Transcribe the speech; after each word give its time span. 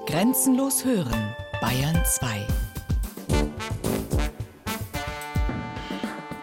Grenzenlos 0.00 0.84
hören, 0.84 1.36
Bayern 1.60 2.02
2. 2.04 2.46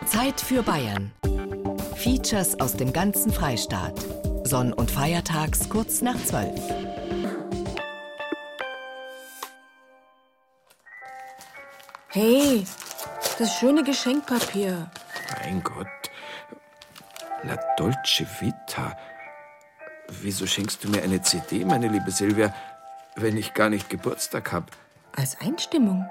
Zeit 0.05 0.39
für 0.39 0.63
Bayern. 0.63 1.11
Features 1.95 2.57
aus 2.61 2.77
dem 2.77 2.93
ganzen 2.93 3.33
Freistaat. 3.33 3.93
Sonn- 4.43 4.71
und 4.71 4.89
Feiertags 4.89 5.67
kurz 5.67 6.01
nach 6.01 6.15
12. 6.23 6.57
Hey, 12.09 12.63
das 13.37 13.53
schöne 13.55 13.83
Geschenkpapier. 13.83 14.89
Mein 15.43 15.61
Gott. 15.63 15.87
La 17.43 17.57
Dolce 17.75 18.25
Vita. 18.39 18.95
Wieso 20.21 20.47
schenkst 20.47 20.83
du 20.83 20.89
mir 20.89 21.03
eine 21.03 21.21
CD, 21.21 21.63
meine 21.65 21.87
liebe 21.87 22.09
Silvia, 22.09 22.53
wenn 23.21 23.37
ich 23.37 23.53
gar 23.53 23.69
nicht 23.69 23.89
Geburtstag 23.89 24.51
habe? 24.51 24.67
Als 25.15 25.39
Einstimmung. 25.41 26.09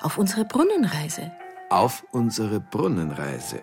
Auf 0.00 0.18
unsere 0.18 0.44
Brunnenreise. 0.44 1.32
Auf 1.70 2.04
unsere 2.12 2.60
Brunnenreise. 2.60 3.62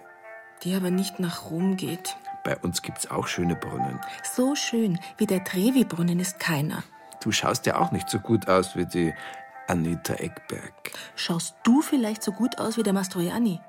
Die 0.64 0.76
aber 0.76 0.92
nicht 0.92 1.20
nach 1.20 1.50
Rom 1.50 1.78
geht. 1.78 2.16
Bei 2.44 2.58
uns 2.58 2.82
gibt's 2.82 3.10
auch 3.10 3.28
schöne 3.28 3.56
Brunnen. 3.56 4.00
So 4.24 4.56
schön 4.56 5.00
wie 5.18 5.26
der 5.26 5.44
Trevi-Brunnen 5.44 6.20
ist 6.20 6.40
keiner. 6.40 6.84
Du 7.22 7.32
schaust 7.32 7.66
ja 7.66 7.80
auch 7.80 7.92
nicht 7.92 8.10
so 8.10 8.20
gut 8.20 8.48
aus 8.48 8.76
wie 8.76 8.86
die 8.86 9.14
Anita 9.68 10.16
Eckberg. 10.16 10.92
Schaust 11.16 11.56
du 11.64 11.82
vielleicht 11.82 12.24
so 12.24 12.32
gut 12.32 12.58
aus 12.58 12.78
wie 12.78 12.84
der 12.84 12.94
Mastroianni? 12.94 13.62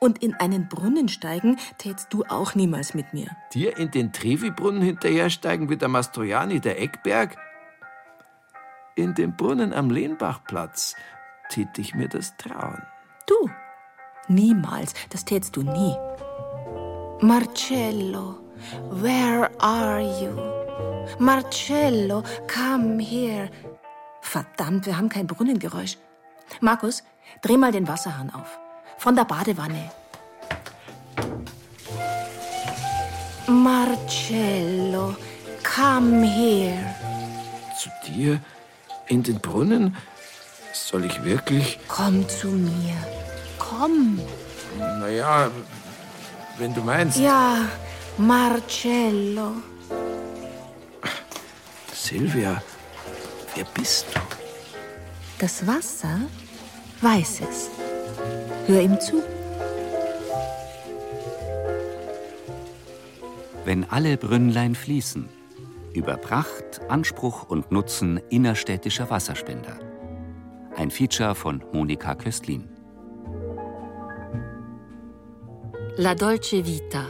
Und 0.00 0.22
in 0.22 0.34
einen 0.34 0.68
Brunnen 0.68 1.08
steigen 1.08 1.58
tätst 1.78 2.12
du 2.12 2.24
auch 2.28 2.54
niemals 2.54 2.92
mit 2.92 3.14
mir. 3.14 3.28
Dir 3.54 3.78
in 3.78 3.90
den 3.90 4.12
Trevi-Brunnen 4.12 4.82
hinterhersteigen 4.82 5.70
wie 5.70 5.76
der 5.76 5.88
Mastroianni, 5.88 6.60
der 6.60 6.80
Eckberg? 6.80 7.36
In 8.94 9.14
den 9.14 9.34
Brunnen 9.36 9.72
am 9.72 9.90
Lehnbachplatz 9.90 10.94
tät 11.48 11.78
ich 11.78 11.94
mir 11.94 12.08
das 12.08 12.36
trauen. 12.36 12.82
Du? 13.26 13.48
Niemals. 14.28 14.92
Das 15.08 15.24
tätst 15.24 15.56
du 15.56 15.62
nie. 15.62 15.96
Marcello, 17.20 18.38
where 18.90 19.50
are 19.60 20.00
you? 20.00 20.36
Marcello, 21.18 22.22
come 22.52 23.02
here. 23.02 23.48
Verdammt, 24.20 24.86
wir 24.86 24.96
haben 24.96 25.08
kein 25.08 25.26
Brunnengeräusch. 25.26 25.96
Markus, 26.60 27.02
dreh 27.42 27.56
mal 27.56 27.72
den 27.72 27.88
Wasserhahn 27.88 28.30
auf. 28.30 28.58
Von 28.98 29.16
der 29.16 29.24
Badewanne. 29.24 29.90
Marcello, 33.46 35.16
come 35.64 36.26
here. 36.26 36.94
Zu 37.78 37.88
dir? 38.06 38.40
In 39.12 39.22
den 39.22 39.40
Brunnen? 39.40 39.94
Soll 40.72 41.04
ich 41.04 41.22
wirklich? 41.22 41.78
Komm 41.86 42.26
zu 42.30 42.46
mir. 42.46 42.96
Komm. 43.58 44.18
Naja, 44.78 45.50
wenn 46.56 46.72
du 46.72 46.80
meinst. 46.80 47.18
Ja, 47.18 47.58
Marcello. 48.16 49.56
Silvia, 51.92 52.62
wer 53.54 53.64
bist 53.74 54.06
du? 54.14 54.20
Das 55.38 55.66
Wasser 55.66 56.18
weiß 57.02 57.42
es. 57.50 57.68
Hör 58.66 58.80
ihm 58.80 58.98
zu. 58.98 59.22
Wenn 63.66 63.84
alle 63.90 64.16
Brünnlein 64.16 64.74
fließen. 64.74 65.41
Über 65.94 66.16
Pracht, 66.16 66.80
Anspruch 66.88 67.50
und 67.50 67.70
Nutzen 67.70 68.18
innerstädtischer 68.30 69.10
Wasserspender. 69.10 69.78
Ein 70.74 70.90
Feature 70.90 71.34
von 71.34 71.62
Monika 71.72 72.14
Köstlin. 72.14 72.66
La 75.96 76.14
Dolce 76.14 76.64
Vita. 76.64 77.04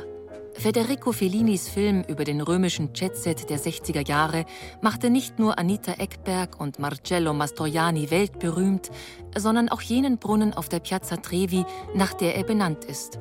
Federico 0.54 1.12
Fellinis 1.12 1.68
Film 1.68 2.02
über 2.08 2.24
den 2.24 2.40
römischen 2.40 2.90
Jetset 2.92 3.48
der 3.48 3.60
60er 3.60 4.06
Jahre 4.06 4.46
machte 4.80 5.10
nicht 5.10 5.38
nur 5.38 5.60
Anita 5.60 5.92
Eckberg 5.92 6.60
und 6.60 6.80
Marcello 6.80 7.32
Mastroianni 7.32 8.10
weltberühmt, 8.10 8.90
sondern 9.36 9.68
auch 9.68 9.80
jenen 9.80 10.18
Brunnen 10.18 10.54
auf 10.54 10.68
der 10.68 10.80
Piazza 10.80 11.18
Trevi, 11.18 11.64
nach 11.94 12.14
der 12.14 12.34
er 12.34 12.44
benannt 12.44 12.84
ist. 12.84 13.20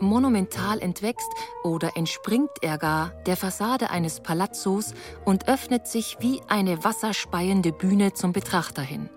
Monumental 0.00 0.80
entwächst 0.80 1.28
oder 1.62 1.96
entspringt 1.96 2.50
er 2.62 2.78
gar 2.78 3.10
der 3.26 3.36
Fassade 3.36 3.90
eines 3.90 4.20
Palazzos 4.20 4.94
und 5.24 5.48
öffnet 5.48 5.86
sich 5.86 6.16
wie 6.20 6.40
eine 6.48 6.84
wasserspeiende 6.84 7.72
Bühne 7.72 8.12
zum 8.12 8.32
Betrachter 8.32 8.82
hin. 8.82 9.10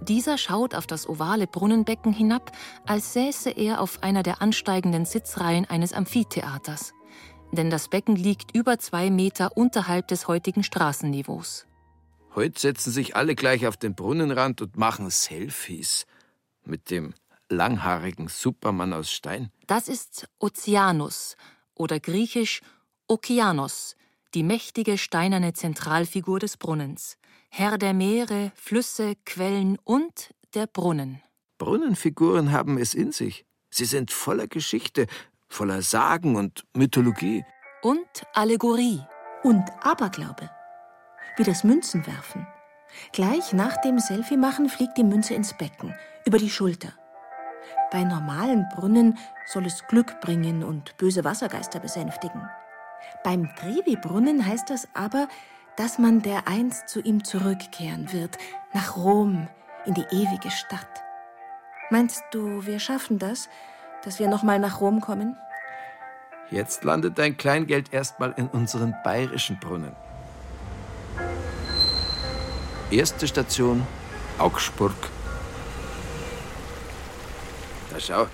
Dieser 0.00 0.36
schaut 0.36 0.74
auf 0.74 0.86
das 0.86 1.08
ovale 1.08 1.46
Brunnenbecken 1.46 2.12
hinab, 2.12 2.52
als 2.86 3.14
säße 3.14 3.50
er 3.50 3.80
auf 3.80 4.02
einer 4.02 4.22
der 4.22 4.42
ansteigenden 4.42 5.06
Sitzreihen 5.06 5.64
eines 5.64 5.92
Amphitheaters. 5.92 6.92
Denn 7.52 7.70
das 7.70 7.88
Becken 7.88 8.16
liegt 8.16 8.54
über 8.54 8.78
zwei 8.78 9.10
Meter 9.10 9.56
unterhalb 9.56 10.08
des 10.08 10.28
heutigen 10.28 10.62
Straßenniveaus. 10.62 11.66
Heute 12.34 12.60
setzen 12.60 12.90
sich 12.90 13.14
alle 13.16 13.34
gleich 13.34 13.66
auf 13.66 13.76
den 13.76 13.94
Brunnenrand 13.94 14.60
und 14.60 14.76
machen 14.76 15.08
Selfies. 15.08 16.06
Mit 16.64 16.90
dem 16.90 17.14
langhaarigen 17.54 18.28
Supermann 18.28 18.92
aus 18.92 19.10
Stein. 19.10 19.50
Das 19.66 19.88
ist 19.88 20.28
Ozeanus 20.38 21.36
oder 21.74 22.00
griechisch 22.00 22.60
Okeanos, 23.06 23.96
die 24.34 24.42
mächtige 24.42 24.98
steinerne 24.98 25.52
Zentralfigur 25.52 26.40
des 26.40 26.56
Brunnens. 26.56 27.16
Herr 27.48 27.78
der 27.78 27.94
Meere, 27.94 28.50
Flüsse, 28.54 29.14
Quellen 29.24 29.78
und 29.84 30.34
der 30.54 30.66
Brunnen. 30.66 31.22
Brunnenfiguren 31.58 32.50
haben 32.50 32.78
es 32.78 32.94
in 32.94 33.12
sich. 33.12 33.44
Sie 33.70 33.84
sind 33.84 34.10
voller 34.10 34.48
Geschichte, 34.48 35.06
voller 35.48 35.82
Sagen 35.82 36.36
und 36.36 36.64
Mythologie. 36.74 37.44
Und 37.82 38.08
Allegorie. 38.32 39.00
Und 39.42 39.64
Aberglaube. 39.82 40.50
Wie 41.36 41.44
das 41.44 41.64
Münzenwerfen. 41.64 42.46
Gleich 43.12 43.52
nach 43.52 43.76
dem 43.82 43.98
Selfie-Machen 43.98 44.68
fliegt 44.68 44.96
die 44.96 45.04
Münze 45.04 45.34
ins 45.34 45.56
Becken, 45.56 45.94
über 46.24 46.38
die 46.38 46.50
Schulter. 46.50 46.92
Bei 47.94 48.02
normalen 48.02 48.68
Brunnen 48.74 49.16
soll 49.46 49.66
es 49.66 49.86
Glück 49.86 50.20
bringen 50.20 50.64
und 50.64 50.96
böse 50.96 51.22
Wassergeister 51.22 51.78
besänftigen. 51.78 52.42
Beim 53.22 53.54
Trevi-Brunnen 53.54 54.44
heißt 54.44 54.68
das 54.68 54.88
aber, 54.94 55.28
dass 55.76 56.00
man 56.00 56.20
dereinst 56.20 56.88
zu 56.88 57.00
ihm 57.00 57.22
zurückkehren 57.22 58.12
wird, 58.12 58.36
nach 58.72 58.96
Rom, 58.96 59.46
in 59.86 59.94
die 59.94 60.06
ewige 60.10 60.50
Stadt. 60.50 61.04
Meinst 61.88 62.24
du, 62.32 62.66
wir 62.66 62.80
schaffen 62.80 63.20
das, 63.20 63.48
dass 64.02 64.18
wir 64.18 64.26
nochmal 64.26 64.58
nach 64.58 64.80
Rom 64.80 65.00
kommen? 65.00 65.36
Jetzt 66.50 66.82
landet 66.82 67.16
dein 67.16 67.36
Kleingeld 67.36 67.94
erstmal 67.94 68.34
in 68.36 68.48
unseren 68.48 68.96
bayerischen 69.04 69.60
Brunnen. 69.60 69.94
Erste 72.90 73.28
Station 73.28 73.86
Augsburg. 74.38 75.13
Da 77.94 78.00
schau, 78.00 78.26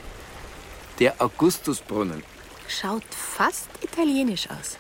der 0.99 1.21
Augustusbrunnen. 1.21 2.23
Schaut 2.67 3.05
fast 3.11 3.69
italienisch 3.83 4.49
aus. 4.49 4.79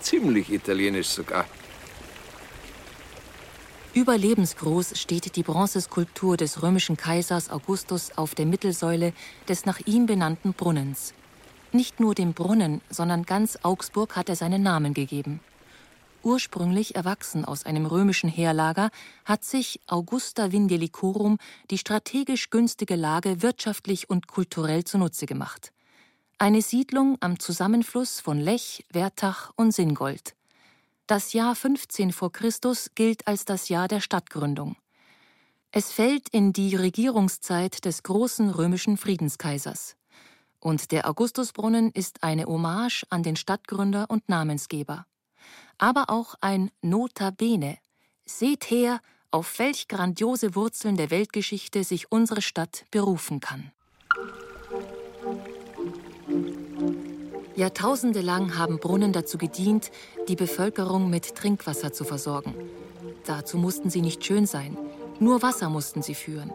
Ziemlich 0.00 0.52
italienisch 0.52 1.08
sogar. 1.08 1.44
Überlebensgroß 3.94 4.96
steht 4.96 5.34
die 5.34 5.42
Bronzeskulptur 5.42 6.36
des 6.36 6.62
römischen 6.62 6.96
Kaisers 6.96 7.50
Augustus 7.50 8.12
auf 8.16 8.36
der 8.36 8.46
Mittelsäule 8.46 9.12
des 9.48 9.66
nach 9.66 9.80
ihm 9.86 10.06
benannten 10.06 10.52
Brunnens. 10.52 11.14
Nicht 11.72 11.98
nur 11.98 12.14
dem 12.14 12.32
Brunnen, 12.32 12.80
sondern 12.90 13.24
ganz 13.24 13.58
Augsburg 13.62 14.14
hat 14.14 14.28
er 14.28 14.36
seinen 14.36 14.62
Namen 14.62 14.94
gegeben. 14.94 15.40
Ursprünglich 16.24 16.94
erwachsen 16.94 17.44
aus 17.44 17.66
einem 17.66 17.84
römischen 17.84 18.28
Heerlager, 18.28 18.90
hat 19.24 19.44
sich 19.44 19.80
Augusta 19.86 20.52
Vindelicorum 20.52 21.38
die 21.70 21.78
strategisch 21.78 22.50
günstige 22.50 22.94
Lage 22.94 23.42
wirtschaftlich 23.42 24.08
und 24.08 24.28
kulturell 24.28 24.84
zunutze 24.84 25.26
gemacht. 25.26 25.72
Eine 26.38 26.62
Siedlung 26.62 27.16
am 27.20 27.38
Zusammenfluss 27.40 28.20
von 28.20 28.38
Lech, 28.38 28.84
Wertach 28.90 29.52
und 29.56 29.72
Singold. 29.72 30.34
Das 31.08 31.32
Jahr 31.32 31.56
15 31.56 32.12
vor 32.12 32.32
Christus 32.32 32.90
gilt 32.94 33.26
als 33.26 33.44
das 33.44 33.68
Jahr 33.68 33.88
der 33.88 34.00
Stadtgründung. 34.00 34.76
Es 35.72 35.90
fällt 35.90 36.28
in 36.28 36.52
die 36.52 36.76
Regierungszeit 36.76 37.84
des 37.84 38.02
großen 38.02 38.50
römischen 38.50 38.96
Friedenskaisers. 38.96 39.96
Und 40.60 40.92
der 40.92 41.08
Augustusbrunnen 41.08 41.90
ist 41.90 42.22
eine 42.22 42.44
Hommage 42.44 43.04
an 43.10 43.24
den 43.24 43.34
Stadtgründer 43.34 44.06
und 44.08 44.28
Namensgeber. 44.28 45.06
Aber 45.82 46.10
auch 46.10 46.36
ein 46.40 46.70
Notabene. 46.80 47.76
Seht 48.24 48.70
her, 48.70 49.00
auf 49.32 49.58
welch 49.58 49.88
grandiose 49.88 50.54
Wurzeln 50.54 50.96
der 50.96 51.10
Weltgeschichte 51.10 51.82
sich 51.82 52.12
unsere 52.12 52.40
Stadt 52.40 52.84
berufen 52.92 53.40
kann. 53.40 53.72
Jahrtausende 57.56 58.20
lang 58.20 58.56
haben 58.56 58.78
Brunnen 58.78 59.12
dazu 59.12 59.38
gedient, 59.38 59.90
die 60.28 60.36
Bevölkerung 60.36 61.10
mit 61.10 61.34
Trinkwasser 61.34 61.92
zu 61.92 62.04
versorgen. 62.04 62.54
Dazu 63.26 63.58
mussten 63.58 63.90
sie 63.90 64.02
nicht 64.02 64.24
schön 64.24 64.46
sein. 64.46 64.78
Nur 65.18 65.42
Wasser 65.42 65.68
mussten 65.68 66.00
sie 66.00 66.14
führen. 66.14 66.52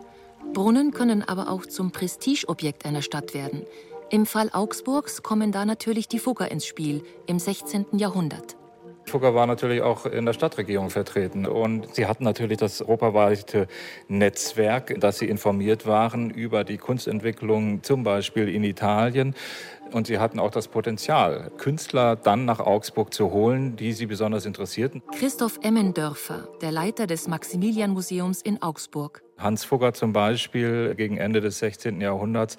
Brunnen 0.53 0.91
können 0.91 1.21
aber 1.21 1.49
auch 1.49 1.65
zum 1.65 1.91
Prestigeobjekt 1.91 2.85
einer 2.85 3.01
Stadt 3.01 3.33
werden. 3.33 3.63
Im 4.09 4.25
Fall 4.25 4.51
Augsburgs 4.53 5.21
kommen 5.21 5.51
da 5.51 5.65
natürlich 5.65 6.07
die 6.07 6.19
Fugger 6.19 6.49
ins 6.49 6.65
Spiel 6.65 7.03
im 7.25 7.39
16. 7.39 7.87
Jahrhundert. 7.97 8.55
Fugger 9.09 9.33
war 9.33 9.47
natürlich 9.47 9.81
auch 9.81 10.05
in 10.05 10.25
der 10.25 10.33
Stadtregierung 10.33 10.89
vertreten 10.89 11.45
und 11.45 11.95
sie 11.95 12.07
hatten 12.07 12.25
natürlich 12.25 12.57
das 12.57 12.81
europaweite 12.81 13.67
Netzwerk, 14.09 14.99
dass 14.99 15.19
sie 15.19 15.27
informiert 15.27 15.85
waren 15.85 16.29
über 16.29 16.65
die 16.65 16.77
Kunstentwicklung 16.77 17.83
zum 17.83 18.03
Beispiel 18.03 18.49
in 18.49 18.63
Italien. 18.65 19.33
Und 19.93 20.07
sie 20.07 20.19
hatten 20.19 20.39
auch 20.39 20.51
das 20.51 20.67
Potenzial, 20.67 21.51
Künstler 21.57 22.15
dann 22.15 22.45
nach 22.45 22.59
Augsburg 22.59 23.13
zu 23.13 23.31
holen, 23.31 23.75
die 23.75 23.93
sie 23.93 24.05
besonders 24.05 24.45
interessierten. 24.45 25.01
Christoph 25.17 25.59
Emmendörfer, 25.61 26.47
der 26.61 26.71
Leiter 26.71 27.07
des 27.07 27.27
Maximilian-Museums 27.27 28.41
in 28.41 28.61
Augsburg. 28.61 29.21
Hans 29.37 29.63
Fugger 29.63 29.93
zum 29.93 30.13
Beispiel 30.13 30.95
gegen 30.95 31.17
Ende 31.17 31.41
des 31.41 31.59
16. 31.59 32.01
Jahrhunderts 32.01 32.57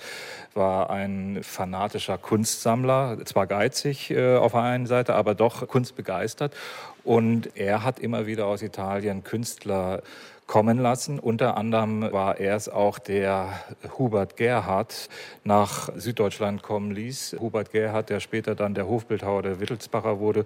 war 0.54 0.90
ein 0.90 1.40
fanatischer 1.42 2.18
Kunstsammler, 2.18 3.18
zwar 3.24 3.48
geizig 3.48 4.10
äh, 4.10 4.36
auf 4.36 4.52
der 4.52 4.62
einen 4.62 4.86
Seite, 4.86 5.14
aber 5.14 5.34
doch 5.34 5.66
kunstbegeistert. 5.66 6.54
Und 7.02 7.56
er 7.56 7.82
hat 7.82 7.98
immer 7.98 8.26
wieder 8.26 8.46
aus 8.46 8.62
Italien 8.62 9.24
Künstler 9.24 10.02
kommen 10.48 10.78
lassen. 10.78 11.20
Unter 11.20 11.56
anderem 11.56 12.00
war 12.00 12.40
er 12.40 12.56
es 12.56 12.68
auch, 12.68 12.98
der 12.98 13.60
Hubert 13.96 14.36
Gerhard 14.36 15.08
nach 15.44 15.90
Süddeutschland 15.94 16.64
kommen 16.64 16.90
ließ. 16.90 17.36
Hubert 17.38 17.70
Gerhard, 17.70 18.10
der 18.10 18.18
später 18.18 18.56
dann 18.56 18.74
der 18.74 18.88
Hofbildhauer 18.88 19.42
der 19.42 19.60
Wittelsbacher 19.60 20.18
wurde, 20.18 20.44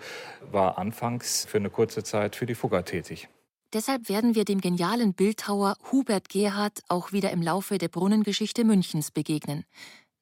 war 0.50 0.76
anfangs 0.76 1.46
für 1.46 1.56
eine 1.56 1.70
kurze 1.70 2.02
Zeit 2.02 2.36
für 2.36 2.44
die 2.44 2.54
Fugger 2.54 2.84
tätig. 2.84 3.28
Deshalb 3.72 4.10
werden 4.10 4.34
wir 4.34 4.44
dem 4.44 4.60
genialen 4.60 5.14
Bildhauer 5.14 5.76
Hubert 5.90 6.28
Gerhard 6.28 6.80
auch 6.88 7.12
wieder 7.12 7.30
im 7.30 7.40
Laufe 7.40 7.78
der 7.78 7.88
Brunnengeschichte 7.88 8.64
Münchens 8.64 9.10
begegnen. 9.10 9.64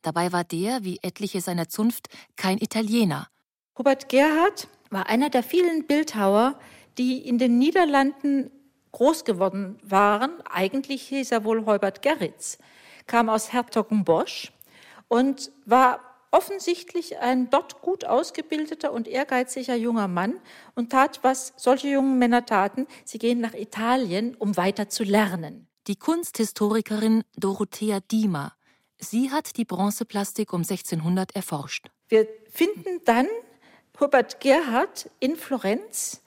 Dabei 0.02 0.30
war 0.30 0.44
der, 0.44 0.84
wie 0.84 1.00
etliche 1.02 1.40
seiner 1.40 1.68
Zunft, 1.68 2.08
kein 2.36 2.58
Italiener. 2.58 3.26
Hubert 3.76 4.08
Gerhard 4.08 4.68
war 4.90 5.08
einer 5.08 5.30
der 5.30 5.42
vielen 5.42 5.86
Bildhauer, 5.86 6.58
die 6.96 7.18
in 7.18 7.38
den 7.38 7.58
Niederlanden 7.58 8.50
groß 8.92 9.24
geworden 9.24 9.78
waren. 9.82 10.32
Eigentlich 10.50 11.02
hieß 11.08 11.32
er 11.32 11.44
wohl 11.44 11.66
Heubert 11.66 12.02
Gerritz, 12.02 12.58
kam 13.06 13.28
aus 13.28 13.52
Hertogenbosch 13.52 14.52
und 15.08 15.52
war 15.66 16.00
offensichtlich 16.30 17.18
ein 17.18 17.50
dort 17.50 17.82
gut 17.82 18.04
ausgebildeter 18.04 18.92
und 18.92 19.08
ehrgeiziger 19.08 19.74
junger 19.74 20.08
Mann 20.08 20.40
und 20.74 20.90
tat, 20.90 21.20
was 21.22 21.52
solche 21.56 21.88
jungen 21.88 22.18
Männer 22.18 22.46
taten. 22.46 22.86
Sie 23.04 23.18
gehen 23.18 23.40
nach 23.40 23.54
Italien, 23.54 24.34
um 24.36 24.56
weiter 24.56 24.88
zu 24.88 25.02
lernen. 25.02 25.66
Die 25.86 25.96
Kunsthistorikerin 25.96 27.24
Dorothea 27.36 28.00
Diemer. 28.00 28.52
Sie 28.98 29.30
hat 29.30 29.56
die 29.56 29.64
Bronzeplastik 29.64 30.52
um 30.52 30.60
1600 30.60 31.34
erforscht. 31.34 31.90
Wir 32.08 32.28
finden 32.50 33.00
dann 33.04 33.26
Hubert 33.98 34.40
Gerhard 34.40 35.10
in 35.20 35.36
Florenz 35.36 36.22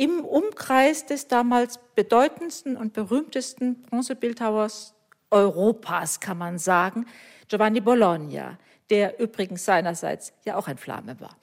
im 0.00 0.24
Umkreis 0.24 1.06
des 1.06 1.28
damals 1.28 1.78
bedeutendsten 1.94 2.76
und 2.76 2.92
berühmtesten 2.92 3.82
Bronzebildhauers 3.82 4.94
Europas, 5.30 6.20
kann 6.20 6.38
man 6.38 6.58
sagen, 6.58 7.06
Giovanni 7.48 7.80
Bologna 7.80 8.58
der 8.90 9.20
übrigens 9.20 9.64
seinerseits 9.64 10.32
ja 10.44 10.56
auch 10.56 10.68
ein 10.68 10.76
Flame 10.76 11.18
war. 11.20 11.36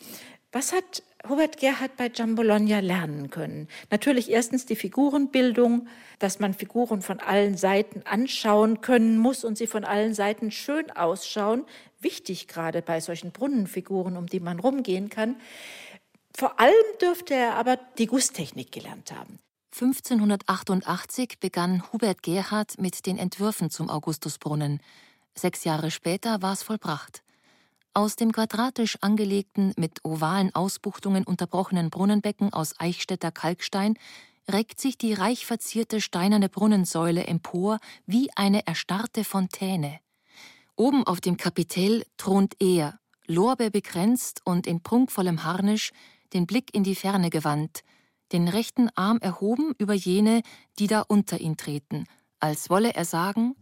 Was 0.51 0.73
hat 0.73 1.03
Hubert 1.27 1.57
Gerhard 1.57 1.97
bei 1.97 2.09
Gian 2.09 2.35
Bologna 2.35 2.79
lernen 2.79 3.29
können? 3.29 3.67
Natürlich 3.91 4.31
erstens 4.31 4.65
die 4.65 4.75
Figurenbildung, 4.75 5.87
dass 6.19 6.39
man 6.39 6.53
Figuren 6.53 7.01
von 7.01 7.19
allen 7.19 7.57
Seiten 7.57 8.01
anschauen 8.05 8.81
können 8.81 9.17
muss 9.17 9.43
und 9.43 9.57
sie 9.57 9.67
von 9.67 9.83
allen 9.83 10.13
Seiten 10.13 10.51
schön 10.51 10.89
ausschauen. 10.91 11.65
Wichtig 11.99 12.47
gerade 12.47 12.81
bei 12.81 13.01
solchen 13.01 13.31
Brunnenfiguren, 13.31 14.15
um 14.15 14.27
die 14.27 14.39
man 14.39 14.59
rumgehen 14.59 15.09
kann. 15.09 15.35
Vor 16.39 16.59
allem 16.59 16.85
dürfte 17.01 17.33
er 17.33 17.55
aber 17.55 17.77
die 17.97 18.05
Gusstechnik 18.05 18.71
gelernt 18.71 19.11
haben. 19.11 19.39
1588 19.73 21.39
begann 21.39 21.81
Hubert 21.91 22.21
Gerhard 22.21 22.79
mit 22.79 23.07
den 23.07 23.17
Entwürfen 23.17 23.71
zum 23.71 23.89
Augustusbrunnen. 23.89 24.79
Sechs 25.33 25.63
Jahre 25.63 25.89
später 25.89 26.43
war 26.43 26.53
es 26.53 26.61
vollbracht. 26.61 27.23
Aus 27.95 28.17
dem 28.17 28.31
quadratisch 28.31 28.99
angelegten, 29.01 29.73
mit 29.77 30.05
ovalen 30.05 30.53
Ausbuchtungen 30.53 31.23
unterbrochenen 31.23 31.89
Brunnenbecken 31.89 32.53
aus 32.53 32.79
Eichstätter 32.79 33.31
Kalkstein 33.31 33.97
reckt 34.47 34.79
sich 34.79 34.95
die 34.95 35.13
reich 35.13 35.47
verzierte 35.47 36.01
steinerne 36.01 36.49
Brunnensäule 36.49 37.25
empor 37.25 37.79
wie 38.05 38.29
eine 38.35 38.67
erstarrte 38.67 39.23
Fontäne. 39.23 39.99
Oben 40.75 41.03
auf 41.03 41.19
dem 41.19 41.37
Kapitell 41.37 42.05
thront 42.17 42.53
er, 42.59 42.99
lorbeerbekränzt 43.25 44.41
und 44.45 44.67
in 44.67 44.83
prunkvollem 44.83 45.43
Harnisch, 45.43 45.91
den 46.33 46.45
Blick 46.45 46.73
in 46.73 46.83
die 46.83 46.95
Ferne 46.95 47.29
gewandt, 47.29 47.81
den 48.31 48.47
rechten 48.47 48.89
Arm 48.95 49.19
erhoben 49.21 49.73
über 49.77 49.93
jene, 49.93 50.41
die 50.79 50.87
da 50.87 51.01
unter 51.01 51.39
ihn 51.39 51.57
treten, 51.57 52.05
als 52.39 52.69
wolle 52.69 52.93
er 52.93 53.05
sagen 53.05 53.55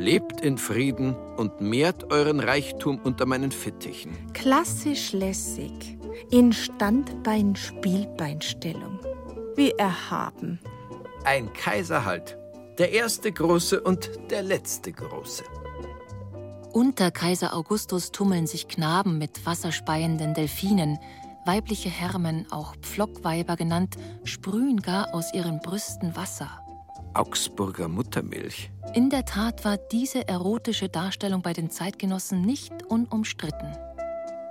Lebt 0.00 0.40
in 0.40 0.56
Frieden 0.56 1.14
und 1.36 1.60
mehrt 1.60 2.10
euren 2.10 2.40
Reichtum 2.40 2.98
unter 3.04 3.26
meinen 3.26 3.52
Fittichen. 3.52 4.16
Klassisch 4.32 5.12
lässig, 5.12 5.98
in 6.30 6.54
Standbein-Spielbeinstellung. 6.54 8.98
Wie 9.56 9.72
erhaben. 9.72 10.58
Ein 11.24 11.52
Kaiser 11.52 12.06
halt. 12.06 12.38
Der 12.78 12.92
erste 12.92 13.30
Große 13.30 13.82
und 13.82 14.08
der 14.30 14.42
letzte 14.42 14.90
Große. 14.90 15.44
Unter 16.72 17.10
Kaiser 17.10 17.54
Augustus 17.54 18.12
tummeln 18.12 18.46
sich 18.46 18.68
Knaben 18.68 19.18
mit 19.18 19.44
wasserspeienden 19.44 20.34
Delfinen. 20.34 20.98
Weibliche 21.44 21.88
Hermen, 21.88 22.46
auch 22.52 22.76
Pflockweiber 22.76 23.56
genannt, 23.56 23.96
sprühen 24.22 24.80
gar 24.80 25.12
aus 25.12 25.34
ihren 25.34 25.58
Brüsten 25.60 26.14
Wasser. 26.14 26.48
Augsburger 27.14 27.88
Muttermilch. 27.88 28.70
In 28.94 29.10
der 29.10 29.24
Tat 29.24 29.64
war 29.64 29.78
diese 29.78 30.28
erotische 30.28 30.88
Darstellung 30.88 31.42
bei 31.42 31.52
den 31.52 31.70
Zeitgenossen 31.70 32.42
nicht 32.42 32.72
unumstritten. 32.88 33.76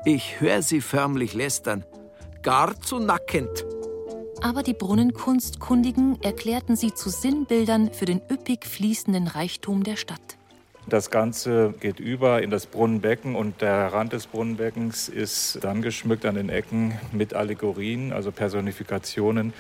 Ich 0.04 0.42
höre 0.42 0.62
sie 0.62 0.81
förmlich 0.81 1.33
lästern. 1.33 1.86
Gar 2.42 2.81
zu 2.81 3.00
nackend. 3.00 3.66
Aber 4.42 4.63
die 4.63 4.74
Brunnenkunstkundigen 4.74 6.21
erklärten 6.21 6.75
sie 6.75 6.94
zu 6.94 7.10
Sinnbildern 7.10 7.94
für 7.94 8.06
den 8.06 8.21
üppig 8.30 8.66
fließenden 8.66 9.28
Reichtum 9.28 9.83
der 9.83 9.95
Stadt. 9.95 10.39
Das 10.90 11.12
Ganze 11.12 11.76
geht 11.80 12.00
über 12.00 12.42
in 12.42 12.50
das 12.50 12.66
Brunnenbecken 12.66 13.36
und 13.36 13.62
der 13.62 13.94
Rand 13.94 14.12
des 14.12 14.26
Brunnenbeckens 14.26 15.08
ist 15.08 15.60
dann 15.62 15.84
geschmückt 15.84 16.26
an 16.26 16.34
den 16.34 16.50
Ecken 16.50 16.98
mit 17.12 17.36
Allegorien, 17.36 18.12
also 18.12 18.31
Personifikationen 18.31 19.54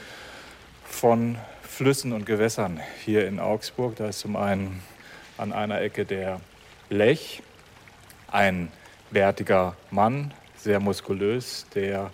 von 0.85 1.37
Flüssen 1.61 2.13
und 2.13 2.25
Gewässern 2.25 2.79
hier 3.05 3.27
in 3.27 3.39
Augsburg. 3.39 3.95
Da 3.97 4.09
ist 4.09 4.21
zum 4.21 4.35
einen 4.37 4.81
an 5.37 5.53
einer 5.53 5.79
Ecke 5.81 6.03
der 6.03 6.41
Lech, 6.89 7.43
ein 8.31 8.71
bärtiger 9.11 9.75
Mann, 9.91 10.33
sehr 10.57 10.79
muskulös, 10.79 11.67
der 11.75 12.09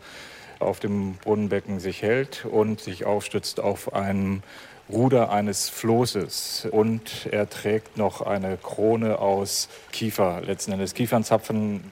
auf 0.60 0.82
dem 0.82 1.16
Brunnenbecken 1.16 1.80
sich 1.80 2.02
hält 2.02 2.44
und 2.44 2.82
sich 2.82 3.06
aufstützt 3.06 3.62
auf 3.62 3.94
einem 3.94 4.44
Ruder 4.89 5.32
eines 5.32 5.70
Flosses. 5.70 6.68
Und 6.72 7.27
er 7.32 7.50
trägt 7.50 7.98
noch 7.98 8.22
eine 8.22 8.58
Krone 8.58 9.20
aus 9.20 9.70
Kiefer, 9.92 10.42
letzten 10.42 10.74
Endes 10.74 10.94
Kiefernzapfen. 10.94 11.92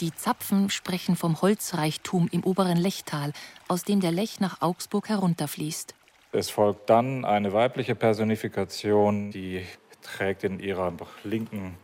Die 0.00 0.14
Zapfen 0.14 0.70
sprechen 0.70 1.14
vom 1.14 1.42
Holzreichtum 1.42 2.28
im 2.32 2.42
oberen 2.44 2.78
Lechtal, 2.78 3.32
aus 3.68 3.84
dem 3.84 4.00
der 4.00 4.12
Lech 4.12 4.40
nach 4.40 4.62
Augsburg 4.62 5.08
herunterfließt. 5.08 5.94
Es 6.32 6.48
folgt 6.48 6.88
dann 6.88 7.24
eine 7.24 7.52
weibliche 7.52 7.94
Personifikation, 7.94 9.30
die 9.30 9.66
trägt 10.00 10.44
in 10.44 10.60
ihrer 10.60 10.92
linken 11.24 11.76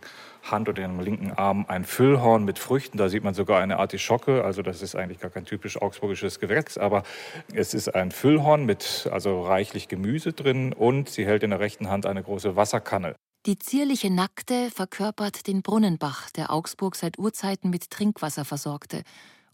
Hand 0.50 0.68
oder 0.68 0.82
ihrem 0.82 1.00
linken 1.00 1.32
Arm 1.32 1.66
ein 1.68 1.84
Füllhorn 1.84 2.44
mit 2.44 2.58
Früchten. 2.58 2.98
Da 2.98 3.08
sieht 3.08 3.24
man 3.24 3.34
sogar 3.34 3.60
eine 3.60 3.78
Artischocke. 3.78 4.44
Also 4.44 4.62
das 4.62 4.82
ist 4.82 4.96
eigentlich 4.96 5.20
gar 5.20 5.30
kein 5.30 5.44
typisch 5.44 5.80
augsburgisches 5.80 6.40
Gewächs, 6.40 6.78
aber 6.78 7.02
es 7.52 7.74
ist 7.74 7.94
ein 7.94 8.10
Füllhorn 8.10 8.64
mit 8.64 9.08
also 9.12 9.42
reichlich 9.42 9.88
Gemüse 9.88 10.32
drin 10.32 10.72
und 10.72 11.08
sie 11.08 11.26
hält 11.26 11.42
in 11.42 11.50
der 11.50 11.60
rechten 11.60 11.88
Hand 11.88 12.06
eine 12.06 12.22
große 12.22 12.56
Wasserkanne. 12.56 13.14
Die 13.46 13.58
zierliche 13.58 14.12
Nackte 14.12 14.72
verkörpert 14.72 15.46
den 15.46 15.62
Brunnenbach, 15.62 16.30
der 16.30 16.52
Augsburg 16.52 16.96
seit 16.96 17.16
Urzeiten 17.16 17.70
mit 17.70 17.90
Trinkwasser 17.90 18.44
versorgte. 18.44 19.04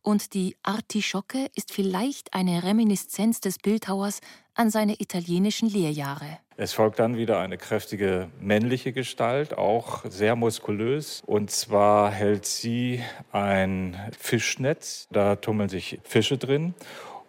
Und 0.02 0.35
die 0.35 0.56
Artischocke 0.64 1.49
ist 1.54 1.73
vielleicht 1.73 2.35
eine 2.35 2.64
Reminiszenz 2.64 3.40
des 3.40 3.59
Bildhauers 3.59 4.21
an 4.54 4.68
seine 4.68 5.00
italienischen 5.00 5.68
Lehrjahre. 5.68 6.38
Es 6.56 6.73
folgt 6.73 6.99
dann 6.99 7.16
wieder 7.16 7.38
eine 7.38 7.56
kräftige 7.56 8.28
männliche 8.40 8.92
Gestalt, 8.92 9.56
auch 9.56 10.04
sehr 10.04 10.35
muskulös. 10.35 11.23
Und 11.25 11.52
zwar 11.52 12.11
hält 12.11 12.47
sie 12.47 13.00
ein 13.30 13.97
Fischnetz. 14.18 15.06
Da 15.12 15.37
tummeln 15.37 15.68
sich 15.68 16.00
Fische 16.02 16.37
drin. 16.37 16.75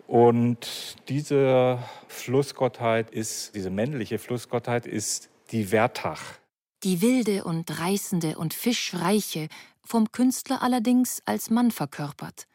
Und 0.08 0.96
diese 1.10 1.80
Flussgottheit 2.08 3.12
ist, 3.12 3.56
diese 3.56 3.70
männliche 3.70 4.18
Flussgottheit 4.18 4.88
ist 4.88 5.30
die 5.52 5.72
Wertach. 5.72 6.22
Die 6.84 7.02
wilde 7.02 7.44
und 7.46 7.80
reißende 7.80 8.38
und 8.38 8.54
fischreiche, 8.54 9.48
vom 9.86 10.12
Künstler 10.12 10.62
allerdings 10.62 11.22
als 11.26 11.50
Mann 11.50 11.72
verkörpert. 11.72 12.48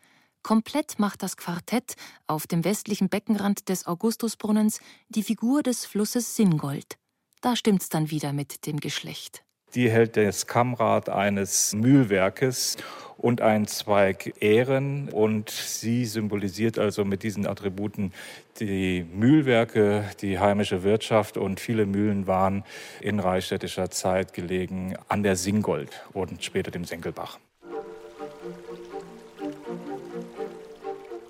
Komplett 0.48 0.98
macht 0.98 1.22
das 1.22 1.36
Quartett 1.36 1.94
auf 2.26 2.46
dem 2.46 2.64
westlichen 2.64 3.10
Beckenrand 3.10 3.68
des 3.68 3.86
Augustusbrunnens 3.86 4.80
die 5.10 5.22
Figur 5.22 5.62
des 5.62 5.84
Flusses 5.84 6.36
Singold. 6.36 6.96
Da 7.42 7.54
stimmt's 7.54 7.90
dann 7.90 8.10
wieder 8.10 8.32
mit 8.32 8.66
dem 8.66 8.80
Geschlecht. 8.80 9.44
Die 9.74 9.90
hält 9.90 10.16
das 10.16 10.46
Kammrad 10.46 11.10
eines 11.10 11.74
Mühlwerkes 11.74 12.78
und 13.18 13.42
ein 13.42 13.66
Zweig 13.66 14.36
Ähren. 14.40 15.10
Und 15.10 15.50
sie 15.50 16.06
symbolisiert 16.06 16.78
also 16.78 17.04
mit 17.04 17.24
diesen 17.24 17.46
Attributen 17.46 18.14
die 18.58 19.04
Mühlwerke, 19.12 20.08
die 20.22 20.38
heimische 20.38 20.82
Wirtschaft. 20.82 21.36
Und 21.36 21.60
viele 21.60 21.84
Mühlen 21.84 22.26
waren 22.26 22.64
in 23.02 23.20
reichstädtischer 23.20 23.90
Zeit 23.90 24.32
gelegen 24.32 24.96
an 25.08 25.22
der 25.22 25.36
Singold 25.36 25.90
und 26.14 26.42
später 26.42 26.70
dem 26.70 26.86
Senkelbach. 26.86 27.38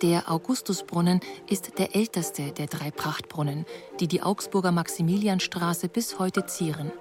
Der 0.02 0.30
Augustusbrunnen 0.30 1.20
ist 1.48 1.78
der 1.78 1.96
älteste 1.96 2.52
der 2.52 2.68
drei 2.68 2.92
Prachtbrunnen, 2.92 3.66
die 3.98 4.06
die 4.06 4.22
Augsburger 4.22 4.70
Maximilianstraße 4.70 5.88
bis 5.88 6.20
heute 6.20 6.46
zieren. 6.46 6.92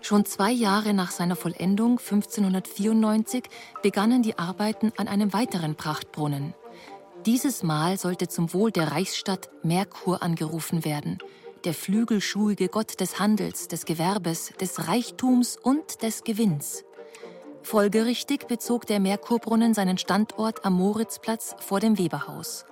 Schon 0.00 0.24
zwei 0.24 0.52
Jahre 0.52 0.94
nach 0.94 1.10
seiner 1.10 1.34
Vollendung 1.34 1.98
1594 1.98 3.44
begannen 3.82 4.22
die 4.22 4.38
Arbeiten 4.38 4.92
an 4.96 5.08
einem 5.08 5.32
weiteren 5.32 5.74
Prachtbrunnen. 5.74 6.54
Dieses 7.26 7.64
Mal 7.64 7.98
sollte 7.98 8.28
zum 8.28 8.52
Wohl 8.52 8.70
der 8.70 8.92
Reichsstadt 8.92 9.50
Merkur 9.64 10.22
angerufen 10.22 10.84
werden, 10.84 11.18
der 11.64 11.74
flügelschuhige 11.74 12.68
Gott 12.68 13.00
des 13.00 13.18
Handels, 13.18 13.66
des 13.66 13.86
Gewerbes, 13.86 14.52
des 14.60 14.86
Reichtums 14.86 15.56
und 15.56 16.02
des 16.02 16.22
Gewinns. 16.22 16.84
Folgerichtig 17.62 18.46
bezog 18.48 18.86
der 18.86 19.00
Merkurbrunnen 19.00 19.72
seinen 19.72 19.96
Standort 19.96 20.64
am 20.64 20.74
Moritzplatz 20.74 21.54
vor 21.58 21.80
dem 21.80 21.98
Weberhaus. 21.98 22.66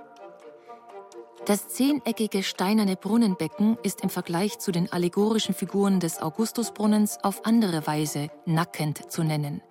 Das 1.46 1.68
zehneckige 1.68 2.42
steinerne 2.42 2.96
Brunnenbecken 2.96 3.78
ist 3.82 4.02
im 4.02 4.10
Vergleich 4.10 4.58
zu 4.58 4.72
den 4.72 4.92
allegorischen 4.92 5.54
Figuren 5.54 5.98
des 6.00 6.20
Augustusbrunnens 6.20 7.18
auf 7.22 7.46
andere 7.46 7.86
Weise 7.86 8.28
nackend 8.44 9.10
zu 9.10 9.22
nennen. 9.22 9.62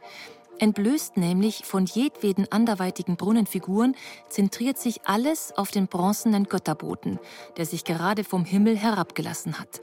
Entblößt 0.57 1.15
nämlich 1.15 1.63
von 1.63 1.85
jedweden 1.85 2.51
anderweitigen 2.51 3.15
Brunnenfiguren, 3.15 3.95
zentriert 4.29 4.77
sich 4.77 5.01
alles 5.05 5.53
auf 5.55 5.71
den 5.71 5.87
bronzenen 5.87 6.45
Götterboten, 6.45 7.19
der 7.55 7.65
sich 7.65 7.85
gerade 7.85 8.23
vom 8.23 8.45
Himmel 8.45 8.75
herabgelassen 8.75 9.59
hat. 9.59 9.79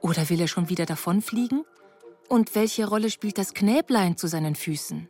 Oder 0.00 0.28
will 0.28 0.40
er 0.40 0.48
schon 0.48 0.68
wieder 0.68 0.86
davonfliegen? 0.86 1.64
Und 2.32 2.54
welche 2.54 2.88
Rolle 2.88 3.10
spielt 3.10 3.36
das 3.36 3.52
Knäblein 3.52 4.16
zu 4.16 4.26
seinen 4.26 4.54
Füßen? 4.54 5.06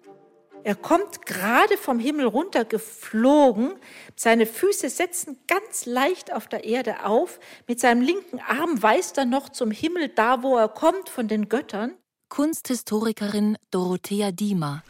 Er 0.64 0.74
kommt 0.74 1.24
gerade 1.24 1.76
vom 1.76 2.00
Himmel 2.00 2.26
runter 2.26 2.64
geflogen, 2.64 3.74
seine 4.16 4.44
Füße 4.44 4.90
setzen 4.90 5.38
ganz 5.46 5.86
leicht 5.86 6.32
auf 6.32 6.48
der 6.48 6.64
Erde 6.64 7.06
auf, 7.06 7.38
mit 7.68 7.78
seinem 7.78 8.02
linken 8.02 8.40
Arm 8.40 8.82
weist 8.82 9.18
er 9.18 9.24
noch 9.24 9.50
zum 9.50 9.70
Himmel, 9.70 10.08
da 10.08 10.42
wo 10.42 10.58
er 10.58 10.66
kommt 10.66 11.08
von 11.08 11.28
den 11.28 11.48
Göttern. 11.48 11.94
Kunsthistorikerin 12.28 13.56
Dorothea 13.70 14.32
Diemer. 14.32 14.82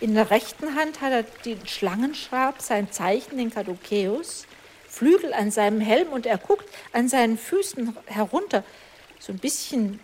In 0.00 0.12
der 0.12 0.30
rechten 0.30 0.74
Hand 0.74 1.00
hat 1.00 1.12
er 1.12 1.22
den 1.46 1.66
Schlangenschab, 1.66 2.60
sein 2.60 2.92
Zeichen, 2.92 3.38
den 3.38 3.50
Kadukeus, 3.50 4.44
Flügel 4.86 5.32
an 5.32 5.50
seinem 5.50 5.80
Helm 5.80 6.08
und 6.12 6.26
er 6.26 6.36
guckt 6.36 6.68
an 6.92 7.08
seinen 7.08 7.38
Füßen 7.38 7.96
herunter, 8.04 8.64
so 9.18 9.32
ein 9.32 9.38
bisschen 9.38 9.98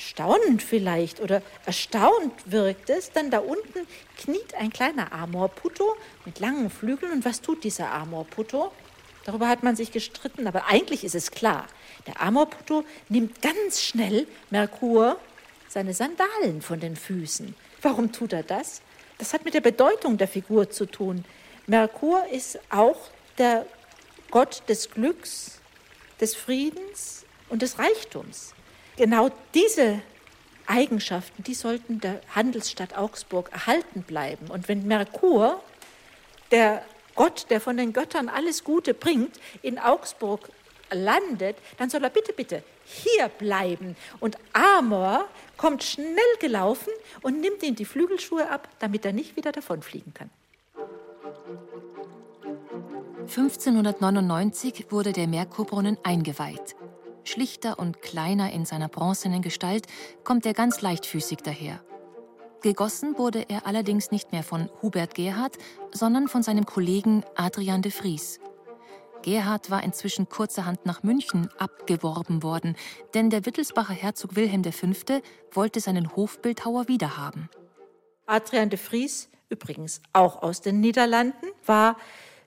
staunend 0.00 0.62
vielleicht 0.62 1.20
oder 1.20 1.42
erstaunt 1.66 2.32
wirkt 2.46 2.90
es, 2.90 3.12
dann 3.12 3.30
da 3.30 3.38
unten 3.38 3.86
kniet 4.16 4.54
ein 4.54 4.70
kleiner 4.70 5.12
Amorputto 5.12 5.96
mit 6.24 6.40
langen 6.40 6.70
Flügeln. 6.70 7.12
Und 7.12 7.24
was 7.24 7.40
tut 7.40 7.64
dieser 7.64 7.92
Amorputto? 7.92 8.72
Darüber 9.24 9.48
hat 9.48 9.62
man 9.62 9.76
sich 9.76 9.92
gestritten, 9.92 10.46
aber 10.46 10.66
eigentlich 10.66 11.04
ist 11.04 11.14
es 11.14 11.30
klar. 11.30 11.66
Der 12.06 12.20
Amorputto 12.20 12.84
nimmt 13.08 13.42
ganz 13.42 13.82
schnell 13.82 14.26
Merkur 14.48 15.18
seine 15.68 15.94
Sandalen 15.94 16.62
von 16.62 16.80
den 16.80 16.96
Füßen. 16.96 17.54
Warum 17.82 18.12
tut 18.12 18.32
er 18.32 18.42
das? 18.42 18.82
Das 19.18 19.34
hat 19.34 19.44
mit 19.44 19.54
der 19.54 19.60
Bedeutung 19.60 20.16
der 20.16 20.28
Figur 20.28 20.70
zu 20.70 20.86
tun. 20.86 21.24
Merkur 21.66 22.26
ist 22.32 22.58
auch 22.70 22.98
der 23.38 23.66
Gott 24.30 24.62
des 24.68 24.90
Glücks, 24.90 25.60
des 26.20 26.34
Friedens 26.34 27.24
und 27.48 27.62
des 27.62 27.78
Reichtums 27.78 28.54
genau 29.00 29.30
diese 29.54 30.02
Eigenschaften, 30.66 31.42
die 31.42 31.54
sollten 31.54 32.00
der 32.00 32.20
Handelsstadt 32.34 32.98
Augsburg 32.98 33.50
erhalten 33.50 34.02
bleiben. 34.02 34.48
Und 34.48 34.68
wenn 34.68 34.86
Merkur, 34.86 35.62
der 36.50 36.84
Gott, 37.14 37.46
der 37.48 37.62
von 37.62 37.78
den 37.78 37.94
Göttern 37.94 38.28
alles 38.28 38.62
Gute 38.62 38.92
bringt, 38.92 39.40
in 39.62 39.78
Augsburg 39.78 40.50
landet, 40.92 41.56
dann 41.78 41.88
soll 41.88 42.04
er 42.04 42.10
bitte, 42.10 42.34
bitte 42.34 42.62
hier 42.84 43.28
bleiben. 43.28 43.96
Und 44.20 44.36
Amor 44.52 45.24
kommt 45.56 45.82
schnell 45.82 46.36
gelaufen 46.38 46.92
und 47.22 47.40
nimmt 47.40 47.62
ihm 47.62 47.76
die 47.76 47.86
Flügelschuhe 47.86 48.50
ab, 48.50 48.68
damit 48.80 49.06
er 49.06 49.14
nicht 49.14 49.34
wieder 49.34 49.50
davonfliegen 49.50 50.12
kann. 50.12 50.28
1599 53.20 54.86
wurde 54.90 55.14
der 55.14 55.26
Merkurbrunnen 55.26 55.96
eingeweiht. 56.02 56.76
Schlichter 57.30 57.78
und 57.78 58.02
kleiner 58.02 58.52
in 58.52 58.64
seiner 58.64 58.88
bronzenen 58.88 59.40
Gestalt 59.40 59.86
kommt 60.24 60.44
er 60.46 60.52
ganz 60.52 60.80
leichtfüßig 60.80 61.38
daher. 61.38 61.80
Gegossen 62.60 63.16
wurde 63.16 63.46
er 63.48 63.66
allerdings 63.66 64.10
nicht 64.10 64.32
mehr 64.32 64.42
von 64.42 64.68
Hubert 64.82 65.14
Gerhard, 65.14 65.56
sondern 65.92 66.28
von 66.28 66.42
seinem 66.42 66.66
Kollegen 66.66 67.24
Adrian 67.36 67.82
de 67.82 67.92
Vries. 67.92 68.40
Gerhard 69.22 69.70
war 69.70 69.82
inzwischen 69.82 70.28
kurzerhand 70.28 70.86
nach 70.86 71.02
München 71.02 71.48
abgeworben 71.58 72.42
worden, 72.42 72.76
denn 73.14 73.30
der 73.30 73.46
Wittelsbacher 73.46 73.94
Herzog 73.94 74.34
Wilhelm 74.34 74.64
V. 74.64 74.88
wollte 75.52 75.80
seinen 75.80 76.16
Hofbildhauer 76.16 76.88
wiederhaben. 76.88 77.48
Adrian 78.26 78.70
de 78.70 78.78
Vries, 78.78 79.28
übrigens 79.48 80.02
auch 80.12 80.42
aus 80.42 80.60
den 80.60 80.80
Niederlanden, 80.80 81.46
war 81.64 81.96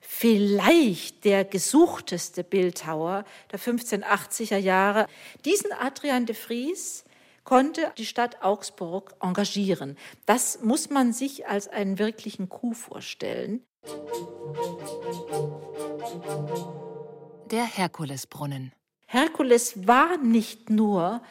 vielleicht 0.05 1.25
der 1.25 1.45
gesuchteste 1.45 2.43
Bildhauer 2.43 3.23
der 3.51 3.59
1580er 3.59 4.57
Jahre. 4.57 5.07
Diesen 5.45 5.71
Adrian 5.71 6.25
de 6.25 6.35
Vries 6.35 7.05
konnte 7.43 7.91
die 7.97 8.05
Stadt 8.05 8.43
Augsburg 8.43 9.15
engagieren. 9.21 9.97
Das 10.25 10.61
muss 10.61 10.89
man 10.89 11.13
sich 11.13 11.47
als 11.47 11.67
einen 11.67 11.99
wirklichen 11.99 12.49
Coup 12.49 12.75
vorstellen. 12.75 13.65
Der 17.51 17.65
Herkulesbrunnen. 17.65 18.73
Herkules 19.07 19.87
war 19.87 20.17
nicht 20.17 20.69
nur 20.69 21.21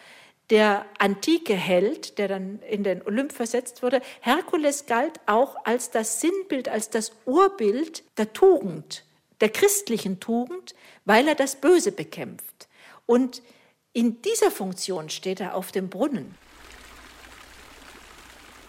der 0.52 0.84
antike 0.98 1.54
Held, 1.54 2.18
der 2.18 2.28
dann 2.28 2.60
in 2.68 2.84
den 2.84 3.00
Olymp 3.00 3.32
versetzt 3.32 3.82
wurde, 3.82 4.02
Herkules 4.20 4.84
galt 4.84 5.18
auch 5.24 5.56
als 5.64 5.90
das 5.90 6.20
Sinnbild, 6.20 6.68
als 6.68 6.90
das 6.90 7.12
Urbild 7.24 8.04
der 8.18 8.34
Tugend, 8.34 9.06
der 9.40 9.48
christlichen 9.48 10.20
Tugend, 10.20 10.74
weil 11.06 11.26
er 11.26 11.34
das 11.34 11.56
Böse 11.56 11.90
bekämpft. 11.90 12.68
Und 13.06 13.40
in 13.94 14.20
dieser 14.20 14.50
Funktion 14.50 15.08
steht 15.08 15.40
er 15.40 15.54
auf 15.54 15.72
dem 15.72 15.88
Brunnen. 15.88 16.34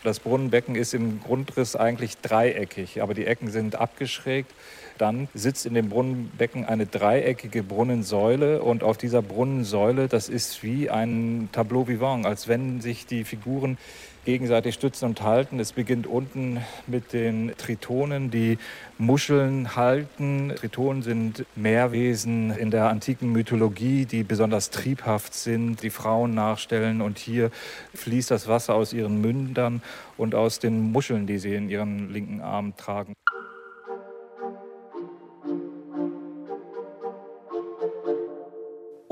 Das 0.05 0.21
Brunnenbecken 0.21 0.75
ist 0.75 0.93
im 0.93 1.21
Grundriss 1.21 1.75
eigentlich 1.75 2.17
dreieckig, 2.19 3.01
aber 3.01 3.13
die 3.13 3.25
Ecken 3.25 3.51
sind 3.51 3.75
abgeschrägt. 3.75 4.53
Dann 4.97 5.27
sitzt 5.33 5.65
in 5.65 5.73
dem 5.73 5.89
Brunnenbecken 5.89 6.65
eine 6.65 6.85
dreieckige 6.85 7.63
Brunnensäule 7.63 8.61
und 8.61 8.83
auf 8.83 8.97
dieser 8.97 9.21
Brunnensäule, 9.21 10.07
das 10.07 10.29
ist 10.29 10.63
wie 10.63 10.89
ein 10.89 11.49
Tableau 11.51 11.87
vivant, 11.87 12.25
als 12.25 12.47
wenn 12.47 12.81
sich 12.81 13.05
die 13.05 13.23
Figuren 13.23 13.77
gegenseitig 14.25 14.75
stützen 14.75 15.05
und 15.05 15.21
halten. 15.21 15.59
Es 15.59 15.73
beginnt 15.73 16.07
unten 16.07 16.61
mit 16.87 17.13
den 17.13 17.53
Tritonen, 17.57 18.31
die 18.31 18.57
Muscheln 18.97 19.75
halten. 19.75 20.53
Tritonen 20.55 21.01
sind 21.01 21.45
Meerwesen 21.55 22.51
in 22.51 22.71
der 22.71 22.89
antiken 22.89 23.31
Mythologie, 23.31 24.05
die 24.05 24.23
besonders 24.23 24.69
triebhaft 24.69 25.33
sind, 25.33 25.83
die 25.83 25.89
Frauen 25.89 26.33
nachstellen. 26.33 27.01
Und 27.01 27.17
hier 27.17 27.51
fließt 27.93 28.31
das 28.31 28.47
Wasser 28.47 28.75
aus 28.75 28.93
ihren 28.93 29.19
Mündern 29.19 29.81
und 30.17 30.35
aus 30.35 30.59
den 30.59 30.91
Muscheln, 30.91 31.27
die 31.27 31.37
sie 31.37 31.55
in 31.55 31.69
ihren 31.69 32.11
linken 32.11 32.41
Arm 32.41 32.75
tragen. 32.77 33.13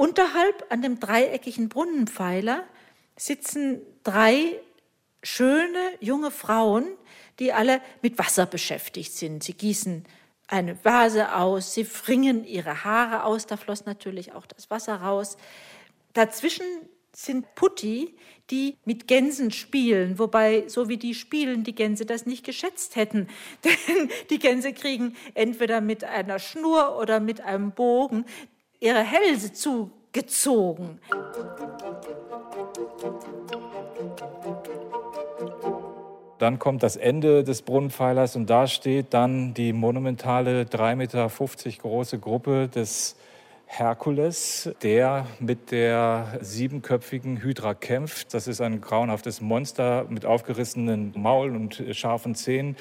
Unterhalb 0.01 0.65
an 0.69 0.81
dem 0.81 0.99
dreieckigen 0.99 1.69
Brunnenpfeiler 1.69 2.63
sitzen 3.15 3.83
drei 4.01 4.59
schöne 5.21 5.77
junge 5.99 6.31
Frauen, 6.31 6.87
die 7.37 7.53
alle 7.53 7.81
mit 8.01 8.17
Wasser 8.17 8.47
beschäftigt 8.47 9.13
sind. 9.13 9.43
Sie 9.43 9.53
gießen 9.53 10.03
eine 10.47 10.83
Vase 10.83 11.35
aus, 11.35 11.75
sie 11.75 11.85
fringen 11.85 12.45
ihre 12.45 12.83
Haare 12.83 13.25
aus, 13.25 13.45
da 13.45 13.57
floss 13.57 13.85
natürlich 13.85 14.33
auch 14.33 14.47
das 14.47 14.71
Wasser 14.71 14.95
raus. 14.95 15.37
Dazwischen 16.13 16.65
sind 17.13 17.53
Putti, 17.53 18.15
die 18.49 18.77
mit 18.85 19.07
Gänsen 19.07 19.51
spielen, 19.51 20.17
wobei, 20.17 20.67
so 20.67 20.89
wie 20.89 20.97
die 20.97 21.13
spielen, 21.13 21.63
die 21.63 21.75
Gänse 21.75 22.07
das 22.07 22.25
nicht 22.25 22.43
geschätzt 22.43 22.95
hätten. 22.95 23.27
Denn 23.63 24.09
die 24.31 24.39
Gänse 24.39 24.73
kriegen 24.73 25.15
entweder 25.35 25.79
mit 25.79 26.03
einer 26.03 26.39
Schnur 26.39 26.97
oder 26.97 27.19
mit 27.19 27.41
einem 27.41 27.73
Bogen 27.73 28.25
ihre 28.81 29.03
Hälse 29.03 29.53
zugezogen. 29.53 30.99
Dann 36.39 36.57
kommt 36.57 36.81
das 36.81 36.95
Ende 36.95 37.43
des 37.43 37.61
Brunnenpfeilers 37.61 38.35
und 38.35 38.49
da 38.49 38.65
steht 38.65 39.13
dann 39.13 39.53
die 39.53 39.73
monumentale 39.73 40.63
3,50 40.63 40.95
Meter 40.95 41.29
große 41.77 42.17
Gruppe 42.17 42.67
des 42.67 43.15
Herkules, 43.67 44.71
der 44.81 45.27
mit 45.39 45.69
der 45.69 46.39
siebenköpfigen 46.41 47.43
Hydra 47.43 47.75
kämpft. 47.75 48.33
Das 48.33 48.47
ist 48.47 48.59
ein 48.59 48.81
grauenhaftes 48.81 49.39
Monster 49.39 50.07
mit 50.09 50.25
aufgerissenen 50.25 51.13
Maul 51.15 51.55
und 51.55 51.83
scharfen 51.91 52.33
Zähnen. 52.33 52.75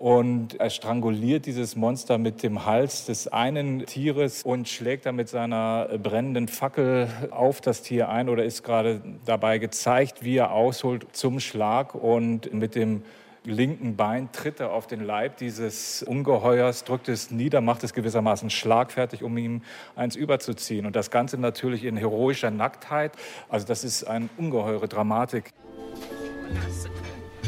Und 0.00 0.58
er 0.58 0.70
stranguliert 0.70 1.44
dieses 1.44 1.76
Monster 1.76 2.16
mit 2.16 2.42
dem 2.42 2.64
Hals 2.64 3.04
des 3.04 3.28
einen 3.28 3.84
Tieres 3.84 4.44
und 4.44 4.66
schlägt 4.66 5.04
dann 5.04 5.14
mit 5.14 5.28
seiner 5.28 5.88
brennenden 5.98 6.48
Fackel 6.48 7.06
auf 7.30 7.60
das 7.60 7.82
Tier 7.82 8.08
ein 8.08 8.30
oder 8.30 8.42
ist 8.42 8.62
gerade 8.62 9.02
dabei 9.26 9.58
gezeigt, 9.58 10.24
wie 10.24 10.38
er 10.38 10.52
ausholt 10.52 11.14
zum 11.14 11.38
Schlag 11.38 11.94
und 11.94 12.50
mit 12.54 12.76
dem 12.76 13.02
linken 13.44 13.96
Bein 13.96 14.32
tritt 14.32 14.58
er 14.60 14.72
auf 14.72 14.86
den 14.86 15.04
Leib 15.04 15.36
dieses 15.36 16.02
Ungeheuers, 16.02 16.84
drückt 16.84 17.10
es 17.10 17.30
nieder, 17.30 17.60
macht 17.60 17.84
es 17.84 17.92
gewissermaßen 17.92 18.48
schlagfertig, 18.48 19.22
um 19.22 19.36
ihm 19.36 19.60
eins 19.96 20.16
überzuziehen. 20.16 20.86
Und 20.86 20.96
das 20.96 21.10
Ganze 21.10 21.36
natürlich 21.36 21.84
in 21.84 21.98
heroischer 21.98 22.50
Nacktheit. 22.50 23.12
Also 23.50 23.66
das 23.66 23.84
ist 23.84 24.04
eine 24.04 24.30
ungeheure 24.38 24.88
Dramatik. 24.88 25.50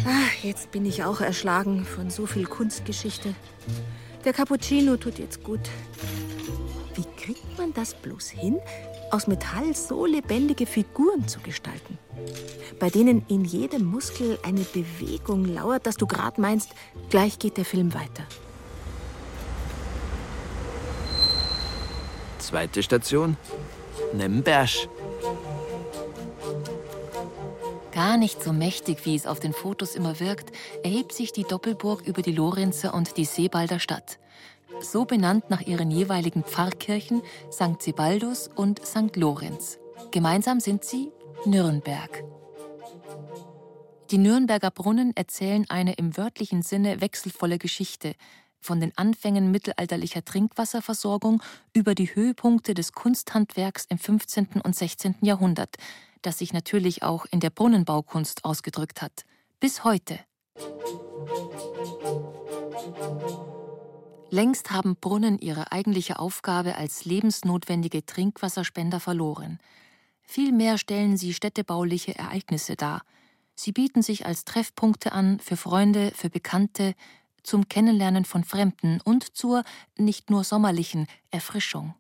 Ach, 0.06 0.44
jetzt 0.44 0.71
bin 0.71 0.85
ich 0.85 1.04
auch 1.04 1.21
erschlagen 1.21 1.85
von 1.85 2.11
so 2.11 2.26
viel 2.26 2.47
Kunstgeschichte. 2.47 3.35
Der 4.25 4.32
Cappuccino 4.32 4.97
tut 4.97 5.18
jetzt 5.18 5.42
gut. 5.42 5.61
Wie 6.94 7.04
kriegt 7.16 7.59
man 7.59 7.73
das 7.73 7.94
bloß 7.94 8.30
hin, 8.30 8.59
aus 9.11 9.26
Metall 9.26 9.75
so 9.75 10.06
lebendige 10.06 10.66
Figuren 10.66 11.26
zu 11.28 11.40
gestalten? 11.40 11.99
bei 12.82 12.90
denen 12.90 13.25
in 13.28 13.44
jedem 13.44 13.85
Muskel 13.85 14.40
eine 14.42 14.62
Bewegung 14.62 15.44
lauert, 15.44 15.87
dass 15.87 15.97
du 15.97 16.06
gerade 16.09 16.40
meinst, 16.40 16.71
gleich 17.11 17.38
geht 17.38 17.56
der 17.56 17.64
Film 17.64 17.94
weiter. 17.94 18.25
Zweite 22.38 22.82
Station, 22.82 23.37
Nürnberg. 24.12 24.68
Gar 27.93 28.17
nicht 28.17 28.43
so 28.43 28.55
mächtig, 28.55 29.05
wie 29.05 29.15
es 29.15 29.27
auf 29.27 29.39
den 29.39 29.53
Fotos 29.53 29.95
immer 29.95 30.19
wirkt, 30.19 30.51
erhebt 30.83 31.13
sich 31.13 31.33
die 31.33 31.45
Doppelburg 31.45 32.07
über 32.07 32.23
die 32.23 32.33
Lorenzer 32.33 32.95
und 32.95 33.19
die 33.19 33.27
Sebalder 33.27 33.79
Stadt. 33.79 34.19
So 34.81 35.05
benannt 35.05 35.51
nach 35.51 35.61
ihren 35.61 35.91
jeweiligen 35.91 36.43
Pfarrkirchen 36.43 37.23
St. 37.53 37.81
Sebaldus 37.81 38.49
und 38.49 38.85
St. 38.85 39.15
Lorenz. 39.17 39.79
Gemeinsam 40.11 40.59
sind 40.59 40.85
sie 40.85 41.11
Nürnberg. 41.45 42.25
Die 44.11 44.19
Nürnberger 44.19 44.71
Brunnen 44.71 45.15
erzählen 45.15 45.67
eine 45.69 45.95
im 45.95 46.17
wörtlichen 46.17 46.63
Sinne 46.63 47.01
wechselvolle 47.01 47.59
Geschichte, 47.59 48.15
von 48.59 48.81
den 48.81 48.93
Anfängen 48.97 49.51
mittelalterlicher 49.51 50.25
Trinkwasserversorgung 50.25 51.43
über 51.75 51.95
die 51.95 52.15
Höhepunkte 52.15 52.75
des 52.75 52.93
Kunsthandwerks 52.93 53.87
im 53.89 53.99
15. 53.99 54.61
und 54.63 54.77
16. 54.77 55.17
Jahrhundert, 55.21 55.76
das 56.23 56.39
sich 56.39 56.52
natürlich 56.52 57.02
auch 57.02 57.26
in 57.30 57.41
der 57.41 57.50
Brunnenbaukunst 57.50 58.45
ausgedrückt 58.45 59.02
hat, 59.02 59.25
bis 59.61 59.85
heute. 59.85 60.19
Längst 64.30 64.71
haben 64.71 64.97
Brunnen 64.97 65.39
ihre 65.39 65.73
eigentliche 65.73 66.19
Aufgabe 66.19 66.76
als 66.76 67.04
lebensnotwendige 67.04 68.06
Trinkwasserspender 68.06 68.99
verloren. 68.99 69.58
Vielmehr 70.23 70.78
stellen 70.78 71.19
sie 71.19 71.35
städtebauliche 71.35 72.17
Ereignisse 72.17 72.76
dar. 72.76 73.02
Sie 73.54 73.73
bieten 73.73 74.00
sich 74.00 74.25
als 74.25 74.47
Treffpunkte 74.47 75.13
an 75.13 75.39
für 75.39 75.58
Freunde, 75.58 76.13
für 76.17 76.30
Bekannte, 76.30 76.95
zum 77.43 77.69
Kennenlernen 77.69 78.25
von 78.25 78.45
Fremden 78.45 79.00
und 79.02 79.37
zur 79.37 79.65
nicht 79.99 80.30
nur 80.30 80.45
sommerlichen 80.45 81.06
Erfrischung. 81.30 81.95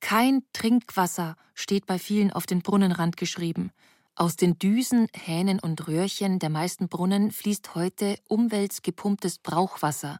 Kein 0.00 0.42
Trinkwasser 0.52 1.36
steht 1.54 1.86
bei 1.86 1.98
vielen 1.98 2.32
auf 2.32 2.46
den 2.46 2.62
Brunnenrand 2.62 3.16
geschrieben. 3.16 3.72
Aus 4.14 4.36
den 4.36 4.58
Düsen, 4.58 5.08
Hähnen 5.14 5.60
und 5.60 5.86
Röhrchen 5.86 6.38
der 6.38 6.50
meisten 6.50 6.88
Brunnen 6.88 7.30
fließt 7.30 7.74
heute 7.74 8.16
umweltgepumptes 8.28 9.38
Brauchwasser. 9.38 10.18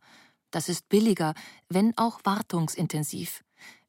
Das 0.50 0.68
ist 0.68 0.88
billiger, 0.88 1.34
wenn 1.68 1.96
auch 1.96 2.20
wartungsintensiv. 2.24 3.42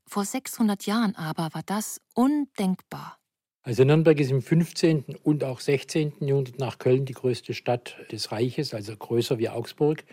Vor 0.06 0.26
600 0.26 0.86
Jahren 0.86 1.16
aber 1.16 1.54
war 1.54 1.64
das 1.66 2.02
undenkbar. 2.16 3.18
Also 3.62 3.84
Nürnberg 3.84 4.20
ist 4.20 4.32
im 4.32 4.42
15. 4.42 5.18
und 5.24 5.44
auch 5.44 5.60
16. 5.60 6.14
Jahrhundert 6.22 6.58
nach 6.58 6.80
Köln 6.80 7.06
die 7.06 7.14
größte 7.14 7.54
Stadt 7.54 7.96
des 8.12 8.32
Reiches, 8.32 8.74
also 8.74 8.96
größer 8.96 9.38
wie 9.38 9.50
Augsburg. 9.50 10.04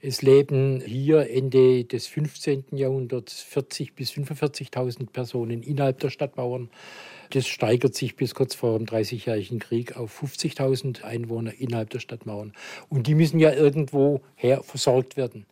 Es 0.00 0.22
leben 0.22 0.80
hier 0.80 1.28
Ende 1.28 1.84
des 1.84 2.06
15. 2.06 2.66
Jahrhunderts 2.70 3.44
40.000 3.52 3.94
bis 3.96 4.12
45.000 4.12 5.10
Personen 5.10 5.64
innerhalb 5.64 5.98
der 5.98 6.10
Stadtmauern. 6.10 6.70
Das 7.30 7.48
steigert 7.48 7.96
sich 7.96 8.14
bis 8.14 8.32
kurz 8.36 8.54
vor 8.54 8.78
dem 8.78 8.86
Dreißigjährigen 8.86 9.58
Krieg 9.58 9.96
auf 9.96 10.22
50.000 10.22 11.02
Einwohner 11.02 11.52
innerhalb 11.58 11.90
der 11.90 11.98
Stadtmauern. 11.98 12.52
Und 12.88 13.08
die 13.08 13.16
müssen 13.16 13.40
ja 13.40 13.52
irgendwo 13.52 14.20
her 14.36 14.62
versorgt 14.62 15.16
werden. 15.16 15.46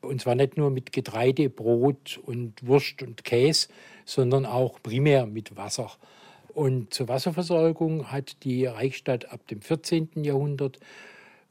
Und 0.00 0.20
zwar 0.20 0.34
nicht 0.34 0.56
nur 0.56 0.70
mit 0.70 0.92
Getreide, 0.92 1.48
Brot 1.48 2.18
und 2.26 2.54
Wurst 2.66 3.04
und 3.04 3.22
Käse, 3.22 3.68
sondern 4.04 4.46
auch 4.46 4.82
primär 4.82 5.26
mit 5.26 5.56
Wasser. 5.56 5.92
Und 6.48 6.92
zur 6.92 7.06
Wasserversorgung 7.06 8.10
hat 8.10 8.42
die 8.42 8.66
Reichsstadt 8.66 9.30
ab 9.30 9.46
dem 9.46 9.60
14. 9.60 10.24
Jahrhundert, 10.24 10.80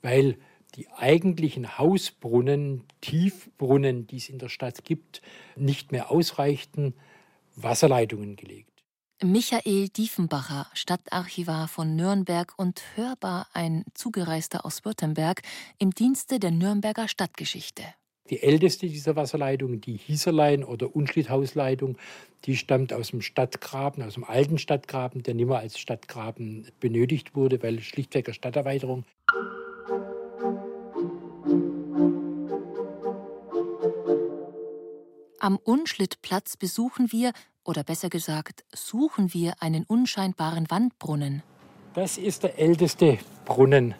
weil 0.01 0.35
die 0.75 0.89
eigentlichen 0.89 1.77
Hausbrunnen, 1.77 2.83
Tiefbrunnen, 3.01 4.07
die 4.07 4.17
es 4.17 4.29
in 4.29 4.39
der 4.39 4.49
Stadt 4.49 4.83
gibt, 4.83 5.21
nicht 5.55 5.91
mehr 5.91 6.11
ausreichten, 6.11 6.93
Wasserleitungen 7.55 8.35
gelegt. 8.35 8.71
Michael 9.23 9.89
Diefenbacher, 9.89 10.67
Stadtarchivar 10.73 11.67
von 11.67 11.95
Nürnberg 11.95 12.53
und 12.57 12.81
hörbar 12.95 13.47
ein 13.53 13.85
Zugereister 13.93 14.65
aus 14.65 14.83
Württemberg 14.83 15.43
im 15.77 15.91
Dienste 15.91 16.39
der 16.39 16.49
Nürnberger 16.49 17.07
Stadtgeschichte. 17.07 17.83
Die 18.31 18.41
älteste 18.41 18.87
dieser 18.87 19.15
Wasserleitungen, 19.15 19.81
die 19.81 19.97
Hieserlein 19.97 20.63
oder 20.63 20.95
Unschlitthausleitung, 20.95 21.97
die 22.45 22.55
stammt 22.55 22.93
aus 22.93 23.09
dem 23.09 23.21
Stadtgraben, 23.21 24.01
aus 24.01 24.15
dem 24.15 24.23
alten 24.23 24.57
Stadtgraben, 24.57 25.21
der 25.21 25.35
nicht 25.35 25.47
mehr 25.47 25.59
als 25.59 25.77
Stadtgraben 25.77 26.67
benötigt 26.79 27.35
wurde, 27.35 27.61
weil 27.61 27.81
schlichtweg 27.81 28.27
eine 28.27 28.33
Stadterweiterung. 28.33 29.05
Am 35.43 35.57
Unschlittplatz 35.57 36.55
besuchen 36.55 37.11
wir, 37.11 37.33
oder 37.63 37.83
besser 37.83 38.09
gesagt, 38.09 38.63
suchen 38.75 39.33
wir 39.33 39.55
einen 39.59 39.85
unscheinbaren 39.85 40.69
Wandbrunnen. 40.69 41.41
Das 41.95 42.19
ist 42.19 42.43
der 42.43 42.59
älteste 42.59 43.17
Brunnen 43.45 43.95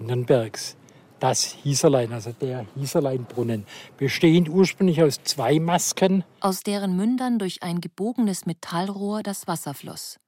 Nürnbergs 0.00 0.76
das 1.20 1.44
Hieserlein, 1.44 2.12
also 2.12 2.32
der 2.32 2.66
Hieserleinbrunnen, 2.74 3.64
bestehend 3.96 4.48
ursprünglich 4.48 5.04
aus 5.04 5.22
zwei 5.22 5.60
Masken, 5.60 6.24
aus 6.40 6.64
deren 6.64 6.96
Mündern 6.96 7.38
durch 7.38 7.62
ein 7.62 7.80
gebogenes 7.80 8.44
Metallrohr 8.44 9.22
das 9.22 9.46
Wasser 9.46 9.72
floss. 9.72 10.18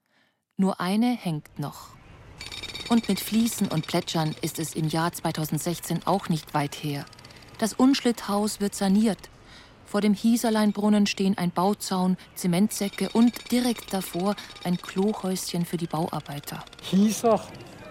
Nur 0.56 0.80
eine 0.80 1.16
hängt 1.16 1.58
noch. 1.58 1.96
Und 2.90 3.08
mit 3.08 3.18
Fließen 3.18 3.66
und 3.66 3.88
Plätschern 3.88 4.36
ist 4.40 4.60
es 4.60 4.76
im 4.76 4.86
Jahr 4.86 5.12
2016 5.12 6.06
auch 6.06 6.28
nicht 6.28 6.54
weit 6.54 6.76
her. 6.76 7.06
Das 7.58 7.72
Unschlitthaus 7.72 8.60
wird 8.60 8.76
saniert. 8.76 9.18
Vor 9.94 10.00
dem 10.00 10.14
Hieserleinbrunnen 10.14 11.07
stehen 11.07 11.38
ein 11.38 11.52
Bauzaun, 11.52 12.16
Zementsäcke 12.35 13.11
und 13.12 13.52
direkt 13.52 13.94
davor 13.94 14.35
ein 14.64 14.76
Klohäuschen 14.76 15.64
für 15.64 15.76
die 15.76 15.87
Bauarbeiter. 15.87 16.64
Hieser, 16.83 17.40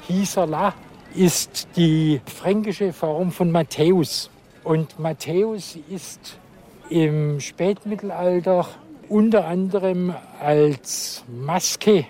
Hieserla, 0.06 0.74
ist 1.16 1.70
die 1.78 2.20
fränkische 2.26 2.92
Form 2.92 3.32
von 3.32 3.52
Matthäus. 3.52 4.30
Und 4.66 5.00
Matthäus 5.00 5.78
ist 5.88 6.38
im 6.90 7.40
Spätmittelalter 7.40 8.68
unter 9.08 9.48
anderem 9.48 10.14
als 10.42 11.24
Maske, 11.30 12.06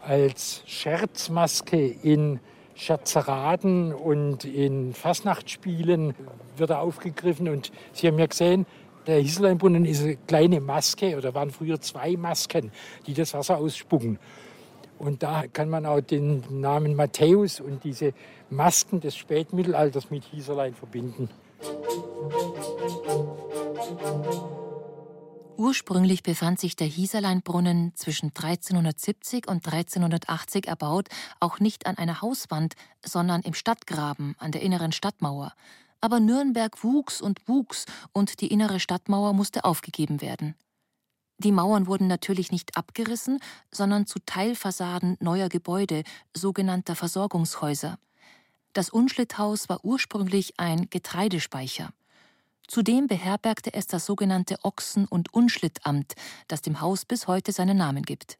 als 0.00 0.62
Scherzmaske 0.64 1.84
in 2.04 2.38
Scherzeraden 2.76 3.92
und 3.92 4.44
in 4.44 4.94
Fasnachtsspielen 4.94 6.14
wird 6.56 6.70
er 6.70 6.80
aufgegriffen. 6.80 7.48
Und 7.48 7.72
Sie 7.92 8.06
haben 8.06 8.18
ja 8.18 8.26
gesehen, 8.26 8.66
der 9.06 9.20
Hiseleinbrunnen 9.20 9.84
ist 9.84 10.02
eine 10.02 10.16
kleine 10.16 10.60
Maske 10.60 11.16
oder 11.16 11.34
waren 11.34 11.50
früher 11.50 11.80
zwei 11.80 12.16
Masken, 12.16 12.72
die 13.06 13.14
das 13.14 13.34
Wasser 13.34 13.58
ausspucken. 13.58 14.18
Und 14.98 15.22
da 15.22 15.44
kann 15.52 15.68
man 15.68 15.86
auch 15.86 16.00
den 16.00 16.44
Namen 16.60 16.94
Matthäus 16.94 17.60
und 17.60 17.84
diese 17.84 18.14
Masken 18.50 19.00
des 19.00 19.16
Spätmittelalters 19.16 20.10
mit 20.10 20.24
Hieserlein 20.24 20.74
verbinden. 20.74 21.28
Ursprünglich 25.56 26.22
befand 26.22 26.58
sich 26.58 26.76
der 26.76 26.86
Hieserleinbrunnen 26.86 27.92
zwischen 27.94 28.32
1370 28.34 29.48
und 29.48 29.66
1380 29.66 30.66
erbaut 30.66 31.08
auch 31.40 31.60
nicht 31.60 31.86
an 31.86 31.96
einer 31.96 32.22
Hauswand, 32.22 32.74
sondern 33.04 33.42
im 33.42 33.54
Stadtgraben 33.54 34.34
an 34.38 34.52
der 34.52 34.62
inneren 34.62 34.92
Stadtmauer. 34.92 35.52
Aber 36.04 36.20
Nürnberg 36.20 36.84
wuchs 36.84 37.22
und 37.22 37.48
wuchs 37.48 37.86
und 38.12 38.42
die 38.42 38.48
innere 38.48 38.78
Stadtmauer 38.78 39.32
musste 39.32 39.64
aufgegeben 39.64 40.20
werden. 40.20 40.54
Die 41.38 41.50
Mauern 41.50 41.86
wurden 41.86 42.08
natürlich 42.08 42.52
nicht 42.52 42.76
abgerissen, 42.76 43.40
sondern 43.72 44.06
zu 44.06 44.18
Teilfassaden 44.18 45.16
neuer 45.20 45.48
Gebäude, 45.48 46.02
sogenannter 46.34 46.94
Versorgungshäuser. 46.94 47.98
Das 48.74 48.90
Unschlitthaus 48.90 49.70
war 49.70 49.82
ursprünglich 49.82 50.52
ein 50.60 50.90
Getreidespeicher. 50.90 51.88
Zudem 52.68 53.06
beherbergte 53.06 53.72
es 53.72 53.86
das 53.86 54.04
sogenannte 54.04 54.58
Ochsen- 54.62 55.08
und 55.08 55.32
Unschlittamt, 55.32 56.12
das 56.48 56.60
dem 56.60 56.82
Haus 56.82 57.06
bis 57.06 57.28
heute 57.28 57.50
seinen 57.50 57.78
Namen 57.78 58.02
gibt. 58.02 58.36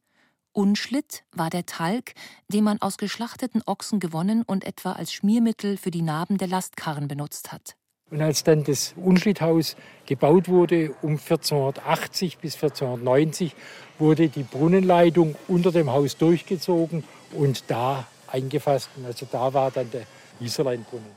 Unschlitt 0.55 1.23
war 1.33 1.49
der 1.49 1.65
Talg, 1.65 2.13
den 2.47 2.63
man 2.63 2.81
aus 2.81 2.97
geschlachteten 2.97 3.61
Ochsen 3.65 3.99
gewonnen 3.99 4.43
und 4.43 4.63
etwa 4.63 4.93
als 4.93 5.11
Schmiermittel 5.11 5.75
für 5.75 5.91
die 5.91 6.01
Narben 6.01 6.37
der 6.37 6.47
Lastkarren 6.47 7.07
benutzt 7.07 7.51
hat. 7.51 7.75
Und 8.09 8.21
als 8.21 8.43
dann 8.43 8.63
das 8.63 8.93
Unschlitthaus 8.95 9.75
gebaut 10.05 10.47
wurde, 10.47 10.95
um 11.01 11.13
1480 11.13 12.37
bis 12.37 12.55
1490, 12.55 13.53
wurde 13.99 14.29
die 14.29 14.43
Brunnenleitung 14.43 15.35
unter 15.47 15.71
dem 15.71 15.91
Haus 15.91 16.15
durchgezogen 16.15 17.03
und 17.31 17.63
da 17.67 18.07
eingefasst. 18.27 18.89
Also 19.05 19.27
da 19.29 19.53
war 19.53 19.71
dann 19.71 19.91
der 19.91 20.03
Iserleinbrunnen. 20.39 21.11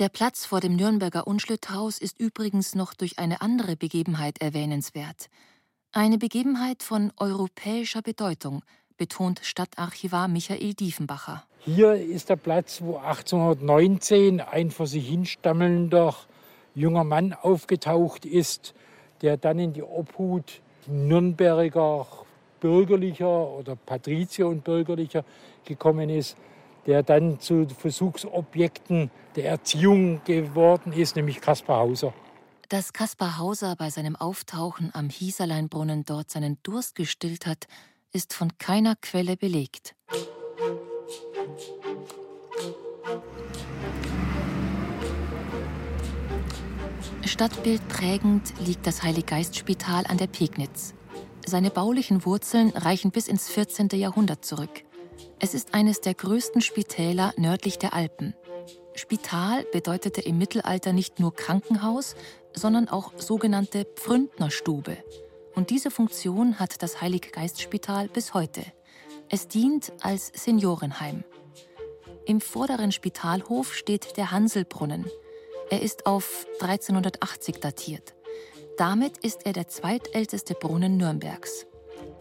Der 0.00 0.08
Platz 0.08 0.46
vor 0.46 0.60
dem 0.60 0.76
Nürnberger 0.76 1.26
Unschlitthaus 1.26 1.98
ist 1.98 2.18
übrigens 2.18 2.74
noch 2.74 2.94
durch 2.94 3.18
eine 3.18 3.42
andere 3.42 3.76
Begebenheit 3.76 4.40
erwähnenswert. 4.40 5.28
Eine 5.92 6.16
Begebenheit 6.16 6.82
von 6.82 7.12
europäischer 7.18 8.00
Bedeutung, 8.00 8.62
betont 8.96 9.40
Stadtarchivar 9.42 10.26
Michael 10.26 10.72
Diefenbacher. 10.72 11.44
Hier 11.66 11.96
ist 11.96 12.30
der 12.30 12.36
Platz, 12.36 12.80
wo 12.80 12.96
1819 12.96 14.40
ein 14.40 14.70
vor 14.70 14.86
sich 14.86 15.06
hinstammelnder 15.06 16.16
junger 16.74 17.04
Mann 17.04 17.34
aufgetaucht 17.34 18.24
ist, 18.24 18.72
der 19.20 19.36
dann 19.36 19.58
in 19.58 19.74
die 19.74 19.82
Obhut 19.82 20.62
Nürnberger 20.86 22.06
Bürgerlicher 22.58 23.50
oder 23.50 23.76
Patrizier 23.76 24.48
und 24.48 24.64
Bürgerlicher 24.64 25.26
gekommen 25.66 26.08
ist 26.08 26.38
der 26.86 27.02
dann 27.02 27.40
zu 27.40 27.66
Versuchsobjekten 27.68 29.10
der 29.36 29.46
Erziehung 29.46 30.22
geworden 30.24 30.92
ist, 30.92 31.16
nämlich 31.16 31.40
Kaspar 31.40 31.80
Hauser. 31.80 32.12
Dass 32.68 32.92
Kaspar 32.92 33.38
Hauser 33.38 33.74
bei 33.76 33.90
seinem 33.90 34.16
Auftauchen 34.16 34.90
am 34.94 35.08
Hieserleinbrunnen 35.08 36.04
dort 36.04 36.30
seinen 36.30 36.58
Durst 36.62 36.94
gestillt 36.94 37.46
hat, 37.46 37.66
ist 38.12 38.34
von 38.34 38.56
keiner 38.58 38.96
Quelle 38.96 39.36
belegt. 39.36 39.94
Stadtbildprägend 47.22 48.54
liegt 48.66 48.86
das 48.86 49.02
Heiliggeistspital 49.02 50.04
an 50.06 50.18
der 50.18 50.26
Pegnitz. 50.26 50.94
Seine 51.46 51.70
baulichen 51.70 52.24
Wurzeln 52.24 52.70
reichen 52.70 53.10
bis 53.10 53.28
ins 53.28 53.48
14. 53.48 53.88
Jahrhundert 53.94 54.44
zurück. 54.44 54.84
Es 55.42 55.54
ist 55.54 55.72
eines 55.72 56.02
der 56.02 56.12
größten 56.12 56.60
Spitäler 56.60 57.32
nördlich 57.38 57.78
der 57.78 57.94
Alpen. 57.94 58.34
Spital 58.94 59.64
bedeutete 59.72 60.20
im 60.20 60.36
Mittelalter 60.36 60.92
nicht 60.92 61.18
nur 61.18 61.34
Krankenhaus, 61.34 62.14
sondern 62.52 62.90
auch 62.90 63.12
sogenannte 63.16 63.86
Pfründnerstube. 63.86 64.98
Und 65.54 65.70
diese 65.70 65.90
Funktion 65.90 66.58
hat 66.58 66.82
das 66.82 67.00
Heiliggeistspital 67.00 68.08
bis 68.08 68.34
heute. 68.34 68.62
Es 69.30 69.48
dient 69.48 69.94
als 70.02 70.30
Seniorenheim. 70.34 71.24
Im 72.26 72.42
vorderen 72.42 72.92
Spitalhof 72.92 73.74
steht 73.74 74.18
der 74.18 74.32
Hanselbrunnen. 74.32 75.06
Er 75.70 75.80
ist 75.80 76.04
auf 76.04 76.46
1380 76.60 77.60
datiert. 77.60 78.14
Damit 78.76 79.16
ist 79.18 79.46
er 79.46 79.54
der 79.54 79.68
zweitälteste 79.68 80.52
Brunnen 80.52 80.98
Nürnbergs. 80.98 81.66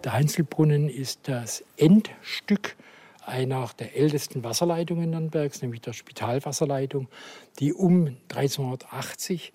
Der 0.06 0.14
Hanselbrunnen 0.14 0.88
ist 0.88 1.28
das 1.28 1.66
Endstück 1.76 2.78
einer 3.26 3.70
der 3.80 3.96
ältesten 3.96 4.44
Wasserleitungen 4.44 5.10
Nürnbergs, 5.10 5.62
nämlich 5.62 5.82
der 5.82 5.94
Spitalwasserleitung, 5.94 7.08
die 7.60 7.74
um 7.74 8.18
1380 8.30 9.52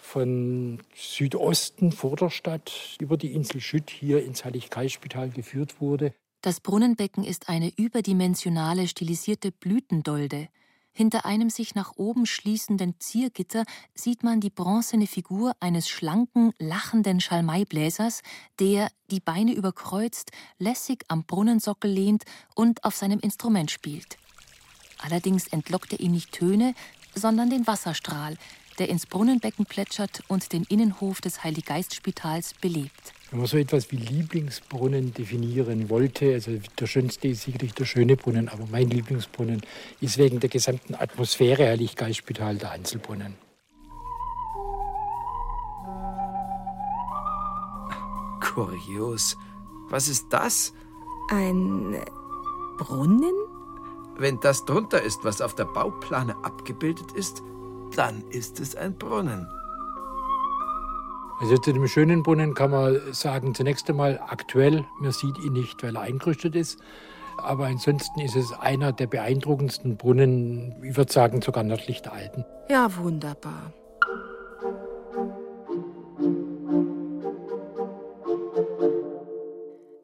von 0.00 0.78
Südosten 0.94 1.92
vor 1.92 2.16
der 2.16 2.30
Stadt 2.30 2.96
über 3.00 3.16
die 3.16 3.32
Insel 3.32 3.60
Schütt 3.60 3.90
hier 3.90 4.24
ins 4.24 4.44
Heiliggeistspital 4.44 5.30
geführt 5.30 5.80
wurde. 5.80 6.14
Das 6.42 6.60
Brunnenbecken 6.60 7.24
ist 7.24 7.48
eine 7.48 7.72
überdimensionale 7.76 8.86
stilisierte 8.86 9.50
Blütendolde, 9.50 10.48
hinter 10.96 11.26
einem 11.26 11.50
sich 11.50 11.74
nach 11.74 11.92
oben 11.96 12.24
schließenden 12.24 12.94
Ziergitter 12.98 13.64
sieht 13.94 14.22
man 14.22 14.40
die 14.40 14.48
bronzene 14.48 15.06
Figur 15.06 15.54
eines 15.60 15.90
schlanken, 15.90 16.54
lachenden 16.58 17.20
Schalmeibläsers, 17.20 18.22
der, 18.60 18.88
die 19.10 19.20
Beine 19.20 19.52
überkreuzt, 19.52 20.30
lässig 20.58 21.04
am 21.08 21.24
Brunnensockel 21.24 21.90
lehnt 21.90 22.24
und 22.54 22.82
auf 22.82 22.96
seinem 22.96 23.20
Instrument 23.20 23.70
spielt. 23.70 24.16
Allerdings 24.96 25.48
entlockt 25.48 25.92
er 25.92 26.00
ihm 26.00 26.12
nicht 26.12 26.32
Töne, 26.32 26.74
sondern 27.14 27.50
den 27.50 27.66
Wasserstrahl, 27.66 28.38
der 28.78 28.88
ins 28.88 29.04
Brunnenbecken 29.04 29.66
plätschert 29.66 30.22
und 30.28 30.54
den 30.54 30.64
Innenhof 30.64 31.20
des 31.20 31.44
Heiliggeistspitals 31.44 32.54
belebt. 32.54 33.12
Wenn 33.30 33.40
man 33.40 33.48
so 33.48 33.56
etwas 33.56 33.90
wie 33.90 33.96
Lieblingsbrunnen 33.96 35.12
definieren 35.12 35.90
wollte, 35.90 36.34
also 36.34 36.52
der 36.78 36.86
schönste 36.86 37.26
ist 37.26 37.42
sicherlich 37.42 37.74
der 37.74 37.84
schöne 37.84 38.16
Brunnen, 38.16 38.48
aber 38.48 38.66
mein 38.70 38.88
Lieblingsbrunnen 38.88 39.62
ist 40.00 40.16
wegen 40.18 40.38
der 40.38 40.48
gesamten 40.48 40.94
Atmosphäre 40.94 41.66
Heiliggeistspital 41.66 42.56
der 42.56 42.70
Einzelbrunnen. 42.70 43.34
Kurios. 48.40 49.36
Was 49.88 50.08
ist 50.08 50.26
das? 50.30 50.72
Ein 51.28 51.96
Brunnen? 52.78 53.34
Wenn 54.18 54.38
das 54.38 54.64
drunter 54.64 55.02
ist, 55.02 55.24
was 55.24 55.40
auf 55.40 55.56
der 55.56 55.64
Bauplane 55.64 56.36
abgebildet 56.44 57.10
ist, 57.12 57.42
dann 57.96 58.22
ist 58.30 58.60
es 58.60 58.76
ein 58.76 58.96
Brunnen. 58.96 59.48
Also 61.38 61.58
zu 61.58 61.72
dem 61.72 61.86
schönen 61.86 62.22
Brunnen 62.22 62.54
kann 62.54 62.70
man 62.70 63.12
sagen, 63.12 63.54
zunächst 63.54 63.90
einmal 63.90 64.18
aktuell, 64.26 64.86
man 65.00 65.12
sieht 65.12 65.36
ihn 65.38 65.52
nicht, 65.52 65.82
weil 65.82 65.94
er 65.94 66.02
eingerüstet 66.02 66.56
ist. 66.56 66.78
Aber 67.36 67.66
ansonsten 67.66 68.20
ist 68.20 68.36
es 68.36 68.52
einer 68.52 68.92
der 68.92 69.06
beeindruckendsten 69.06 69.98
Brunnen, 69.98 70.74
ich 70.82 70.96
würde 70.96 71.12
sagen 71.12 71.42
sogar 71.42 71.62
nördlich 71.62 72.00
der 72.00 72.14
Alten. 72.14 72.44
Ja, 72.70 72.96
wunderbar. 72.96 73.74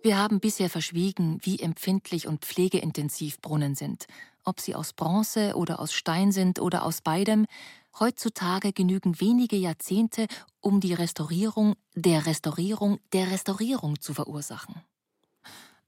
Wir 0.03 0.19
haben 0.19 0.41
bisher 0.41 0.69
verschwiegen, 0.69 1.39
wie 1.43 1.61
empfindlich 1.61 2.27
und 2.27 2.45
pflegeintensiv 2.45 3.41
Brunnen 3.41 3.75
sind. 3.75 4.07
Ob 4.45 4.61
sie 4.61 4.75
aus 4.75 4.93
Bronze 4.93 5.55
oder 5.55 5.81
aus 5.81 5.95
Stein 5.95 6.33
sind 6.33 6.61
oder 6.61 6.85
aus 6.85 7.01
beidem, 7.01 7.47
heutzutage 7.99 8.73
genügen 8.73 9.21
wenige 9.21 9.57
Jahrzehnte, 9.57 10.27
um 10.61 10.81
die 10.81 10.95
Restaurierung 10.95 11.75
der 11.95 12.27
Restaurierung 12.27 12.99
der 13.13 13.31
Restaurierung 13.31 14.01
zu 14.01 14.15
verursachen. 14.15 14.83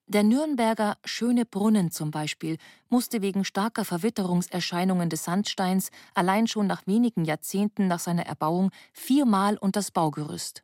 Der 0.06 0.22
Nürnberger 0.22 0.98
Schöne 1.04 1.46
Brunnen 1.46 1.90
zum 1.90 2.10
Beispiel 2.10 2.58
musste 2.90 3.22
wegen 3.22 3.44
starker 3.44 3.86
Verwitterungserscheinungen 3.86 5.08
des 5.08 5.24
Sandsteins 5.24 5.90
allein 6.12 6.46
schon 6.46 6.66
nach 6.66 6.86
wenigen 6.86 7.24
Jahrzehnten 7.24 7.86
nach 7.86 8.00
seiner 8.00 8.26
Erbauung 8.26 8.70
viermal 8.92 9.56
unter 9.56 9.80
das 9.80 9.90
Baugerüst. 9.90 10.62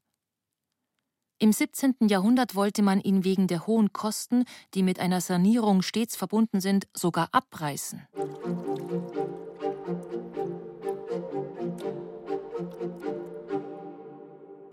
Im 1.38 1.54
17. 1.54 1.94
Jahrhundert 2.02 2.54
wollte 2.54 2.82
man 2.82 3.00
ihn 3.00 3.24
wegen 3.24 3.46
der 3.46 3.66
hohen 3.66 3.94
Kosten, 3.94 4.44
die 4.74 4.82
mit 4.82 5.00
einer 5.00 5.22
Sanierung 5.22 5.80
stets 5.80 6.14
verbunden 6.14 6.60
sind, 6.60 6.86
sogar 6.94 7.30
abreißen. 7.32 8.06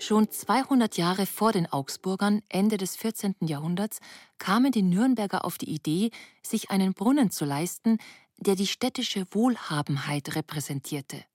Schon 0.08 0.32
200 0.32 0.96
Jahre 0.96 1.26
vor 1.26 1.52
den 1.52 1.66
Augsburgern, 1.70 2.42
Ende 2.48 2.78
des 2.78 2.96
14. 2.96 3.36
Jahrhunderts, 3.42 4.00
kamen 4.38 4.72
die 4.72 4.82
Nürnberger 4.82 5.44
auf 5.44 5.58
die 5.58 5.70
Idee, 5.70 6.12
sich 6.42 6.72
einen 6.72 6.94
Brunnen 6.94 7.30
zu 7.30 7.44
leisten, 7.44 7.98
der 8.38 8.56
die 8.56 8.68
städtische 8.68 9.26
Wohlhabenheit 9.32 10.34
repräsentierte. 10.34 11.26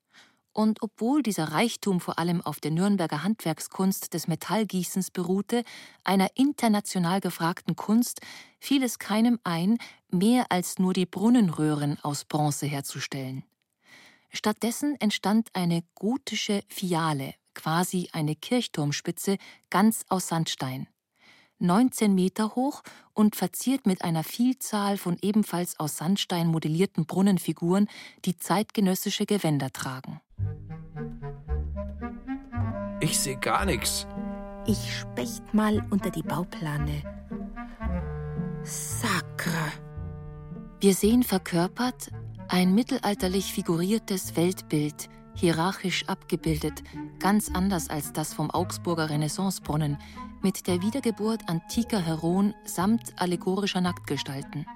Und 0.55 0.81
obwohl 0.81 1.23
dieser 1.23 1.53
Reichtum 1.53 2.01
vor 2.01 2.19
allem 2.19 2.41
auf 2.41 2.61
der 2.61 2.71
Nürnberger 2.71 3.23
Handwerkskunst 3.23 4.15
des 4.15 4.27
Metallgießens 4.27 5.11
beruhte, 5.11 5.65
einer 6.03 6.29
international 6.35 7.21
gefragten 7.21 7.77
Kunst, 7.77 8.23
fiel 8.59 8.83
es 8.85 8.99
keinem 8.99 9.39
ein, 9.45 9.77
mehr 10.09 10.47
als 10.49 10.79
nur 10.79 10.95
die 10.95 11.05
Brunnenröhren 11.05 11.99
aus 12.03 12.25
Bronze 12.25 12.65
herzustellen. 12.65 13.45
Stattdessen 14.31 14.99
entstand 14.99 15.51
eine 15.53 15.85
gotische 15.95 16.63
Fiale, 16.69 17.35
quasi 17.55 18.09
eine 18.13 18.35
Kirchturmspitze, 18.35 19.39
ganz 19.71 20.05
aus 20.09 20.29
Sandstein. 20.29 20.89
19 21.59 22.15
Meter 22.15 22.55
hoch 22.57 22.83
und 23.15 23.37
verziert 23.37 23.87
mit 23.87 24.03
einer 24.03 24.25
Vielzahl 24.25 24.99
von 24.99 25.17
ebenfalls 25.23 25.79
aus 25.79 25.97
Sandstein 25.97 26.49
modellierten 26.49 27.07
Brunnenfiguren, 27.07 27.89
die 28.25 28.37
zeitgenössische 28.37 29.27
Gewänder 29.27 29.73
tragen. 29.73 30.21
Ich 33.01 33.19
sehe 33.19 33.39
gar 33.39 33.65
nichts. 33.65 34.07
Ich 34.67 34.99
specht 34.99 35.55
mal 35.55 35.85
unter 35.91 36.11
die 36.11 36.23
Bauplane. 36.23 37.03
Sacre. 38.65 39.73
Wir 40.81 40.95
sehen 40.95 41.23
verkörpert 41.23 42.11
ein 42.49 42.75
mittelalterlich 42.75 43.53
figuriertes 43.53 44.37
Weltbild, 44.37 45.09
hierarchisch 45.35 46.09
abgebildet, 46.09 46.83
ganz 47.19 47.51
anders 47.53 47.89
als 47.89 48.13
das 48.13 48.35
vom 48.35 48.51
Augsburger 48.51 49.11
Renaissancebrunnen, 49.11 49.99
mit 50.43 50.67
der 50.67 50.83
Wiedergeburt 50.83 51.49
antiker 51.49 52.01
Heroen 52.01 52.55
samt 52.65 53.13
allegorischer 53.21 53.81
Nacktgestalten. 53.81 54.67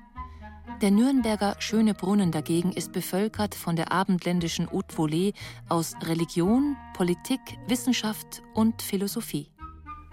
Der 0.83 0.91
Nürnberger 0.91 1.57
Schöne 1.59 1.95
Brunnen 1.95 2.31
dagegen 2.31 2.71
ist 2.73 2.93
bevölkert 2.93 3.55
von 3.55 3.77
der 3.77 3.93
abendländischen 3.93 4.71
Haute 4.71 4.95
Volée 4.95 5.33
aus 5.71 5.95
Religion, 6.03 6.77
Politik, 6.93 7.41
Wissenschaft 7.67 8.43
und 8.55 8.83
Philosophie. 8.83 9.49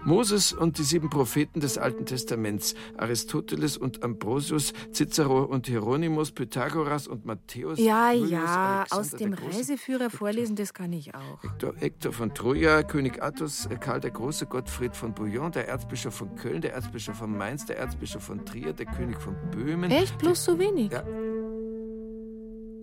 Moses 0.04 0.52
und 0.52 0.78
die 0.78 0.82
sieben 0.82 1.10
Propheten 1.10 1.60
des 1.60 1.78
Alten 1.78 2.06
Testaments, 2.06 2.74
Aristoteles 2.96 3.76
und 3.76 4.02
Ambrosius, 4.02 4.72
Cicero 4.92 5.44
und 5.44 5.66
Hieronymus, 5.66 6.32
Pythagoras 6.32 7.06
und 7.06 7.24
Matthäus. 7.24 7.78
Ja, 7.78 8.12
Julius, 8.12 8.30
ja, 8.30 8.84
Alexander 8.90 9.00
aus 9.00 9.10
dem 9.10 9.32
Reiseführer 9.32 10.10
vorlesen, 10.10 10.56
das 10.56 10.74
kann 10.74 10.92
ich 10.92 11.14
auch. 11.14 11.42
Hector, 11.42 11.74
Hector 11.76 12.12
von 12.12 12.34
Troja, 12.34 12.82
König 12.82 13.22
Athos, 13.22 13.68
Karl 13.80 14.00
der 14.00 14.10
Große, 14.10 14.46
Gottfried 14.46 14.94
von 14.94 15.14
Bouillon, 15.14 15.52
der 15.52 15.68
Erzbischof 15.68 16.14
von 16.14 16.34
Köln, 16.36 16.60
der 16.60 16.74
Erzbischof 16.74 17.16
von 17.16 17.36
Mainz, 17.36 17.66
der 17.66 17.78
Erzbischof 17.78 18.22
von 18.22 18.44
Trier, 18.44 18.72
der 18.72 18.86
König 18.86 19.20
von 19.20 19.36
Böhmen. 19.50 19.90
Echt? 19.90 20.18
Bloß 20.18 20.44
so 20.44 20.58
wenig? 20.58 20.92
Ja. 20.92 21.04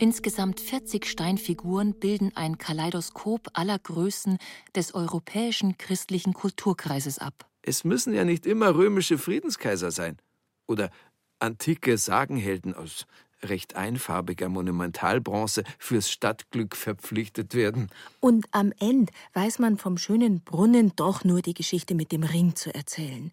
Insgesamt 0.02 0.60
40 0.60 1.06
Steinfiguren 1.06 1.94
bilden 1.94 2.32
ein 2.34 2.58
Kaleidoskop 2.58 3.50
aller 3.54 3.78
Größen 3.78 4.40
des 4.74 4.96
europäischen 4.96 5.78
christlichen 5.78 6.34
Kulturkreises 6.34 7.20
ab. 7.20 7.46
Es 7.62 7.84
müssen 7.84 8.12
ja 8.12 8.26
nicht 8.26 8.48
immer 8.48 8.74
römische 8.74 9.20
Friedenskaiser 9.20 9.92
sein 9.92 10.18
oder 10.66 10.90
antike 11.38 12.00
Sagenhelden 12.00 12.74
aus 12.74 13.06
recht 13.44 13.76
einfarbiger 13.76 14.50
Monumentalbronze 14.50 15.64
fürs 15.78 16.10
Stadtglück 16.10 16.76
verpflichtet 16.76 17.54
werden. 17.54 17.92
Und 18.22 18.48
am 18.50 18.74
Ende 18.80 19.14
weiß 19.34 19.60
man 19.60 19.78
vom 19.78 20.00
schönen 20.00 20.42
Brunnen 20.42 20.94
doch 20.96 21.24
nur 21.24 21.44
die 21.44 21.54
Geschichte 21.54 21.94
mit 21.94 22.12
dem 22.12 22.24
Ring 22.24 22.56
zu 22.56 22.74
erzählen. 22.74 23.32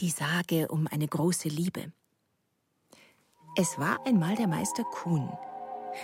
Die 0.00 0.10
Sage 0.10 0.68
um 0.68 0.86
eine 0.88 1.08
große 1.08 1.48
Liebe. 1.48 1.90
Es 3.56 3.78
war 3.78 4.06
einmal 4.06 4.36
der 4.36 4.46
Meister 4.46 4.84
Kuhn. 4.84 5.30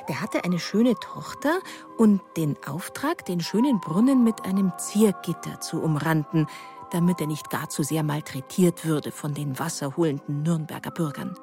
Der 0.09 0.20
hatte 0.20 0.44
eine 0.44 0.59
schöne 0.59 0.94
Tochter 0.94 1.61
und 1.96 2.20
den 2.37 2.57
Auftrag, 2.66 3.24
den 3.24 3.40
schönen 3.40 3.81
Brunnen 3.81 4.24
mit 4.24 4.44
einem 4.44 4.72
Ziergitter 4.79 5.61
zu 5.61 5.83
umranden, 5.83 6.46
damit 6.90 7.20
er 7.20 7.27
nicht 7.27 7.51
gar 7.51 7.68
zu 7.68 7.83
sehr 7.83 8.03
malträtiert 8.03 8.85
würde 8.85 9.12
von 9.12 9.35
den 9.35 9.59
wasserholenden 9.59 10.42
Nürnberger 10.42 10.90
Bürgern. 10.90 11.37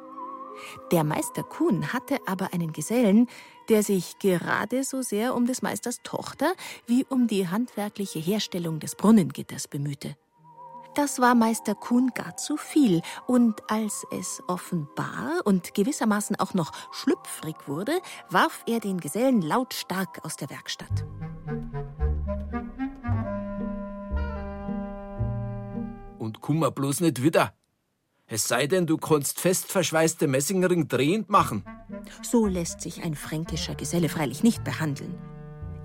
Der 0.92 1.04
Meister 1.04 1.44
Kuhn 1.44 1.92
hatte 1.92 2.18
aber 2.26 2.54
einen 2.54 2.72
Gesellen, 2.72 3.28
der 3.70 3.84
sich 3.84 4.20
gerade 4.20 4.84
so 4.84 5.02
sehr 5.02 5.36
um 5.36 5.46
des 5.46 5.62
Meisters 5.62 6.02
Tochter 6.04 6.54
wie 6.88 7.06
um 7.10 7.28
die 7.28 7.48
handwerkliche 7.48 8.20
Herstellung 8.20 8.80
des 8.80 8.96
Brunnengitters 8.96 9.68
bemühte. 9.68 10.16
Das 10.96 11.20
war 11.20 11.36
Meister 11.36 11.76
Kuhn 11.76 12.12
gar 12.14 12.38
zu 12.38 12.56
viel, 12.56 13.02
und 13.28 13.70
als 13.70 14.06
es 14.12 14.42
offenbar 14.48 15.42
und 15.44 15.74
gewissermaßen 15.74 16.38
auch 16.38 16.54
noch 16.54 16.72
schlüpfrig 16.92 17.56
wurde, 17.68 18.00
warf 18.30 18.64
er 18.66 18.80
den 18.80 19.02
Gesellen 19.02 19.42
lautstark 19.42 20.24
aus 20.24 20.38
der 20.38 20.50
Werkstatt. 20.50 21.06
Und 26.18 26.40
kummer 26.40 26.72
bloß 26.72 27.02
nicht 27.02 27.22
wieder. 27.22 27.54
Es 28.28 28.48
sei 28.48 28.66
denn, 28.66 28.88
du 28.88 28.96
kannst 28.96 29.42
fest 29.42 29.70
verschweißte 29.72 30.28
Messingring 30.28 30.88
drehend 30.88 31.30
machen. 31.30 31.66
So 32.22 32.48
lässt 32.48 32.80
sich 32.80 33.04
ein 33.04 33.16
fränkischer 33.16 33.76
Geselle 33.76 34.08
freilich 34.08 34.44
nicht 34.44 34.64
behandeln. 34.64 35.35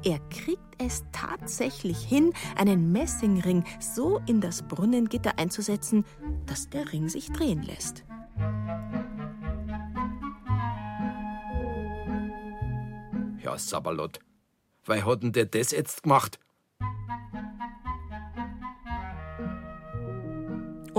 Er 0.03 0.19
kriegt 0.31 0.63
es 0.79 1.05
tatsächlich 1.13 1.99
hin, 1.99 2.33
einen 2.57 2.91
Messingring 2.91 3.65
so 3.81 4.21
in 4.27 4.41
das 4.41 4.63
Brunnengitter 4.63 5.39
einzusetzen, 5.39 6.07
dass 6.47 6.71
der 6.71 6.93
Ring 6.93 7.09
sich 7.09 7.31
drehen 7.31 7.63
lässt. 7.63 8.05
Ja, 13.43 13.59
Sabalot, 13.59 14.21
weil 14.87 15.05
hat 15.05 15.23
denn 15.23 15.33
der 15.33 15.47
das 15.47 15.73
jetzt 15.73 16.03
gemacht? 16.03 16.39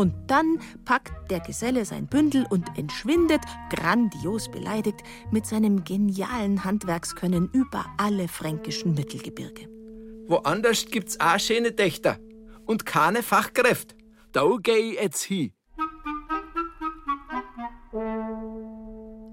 Und 0.01 0.15
dann 0.25 0.59
packt 0.83 1.29
der 1.29 1.41
Geselle 1.41 1.85
sein 1.85 2.07
Bündel 2.07 2.47
und 2.49 2.75
entschwindet, 2.75 3.41
grandios 3.69 4.49
beleidigt, 4.49 5.01
mit 5.29 5.45
seinem 5.45 5.83
genialen 5.83 6.63
Handwerkskönnen 6.63 7.51
über 7.53 7.85
alle 7.99 8.27
fränkischen 8.27 8.95
Mittelgebirge. 8.95 9.69
Woanders 10.27 10.87
gibt's 10.87 11.19
auch 11.19 11.37
schöne 11.37 11.71
Dächter 11.71 12.17
und 12.65 12.87
keine 12.87 13.21
Fachkräfte. 13.21 13.93
Da 14.31 14.43
geh 14.63 14.71
ich 14.71 14.99
jetzt 14.99 15.21
hin. 15.21 15.53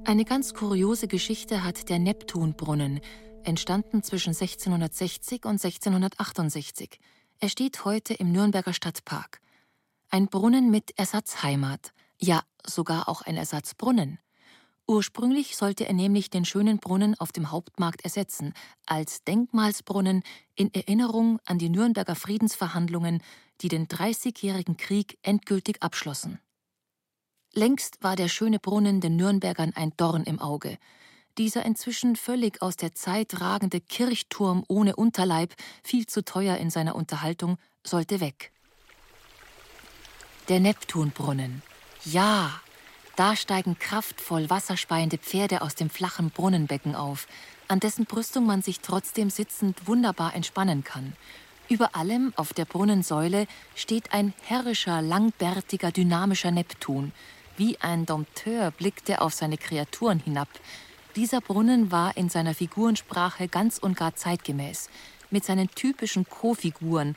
Eine 0.05 0.27
ganz 0.27 0.53
kuriose 0.53 1.09
Geschichte 1.09 1.65
hat 1.65 1.89
der 1.89 1.99
Neptunbrunnen, 1.99 3.01
entstanden 3.43 4.03
zwischen 4.03 4.35
1660 4.35 5.47
und 5.47 5.65
1668. 5.65 7.01
Er 7.41 7.49
steht 7.49 7.87
heute 7.87 8.13
im 8.13 8.33
Nürnberger 8.33 8.75
Stadtpark. 8.75 9.41
Ein 10.11 10.29
Brunnen 10.29 10.71
mit 10.71 10.99
Ersatzheimat, 10.99 11.93
ja 12.19 12.43
sogar 12.65 13.11
auch 13.11 13.21
ein 13.21 13.37
Ersatzbrunnen. 13.37 14.19
Ursprünglich 14.87 15.55
sollte 15.55 15.87
er 15.87 15.93
nämlich 15.93 16.31
den 16.31 16.47
schönen 16.47 16.79
Brunnen 16.79 17.15
auf 17.21 17.31
dem 17.31 17.51
Hauptmarkt 17.51 18.05
ersetzen, 18.05 18.55
als 18.87 19.23
Denkmalsbrunnen 19.25 20.23
in 20.55 20.73
Erinnerung 20.73 21.41
an 21.45 21.59
die 21.59 21.69
Nürnberger 21.69 22.15
Friedensverhandlungen, 22.15 23.23
die 23.61 23.69
den 23.69 23.87
Dreißigjährigen 23.87 24.79
Krieg 24.79 25.19
endgültig 25.21 25.83
abschlossen. 25.83 26.39
Längst 27.53 28.03
war 28.03 28.17
der 28.17 28.29
schöne 28.29 28.59
Brunnen 28.59 29.03
den 29.03 29.17
Nürnbergern 29.17 29.75
ein 29.75 29.93
Dorn 29.99 30.25
im 30.25 30.39
Auge. 30.39 30.79
Dieser 31.37 31.67
inzwischen 31.67 32.17
völlig 32.17 32.63
aus 32.63 32.77
der 32.77 32.95
Zeit 32.95 33.43
ragende 33.43 33.83
Kirchturm 33.83 34.65
ohne 34.69 34.97
Unterleib, 34.97 35.55
viel 35.85 36.07
zu 36.07 36.25
teuer 36.25 36.57
in 36.57 36.71
seiner 36.71 36.97
Unterhaltung, 36.97 37.59
sollte 37.87 38.21
weg. 38.21 38.53
Der 40.49 40.61
Neptunbrunnen. 40.61 41.61
Ja, 42.07 42.59
da 43.17 43.37
steigen 43.37 43.79
kraftvoll 43.79 44.49
wasserspeiende 44.49 45.19
Pferde 45.19 45.61
aus 45.61 45.75
dem 45.75 45.91
flachen 45.91 46.31
Brunnenbecken 46.31 46.95
auf, 46.95 47.27
an 47.69 47.81
dessen 47.81 48.07
Brüstung 48.07 48.47
man 48.47 48.63
sich 48.63 48.81
trotzdem 48.81 49.29
sitzend 49.29 49.87
wunderbar 49.87 50.35
entspannen 50.35 50.85
kann. 50.85 51.13
Über 51.69 51.95
allem 51.95 52.33
auf 52.37 52.55
der 52.55 52.65
Brunnensäule 52.65 53.47
steht 53.75 54.15
ein 54.15 54.33
herrischer, 54.43 55.03
langbärtiger, 55.03 55.93
dynamischer 55.93 56.51
Neptun. 56.51 57.13
Wie 57.59 57.79
ein 57.83 58.07
Dompteur 58.07 58.71
blickt 58.71 59.11
er 59.11 59.21
auf 59.21 59.35
seine 59.35 59.59
Kreaturen 59.59 60.19
hinab. 60.19 60.49
Dieser 61.15 61.43
Brunnen 61.43 61.93
war 61.93 62.17
in 62.17 62.31
seiner 62.31 62.55
Figurensprache 62.55 63.49
ganz 63.49 63.77
und 63.77 63.99
gar 63.99 64.17
zeitgemäß. 64.17 64.89
Mit 65.31 65.45
seinen 65.45 65.69
typischen 65.73 66.27
Co-Figuren, 66.27 67.17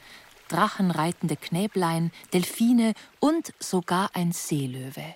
drachenreitende 0.51 1.35
Knäblein, 1.35 2.11
Delfine 2.33 2.93
und 3.19 3.53
sogar 3.59 4.11
ein 4.13 4.31
Seelöwe. 4.31 5.15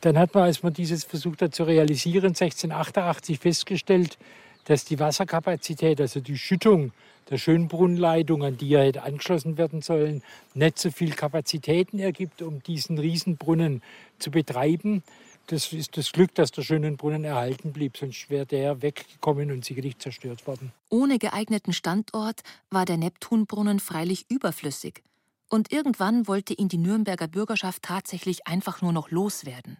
Dann 0.00 0.16
hat 0.16 0.34
man, 0.34 0.44
als 0.44 0.62
man 0.62 0.72
dieses 0.72 1.04
versucht 1.04 1.42
hat 1.42 1.54
zu 1.54 1.64
realisieren, 1.64 2.28
1688 2.28 3.38
festgestellt, 3.38 4.16
dass 4.64 4.84
die 4.84 4.98
Wasserkapazität, 4.98 6.00
also 6.00 6.20
die 6.20 6.38
Schüttung 6.38 6.92
der 7.28 7.38
Schönbrunnleitung, 7.38 8.42
an 8.42 8.56
die 8.56 8.70
ja 8.70 8.80
hätte 8.80 9.02
angeschlossen 9.02 9.58
werden 9.58 9.82
sollen, 9.82 10.22
nicht 10.54 10.78
so 10.78 10.90
viel 10.90 11.12
Kapazitäten 11.12 11.98
ergibt, 11.98 12.42
um 12.42 12.62
diesen 12.62 12.98
Riesenbrunnen 12.98 13.82
zu 14.18 14.30
betreiben. 14.30 15.02
Das 15.50 15.72
ist 15.72 15.96
das 15.96 16.12
Glück, 16.12 16.32
dass 16.36 16.52
der 16.52 16.62
Schönenbrunnen 16.62 17.24
erhalten 17.24 17.72
blieb, 17.72 17.96
sonst 17.96 18.30
wäre 18.30 18.46
der 18.46 18.82
weggekommen 18.82 19.50
und 19.50 19.64
sicherlich 19.64 19.98
zerstört 19.98 20.46
worden. 20.46 20.70
Ohne 20.90 21.18
geeigneten 21.18 21.72
Standort 21.72 22.42
war 22.70 22.84
der 22.84 22.96
Neptunbrunnen 22.96 23.80
freilich 23.80 24.26
überflüssig. 24.30 25.02
Und 25.48 25.72
irgendwann 25.72 26.28
wollte 26.28 26.54
ihn 26.54 26.68
die 26.68 26.78
Nürnberger 26.78 27.26
Bürgerschaft 27.26 27.82
tatsächlich 27.82 28.46
einfach 28.46 28.80
nur 28.80 28.92
noch 28.92 29.10
loswerden. 29.10 29.78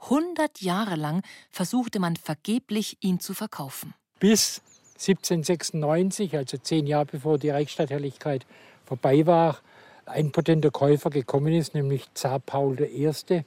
Hundert 0.00 0.60
Jahre 0.60 0.96
lang 0.96 1.22
versuchte 1.50 1.98
man 1.98 2.16
vergeblich, 2.16 2.98
ihn 3.00 3.18
zu 3.18 3.32
verkaufen. 3.32 3.94
Bis 4.20 4.60
1796, 4.96 6.36
also 6.36 6.58
zehn 6.58 6.86
Jahre 6.86 7.06
bevor 7.06 7.38
die 7.38 7.48
Reichsstattherrlichkeit 7.48 8.44
vorbei 8.84 9.26
war, 9.26 9.60
ein 10.04 10.30
potenter 10.30 10.70
Käufer 10.70 11.08
gekommen 11.08 11.54
ist, 11.54 11.72
nämlich 11.72 12.04
Zar 12.12 12.38
Paul 12.38 12.78
I., 12.82 13.44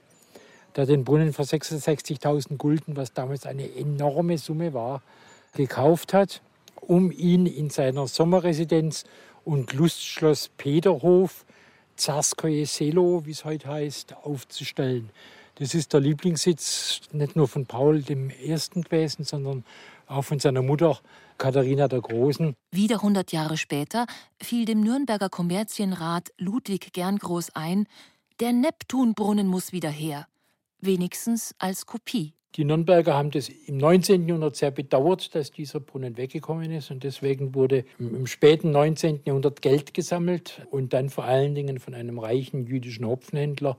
der 0.76 0.86
den 0.86 1.04
Brunnen 1.04 1.32
für 1.32 1.42
66.000 1.42 2.56
Gulden, 2.56 2.96
was 2.96 3.12
damals 3.12 3.46
eine 3.46 3.74
enorme 3.74 4.38
Summe 4.38 4.74
war, 4.74 5.02
gekauft 5.54 6.14
hat, 6.14 6.42
um 6.80 7.10
ihn 7.10 7.46
in 7.46 7.70
seiner 7.70 8.06
Sommerresidenz 8.06 9.04
und 9.44 9.72
Lustschloss 9.72 10.50
Peterhof 10.56 11.44
Zarskoje 11.96 12.64
Selo, 12.64 13.26
wie 13.26 13.32
es 13.32 13.44
heute 13.44 13.68
heißt, 13.68 14.16
aufzustellen. 14.22 15.10
Das 15.56 15.74
ist 15.74 15.92
der 15.92 16.00
Lieblingssitz 16.00 17.02
nicht 17.12 17.36
nur 17.36 17.46
von 17.46 17.66
Paul 17.66 17.98
I. 17.98 18.14
gewesen, 18.14 19.24
sondern 19.24 19.64
auch 20.06 20.22
von 20.22 20.38
seiner 20.38 20.62
Mutter 20.62 20.98
Katharina 21.36 21.88
der 21.88 22.00
Großen. 22.00 22.54
Wieder 22.70 22.96
100 22.96 23.32
Jahre 23.32 23.58
später 23.58 24.06
fiel 24.42 24.64
dem 24.64 24.80
Nürnberger 24.80 25.28
Kommerzienrat 25.28 26.32
Ludwig 26.38 26.92
Gerngroß 26.92 27.50
ein, 27.54 27.86
der 28.40 28.54
Neptunbrunnen 28.54 29.46
muss 29.46 29.72
wieder 29.72 29.90
her, 29.90 30.26
wenigstens 30.80 31.54
als 31.58 31.86
Kopie. 31.86 32.34
Die 32.56 32.64
Nürnberger 32.64 33.14
haben 33.14 33.30
das 33.30 33.48
im 33.48 33.76
19. 33.76 34.26
Jahrhundert 34.26 34.56
sehr 34.56 34.72
bedauert, 34.72 35.34
dass 35.36 35.52
dieser 35.52 35.78
Brunnen 35.78 36.16
weggekommen 36.16 36.72
ist. 36.72 36.90
Und 36.90 37.04
deswegen 37.04 37.54
wurde 37.54 37.84
im 38.00 38.26
späten 38.26 38.72
19. 38.72 39.20
Jahrhundert 39.24 39.62
Geld 39.62 39.94
gesammelt 39.94 40.66
und 40.70 40.92
dann 40.92 41.10
vor 41.10 41.24
allen 41.24 41.54
Dingen 41.54 41.78
von 41.78 41.94
einem 41.94 42.18
reichen 42.18 42.66
jüdischen 42.66 43.06
Hopfenhändler 43.06 43.78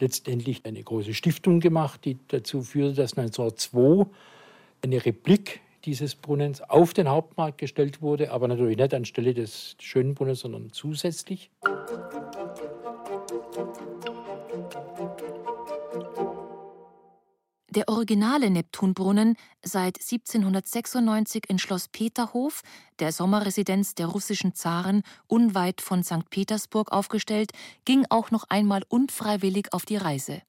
letztendlich 0.00 0.64
eine 0.64 0.82
große 0.82 1.14
Stiftung 1.14 1.60
gemacht, 1.60 2.04
die 2.04 2.18
dazu 2.28 2.62
führte, 2.62 2.94
dass 2.94 3.16
1902 3.16 4.06
eine 4.82 5.04
Replik 5.04 5.60
dieses 5.84 6.16
Brunnens 6.16 6.60
auf 6.60 6.92
den 6.94 7.08
Hauptmarkt 7.08 7.58
gestellt 7.58 8.02
wurde, 8.02 8.32
aber 8.32 8.48
natürlich 8.48 8.76
nicht 8.76 8.94
anstelle 8.94 9.32
des 9.32 9.76
schönen 9.80 10.14
Brunnens, 10.14 10.40
sondern 10.40 10.72
zusätzlich. 10.72 11.50
Der 17.70 17.86
originale 17.90 18.48
Neptunbrunnen, 18.48 19.36
seit 19.62 19.98
1796 19.98 21.44
in 21.48 21.58
Schloss 21.58 21.88
Peterhof, 21.88 22.62
der 22.98 23.12
Sommerresidenz 23.12 23.94
der 23.94 24.06
russischen 24.06 24.54
Zaren, 24.54 25.02
unweit 25.26 25.82
von 25.82 26.02
St. 26.02 26.30
Petersburg 26.30 26.90
aufgestellt, 26.90 27.52
ging 27.84 28.06
auch 28.08 28.30
noch 28.30 28.44
einmal 28.48 28.84
unfreiwillig 28.88 29.74
auf 29.74 29.84
die 29.84 29.96
Reise. 29.96 30.40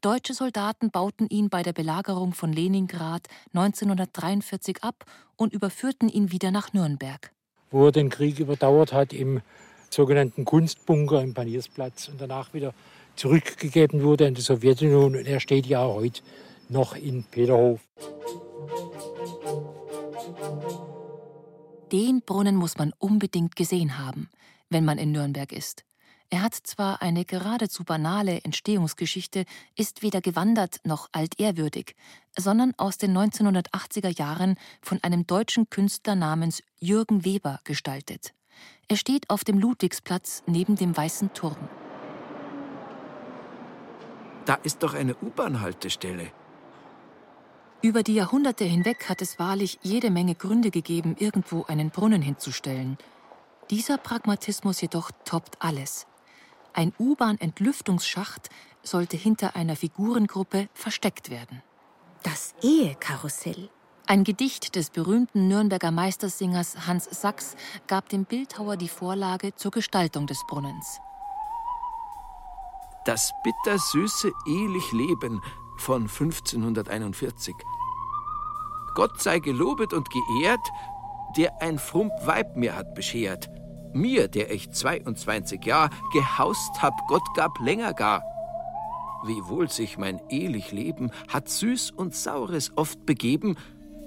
Deutsche 0.00 0.34
Soldaten 0.34 0.90
bauten 0.90 1.28
ihn 1.28 1.50
bei 1.50 1.62
der 1.62 1.72
Belagerung 1.72 2.34
von 2.34 2.52
Leningrad 2.52 3.28
1943 3.54 4.82
ab 4.82 5.04
und 5.36 5.52
überführten 5.54 6.08
ihn 6.08 6.32
wieder 6.32 6.50
nach 6.50 6.72
Nürnberg. 6.72 7.32
Wo 7.70 7.86
er 7.86 7.92
den 7.92 8.10
Krieg 8.10 8.40
überdauert 8.40 8.92
hat 8.92 9.12
im 9.12 9.40
sogenannten 9.88 10.44
Kunstbunker 10.44 11.22
im 11.22 11.32
Paniersplatz 11.32 12.08
und 12.08 12.20
danach 12.20 12.52
wieder 12.52 12.74
zurückgegeben 13.16 14.02
wurde 14.02 14.26
an 14.26 14.34
die 14.34 14.42
Sowjetunion 14.42 15.16
und 15.16 15.26
er 15.26 15.40
steht 15.40 15.66
ja 15.66 15.84
heute 15.84 16.22
noch 16.68 16.96
in 16.96 17.24
Peterhof. 17.24 17.80
Den 21.92 22.22
Brunnen 22.22 22.56
muss 22.56 22.76
man 22.76 22.92
unbedingt 22.98 23.56
gesehen 23.56 23.98
haben, 23.98 24.28
wenn 24.68 24.84
man 24.84 24.98
in 24.98 25.12
Nürnberg 25.12 25.52
ist. 25.52 25.84
Er 26.30 26.42
hat 26.42 26.54
zwar 26.54 27.00
eine 27.02 27.24
geradezu 27.24 27.84
banale 27.84 28.40
Entstehungsgeschichte, 28.42 29.44
ist 29.76 30.02
weder 30.02 30.20
gewandert 30.20 30.80
noch 30.82 31.08
altehrwürdig, 31.12 31.94
sondern 32.36 32.72
aus 32.76 32.98
den 32.98 33.16
1980er 33.16 34.18
Jahren 34.18 34.56
von 34.82 35.00
einem 35.04 35.26
deutschen 35.28 35.70
Künstler 35.70 36.16
namens 36.16 36.62
Jürgen 36.80 37.24
Weber 37.24 37.60
gestaltet. 37.62 38.34
Er 38.88 38.96
steht 38.96 39.30
auf 39.30 39.44
dem 39.44 39.58
Ludwigsplatz 39.58 40.42
neben 40.46 40.74
dem 40.74 40.96
Weißen 40.96 41.32
Turm. 41.34 41.68
Da 44.44 44.54
ist 44.62 44.82
doch 44.82 44.94
eine 44.94 45.14
U-Bahn-Haltestelle. 45.16 46.30
Über 47.82 48.02
die 48.02 48.14
Jahrhunderte 48.14 48.64
hinweg 48.64 49.08
hat 49.08 49.20
es 49.20 49.38
wahrlich 49.38 49.78
jede 49.82 50.10
Menge 50.10 50.34
Gründe 50.34 50.70
gegeben, 50.70 51.16
irgendwo 51.18 51.64
einen 51.64 51.90
Brunnen 51.90 52.22
hinzustellen. 52.22 52.96
Dieser 53.70 53.98
Pragmatismus 53.98 54.80
jedoch 54.80 55.10
toppt 55.24 55.56
alles. 55.60 56.06
Ein 56.72 56.92
U-Bahn-Entlüftungsschacht 56.98 58.50
sollte 58.82 59.16
hinter 59.16 59.54
einer 59.56 59.76
Figurengruppe 59.76 60.68
versteckt 60.74 61.30
werden. 61.30 61.62
Das 62.22 62.54
Ehekarussell. 62.62 63.70
Ein 64.06 64.24
Gedicht 64.24 64.76
des 64.76 64.90
berühmten 64.90 65.48
Nürnberger 65.48 65.90
Meistersingers 65.90 66.86
Hans 66.86 67.04
Sachs 67.10 67.56
gab 67.86 68.08
dem 68.10 68.24
Bildhauer 68.24 68.76
die 68.76 68.88
Vorlage 68.88 69.54
zur 69.54 69.70
Gestaltung 69.70 70.26
des 70.26 70.44
Brunnens. 70.46 71.00
Das 73.04 73.34
bittersüße 73.42 74.32
ehelich 74.46 74.92
Leben 74.92 75.42
von 75.76 76.02
1541. 76.02 77.54
Gott 78.94 79.20
sei 79.20 79.40
gelobet 79.40 79.92
und 79.92 80.08
geehrt, 80.08 80.66
der 81.36 81.60
ein 81.60 81.78
frump 81.78 82.12
Weib 82.24 82.56
mir 82.56 82.74
hat 82.74 82.94
beschert. 82.94 83.50
Mir, 83.92 84.28
der 84.28 84.50
ich 84.50 84.70
22 84.70 85.64
Jahr 85.66 85.90
gehaust 86.14 86.82
hab, 86.82 86.94
Gott 87.06 87.26
gab 87.34 87.58
länger 87.60 87.92
gar. 87.92 88.22
Wie 89.26 89.44
wohl 89.48 89.68
sich 89.70 89.98
mein 89.98 90.20
ehlich 90.30 90.72
Leben 90.72 91.10
hat 91.28 91.50
süß 91.50 91.90
und 91.90 92.14
saures 92.14 92.72
oft 92.76 93.04
begeben, 93.04 93.56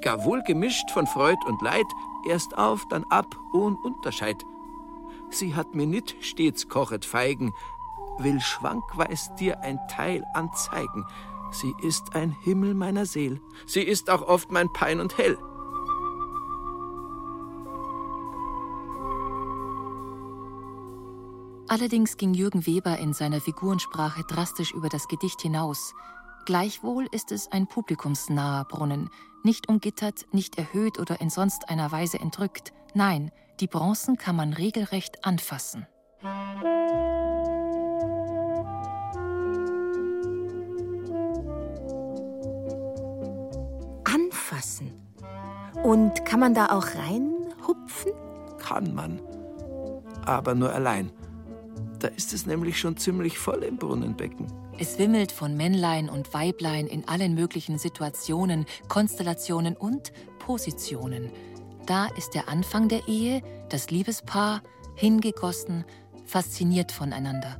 gar 0.01 0.25
wohl 0.25 0.41
gemischt 0.41 0.89
von 0.89 1.05
Freud 1.05 1.37
und 1.45 1.61
Leid, 1.61 1.85
erst 2.27 2.57
auf, 2.57 2.87
dann 2.89 3.03
ab, 3.11 3.27
ohn 3.53 3.75
Unterscheid. 3.75 4.43
Sie 5.29 5.55
hat 5.55 5.75
mir 5.75 5.85
nit 5.85 6.15
stets 6.21 6.69
kochet 6.69 7.05
Feigen, 7.05 7.53
will 8.19 8.39
schwankweis 8.39 9.33
dir 9.35 9.61
ein 9.61 9.79
Teil 9.87 10.23
anzeigen. 10.33 11.05
Sie 11.51 11.73
ist 11.81 12.15
ein 12.15 12.31
Himmel 12.31 12.73
meiner 12.73 13.05
Seel. 13.05 13.41
Sie 13.65 13.81
ist 13.81 14.09
auch 14.09 14.21
oft 14.21 14.51
mein 14.51 14.71
Pein 14.73 14.99
und 14.99 15.17
Hell. 15.17 15.37
Allerdings 21.69 22.17
ging 22.17 22.33
Jürgen 22.33 22.65
Weber 22.65 22.97
in 22.97 23.13
seiner 23.13 23.41
Figurensprache 23.41 24.23
drastisch 24.23 24.73
über 24.73 24.87
das 24.87 25.07
Gedicht 25.07 25.41
hinaus. 25.41 25.93
Gleichwohl 26.45 27.07
ist 27.11 27.33
es 27.33 27.51
ein 27.51 27.67
publikumsnaher 27.67 28.63
Brunnen, 28.65 29.09
nicht 29.43 29.67
umgittert, 29.67 30.25
nicht 30.31 30.57
erhöht 30.57 30.97
oder 30.97 31.19
in 31.19 31.29
sonst 31.29 31.69
einer 31.69 31.91
Weise 31.91 32.19
entrückt. 32.19 32.71
Nein, 32.93 33.31
die 33.59 33.67
Bronzen 33.67 34.17
kann 34.17 34.37
man 34.37 34.53
regelrecht 34.53 35.25
anfassen. 35.25 35.87
Anfassen. 36.21 37.06
Und 45.83 46.25
kann 46.25 46.39
man 46.39 46.53
da 46.53 46.67
auch 46.67 46.87
reinhupfen? 46.95 48.11
Kann 48.59 48.93
man, 48.93 49.21
aber 50.25 50.55
nur 50.55 50.73
allein. 50.73 51.11
Da 51.99 52.09
ist 52.09 52.33
es 52.33 52.45
nämlich 52.45 52.79
schon 52.79 52.97
ziemlich 52.97 53.37
voll 53.37 53.63
im 53.63 53.77
Brunnenbecken. 53.77 54.47
Es 54.79 54.99
wimmelt 54.99 55.31
von 55.31 55.57
Männlein 55.57 56.09
und 56.09 56.33
Weiblein 56.33 56.85
in 56.85 57.07
allen 57.07 57.33
möglichen 57.33 57.79
Situationen, 57.79 58.65
Konstellationen 58.87 59.75
und 59.75 60.11
Positionen. 60.37 61.31
Da 61.87 62.07
ist 62.17 62.35
der 62.35 62.49
Anfang 62.49 62.87
der 62.87 63.07
Ehe, 63.07 63.41
das 63.69 63.89
Liebespaar, 63.89 64.61
hingegossen, 64.95 65.85
fasziniert 66.25 66.91
voneinander. 66.91 67.59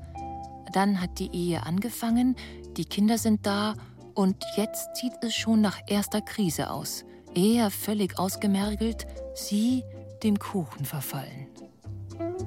Dann 0.73 1.01
hat 1.01 1.17
die 1.17 1.33
Ehe 1.33 1.63
angefangen, 1.63 2.35
die 2.75 2.85
Kinder 2.85 3.17
sind 3.17 3.47
da 3.47 3.73
und 4.13 4.43
jetzt 4.55 4.95
sieht 4.97 5.13
es 5.21 5.33
schon 5.33 5.61
nach 5.61 5.79
erster 5.87 6.21
Krise 6.21 6.69
aus. 6.69 7.05
Er 7.37 7.69
völlig 7.69 8.17
ausgemergelt, 8.17 9.05
sie 9.35 9.83
dem 10.23 10.39
Kuchen 10.39 10.85
verfallen. 10.85 11.45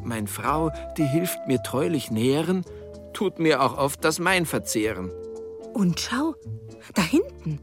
Mein 0.02 0.26
Frau, 0.26 0.72
die 0.96 1.04
hilft 1.04 1.46
mir 1.46 1.62
treulich 1.62 2.10
nähren, 2.10 2.64
tut 3.12 3.38
mir 3.38 3.62
auch 3.62 3.78
oft 3.78 4.04
das 4.04 4.18
Mein 4.18 4.46
verzehren. 4.46 5.12
Und 5.74 6.00
schau, 6.00 6.34
da 6.94 7.02
hinten. 7.02 7.60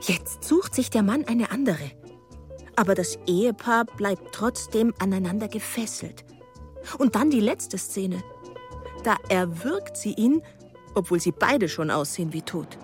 Jetzt 0.00 0.42
sucht 0.42 0.74
sich 0.74 0.90
der 0.90 1.04
Mann 1.04 1.24
eine 1.28 1.52
andere. 1.52 1.92
Aber 2.74 2.96
das 2.96 3.16
Ehepaar 3.28 3.84
bleibt 3.84 4.34
trotzdem 4.34 4.92
aneinander 4.98 5.46
gefesselt. 5.46 6.24
Und 6.98 7.14
dann 7.14 7.30
die 7.30 7.38
letzte 7.38 7.78
Szene. 7.78 8.24
Da 9.04 9.18
erwürgt 9.28 9.96
sie 9.96 10.14
ihn, 10.14 10.42
obwohl 10.96 11.20
sie 11.20 11.30
beide 11.30 11.68
schon 11.68 11.92
aussehen 11.92 12.32
wie 12.32 12.42
tot. 12.42 12.76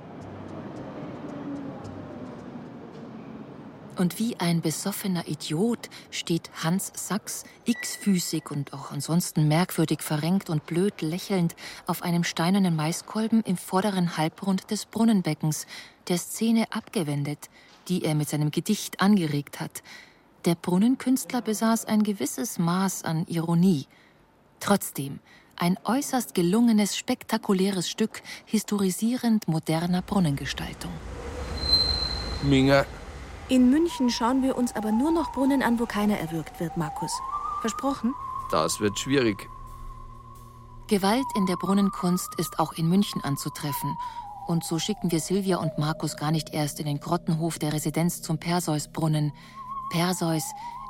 Und 3.96 4.18
wie 4.18 4.36
ein 4.38 4.60
besoffener 4.60 5.26
Idiot 5.26 5.88
steht 6.10 6.50
Hans 6.62 6.92
Sachs, 6.94 7.44
x-füßig 7.64 8.50
und 8.50 8.74
auch 8.74 8.90
ansonsten 8.90 9.48
merkwürdig 9.48 10.02
verrenkt 10.02 10.50
und 10.50 10.66
blöd 10.66 11.00
lächelnd, 11.00 11.56
auf 11.86 12.02
einem 12.02 12.22
steinernen 12.22 12.76
Maiskolben 12.76 13.42
im 13.42 13.56
vorderen 13.56 14.18
Halbrund 14.18 14.70
des 14.70 14.84
Brunnenbeckens, 14.84 15.66
der 16.08 16.18
Szene 16.18 16.66
abgewendet, 16.70 17.48
die 17.88 18.04
er 18.04 18.14
mit 18.14 18.28
seinem 18.28 18.50
Gedicht 18.50 19.00
angeregt 19.00 19.60
hat. 19.60 19.82
Der 20.44 20.56
Brunnenkünstler 20.56 21.40
besaß 21.40 21.86
ein 21.86 22.02
gewisses 22.02 22.58
Maß 22.58 23.02
an 23.04 23.26
Ironie. 23.26 23.86
Trotzdem 24.60 25.20
ein 25.56 25.78
äußerst 25.84 26.34
gelungenes, 26.34 26.96
spektakuläres 26.96 27.88
Stück 27.88 28.20
historisierend 28.44 29.48
moderner 29.48 30.02
Brunnengestaltung. 30.02 30.92
Minga, 32.42 32.84
In 33.48 33.70
München 33.70 34.10
schauen 34.10 34.42
wir 34.42 34.56
uns 34.56 34.74
aber 34.74 34.90
nur 34.90 35.12
noch 35.12 35.32
Brunnen 35.32 35.62
an, 35.62 35.78
wo 35.78 35.86
keiner 35.86 36.18
erwürgt 36.18 36.58
wird, 36.58 36.76
Markus. 36.76 37.12
Versprochen? 37.60 38.12
das 38.50 38.80
wird 38.80 38.98
schwierig. 38.98 39.48
Gewalt 40.88 41.26
in 41.36 41.46
der 41.46 41.56
Brunnenkunst 41.56 42.28
ist 42.38 42.60
auch 42.60 42.72
in 42.74 42.88
München 42.88 43.22
anzutreffen. 43.24 43.96
Und 44.46 44.64
so 44.64 44.78
schicken 44.78 45.10
wir 45.10 45.18
Silvia 45.18 45.56
und 45.56 45.78
Markus 45.78 46.16
gar 46.16 46.30
nicht 46.30 46.54
erst 46.54 46.78
in 46.78 46.86
den 46.86 47.00
Grottenhof 47.00 47.58
der 47.58 47.72
Residenz 47.72 48.22
zum 48.22 48.38
Perseusbrunnen. 48.38 49.32
Perseus, 49.90 50.44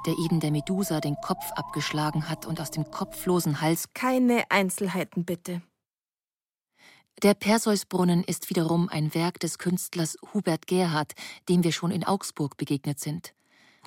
der 0.06 0.18
eben 0.18 0.40
der 0.40 0.50
Medusa 0.50 1.00
den 1.00 1.16
Kopf 1.22 1.50
abgeschlagen 1.52 2.28
hat 2.28 2.44
und 2.44 2.60
aus 2.60 2.70
dem 2.70 2.90
kopflosen 2.90 3.62
Hals. 3.62 3.94
Keine 3.94 4.44
Einzelheiten 4.50 5.24
bitte. 5.24 5.62
Der 7.22 7.32
Perseusbrunnen 7.32 8.24
ist 8.24 8.50
wiederum 8.50 8.90
ein 8.90 9.14
Werk 9.14 9.40
des 9.40 9.58
Künstlers 9.58 10.18
Hubert 10.34 10.66
Gerhard, 10.66 11.14
dem 11.48 11.64
wir 11.64 11.72
schon 11.72 11.90
in 11.90 12.04
Augsburg 12.04 12.58
begegnet 12.58 13.00
sind. 13.00 13.32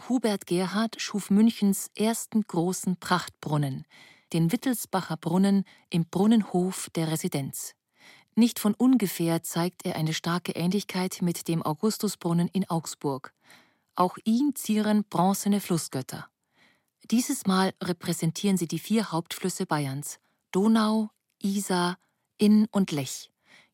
Hubert 0.07 0.47
Gerhard 0.47 0.99
schuf 0.99 1.29
Münchens 1.29 1.91
ersten 1.95 2.41
großen 2.41 2.97
Prachtbrunnen, 2.97 3.85
den 4.33 4.51
Wittelsbacher 4.51 5.17
Brunnen 5.17 5.63
im 5.91 6.05
Brunnenhof 6.05 6.89
der 6.95 7.11
Residenz. 7.11 7.75
Nicht 8.35 8.57
von 8.57 8.73
ungefähr 8.73 9.43
zeigt 9.43 9.85
er 9.85 9.95
eine 9.95 10.13
starke 10.13 10.53
Ähnlichkeit 10.53 11.21
mit 11.21 11.47
dem 11.47 11.61
Augustusbrunnen 11.61 12.47
in 12.47 12.67
Augsburg. 12.67 13.33
Auch 13.93 14.17
ihn 14.23 14.55
zieren 14.55 15.03
bronzene 15.07 15.61
Flussgötter. 15.61 16.27
Dieses 17.11 17.45
Mal 17.45 17.73
repräsentieren 17.83 18.57
sie 18.57 18.67
die 18.67 18.79
vier 18.79 19.11
Hauptflüsse 19.11 19.67
Bayerns: 19.67 20.19
Donau, 20.51 21.09
Isar, 21.41 21.97
Inn 22.39 22.67
und 22.71 22.91
Lech. 22.91 23.29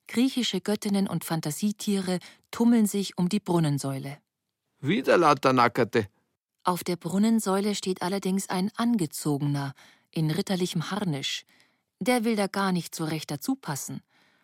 Griechische 0.07 0.59
Göttinnen 0.59 1.07
und 1.07 1.24
Fantasietiere 1.24 2.20
tummeln 2.51 2.86
sich 2.86 3.18
um 3.18 3.30
die 3.30 3.39
Brunnensäule. 3.39 4.18
Wieder 4.82 5.18
lauter 5.18 5.53
Nackerte. 5.53 6.07
Auf 6.63 6.84
der 6.84 6.95
Brunnensäule 6.95 7.76
steht 7.76 8.01
allerdings 8.01 8.49
ein 8.49 8.72
Angezogener 8.76 9.74
in 10.11 10.32
ritterlichem 10.32 10.91
Harnisch. 10.91 11.45
Der 11.99 12.24
will 12.24 12.36
da 12.36 12.47
gar 12.47 12.72
nicht 12.72 12.93
so 12.93 13.05
recht 13.05 13.32
dazu 13.32 13.55
passen. 13.55 14.01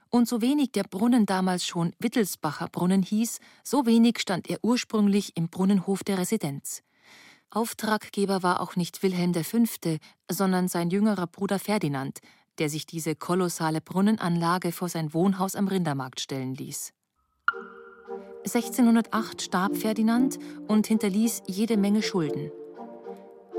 Und 0.09 0.28
so 0.28 0.41
wenig 0.41 0.72
der 0.72 0.84
Brunnen 0.84 1.26
damals 1.26 1.65
schon 1.65 1.93
Wittelsbacher 1.99 2.67
Brunnen 2.67 3.01
hieß, 3.01 3.39
so 3.63 3.86
wenig 3.86 4.19
stand 4.19 4.49
er 4.49 4.59
ursprünglich 4.61 5.36
im 5.36 5.49
Brunnenhof 5.49 6.03
der 6.03 6.17
Residenz. 6.17 6.84
Auftraggeber 7.49 8.43
war 8.43 8.61
auch 8.61 8.76
nicht 8.76 9.03
Wilhelm 9.03 9.34
V., 9.34 9.97
sondern 10.30 10.67
sein 10.67 10.89
jüngerer 10.89 11.28
Bruder 11.28 11.59
Ferdinand, 11.59 12.19
der 12.59 12.69
sich 12.69 12.85
diese 12.85 13.15
kolossale 13.15 13.81
Brunnenanlage 13.81 14.71
vor 14.71 14.89
sein 14.89 15.13
Wohnhaus 15.13 15.55
am 15.55 15.67
Rindermarkt 15.67 16.19
stellen 16.19 16.55
ließ. 16.55 16.93
1608 18.43 19.41
starb 19.41 19.77
Ferdinand 19.77 20.39
und 20.67 20.87
hinterließ 20.87 21.43
jede 21.47 21.77
Menge 21.77 22.01
Schulden. 22.01 22.51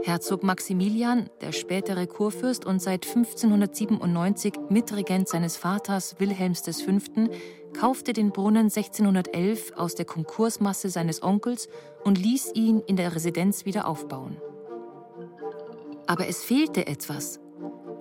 Herzog 0.05 0.43
Maximilian, 0.43 1.31
der 1.41 1.53
spätere 1.53 2.09
Kurfürst 2.09 2.65
und 2.65 2.83
seit 2.83 3.07
1597 3.07 4.55
Mitregent 4.69 5.29
seines 5.29 5.57
Vaters 5.57 6.17
Wilhelms 6.19 6.63
V., 6.63 7.29
kaufte 7.73 8.13
den 8.13 8.33
Brunnen 8.33 8.65
1611 8.65 9.73
aus 9.77 9.95
der 9.95 10.05
Konkursmasse 10.05 10.91
seines 10.91 11.23
Onkels 11.23 11.69
und 12.03 12.19
ließ 12.19 12.53
ihn 12.55 12.81
in 12.81 12.97
der 12.97 13.15
Residenz 13.15 13.65
wieder 13.65 13.87
aufbauen. 13.87 14.37
Aber 16.09 16.27
es 16.27 16.43
fehlte 16.43 16.87
etwas. 16.89 17.39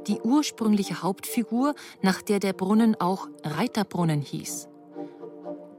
Die 0.08 0.20
ursprüngliche 0.22 1.04
Hauptfigur, 1.04 1.76
nach 2.02 2.22
der 2.22 2.40
der 2.40 2.54
Brunnen 2.54 3.00
auch 3.00 3.28
Reiterbrunnen 3.44 4.22
hieß. 4.22 4.68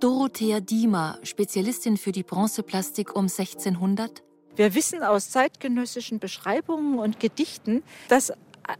Dorothea 0.01 0.61
Diemer, 0.61 1.19
Spezialistin 1.23 1.97
für 1.97 2.13
die 2.13 2.23
Bronzeplastik 2.23 3.15
um 3.15 3.25
1600, 3.25 4.23
Wir 4.57 4.75
wissen 4.75 5.03
aus 5.03 5.31
zeitgenössischen 5.31 6.19
Beschreibungen 6.19 6.99
und 6.99 7.21
Gedichten, 7.21 7.83
dass 8.09 8.33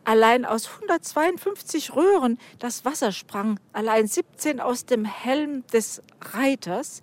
allein 0.05 0.45
aus 0.45 0.69
152 0.69 1.95
Röhren 1.95 2.39
das 2.59 2.85
Wasser 2.85 3.13
sprang, 3.13 3.59
allein 3.73 4.07
17 4.07 4.61
aus 4.61 4.85
dem 4.85 5.05
Helm 5.05 5.67
des 5.69 6.03
Reiters. 6.21 7.01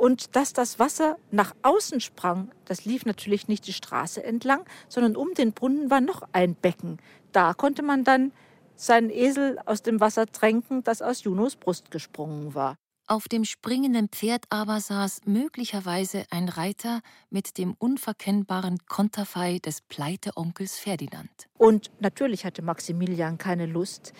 Und 0.00 0.34
dass 0.34 0.54
das 0.54 0.78
Wasser 0.78 1.18
nach 1.30 1.54
außen 1.60 2.00
sprang, 2.00 2.50
das 2.64 2.86
lief 2.86 3.04
natürlich 3.04 3.48
nicht 3.48 3.66
die 3.66 3.74
Straße 3.74 4.24
entlang, 4.24 4.64
sondern 4.88 5.14
um 5.14 5.34
den 5.34 5.52
Brunnen 5.52 5.90
war 5.90 6.00
noch 6.00 6.22
ein 6.32 6.54
Becken. 6.54 6.96
Da 7.32 7.52
konnte 7.52 7.82
man 7.82 8.02
dann 8.02 8.32
seinen 8.76 9.10
Esel 9.10 9.58
aus 9.66 9.82
dem 9.82 10.00
Wasser 10.00 10.24
tränken, 10.24 10.82
das 10.84 11.02
aus 11.02 11.24
Junos 11.24 11.54
Brust 11.54 11.90
gesprungen 11.90 12.54
war. 12.54 12.76
Auf 13.08 13.28
dem 13.28 13.44
springenden 13.44 14.08
Pferd 14.08 14.46
aber 14.48 14.80
saß 14.80 15.26
möglicherweise 15.26 16.24
ein 16.30 16.48
Reiter 16.48 17.02
mit 17.28 17.58
dem 17.58 17.74
unverkennbaren 17.78 18.78
Konterfei 18.88 19.58
des 19.58 19.82
Pleiteonkels 19.82 20.78
Ferdinand. 20.78 21.28
Und 21.58 21.90
natürlich 22.00 22.46
hatte 22.46 22.62
Maximilian 22.62 23.36
keine 23.36 23.66
Lust, 23.66 24.14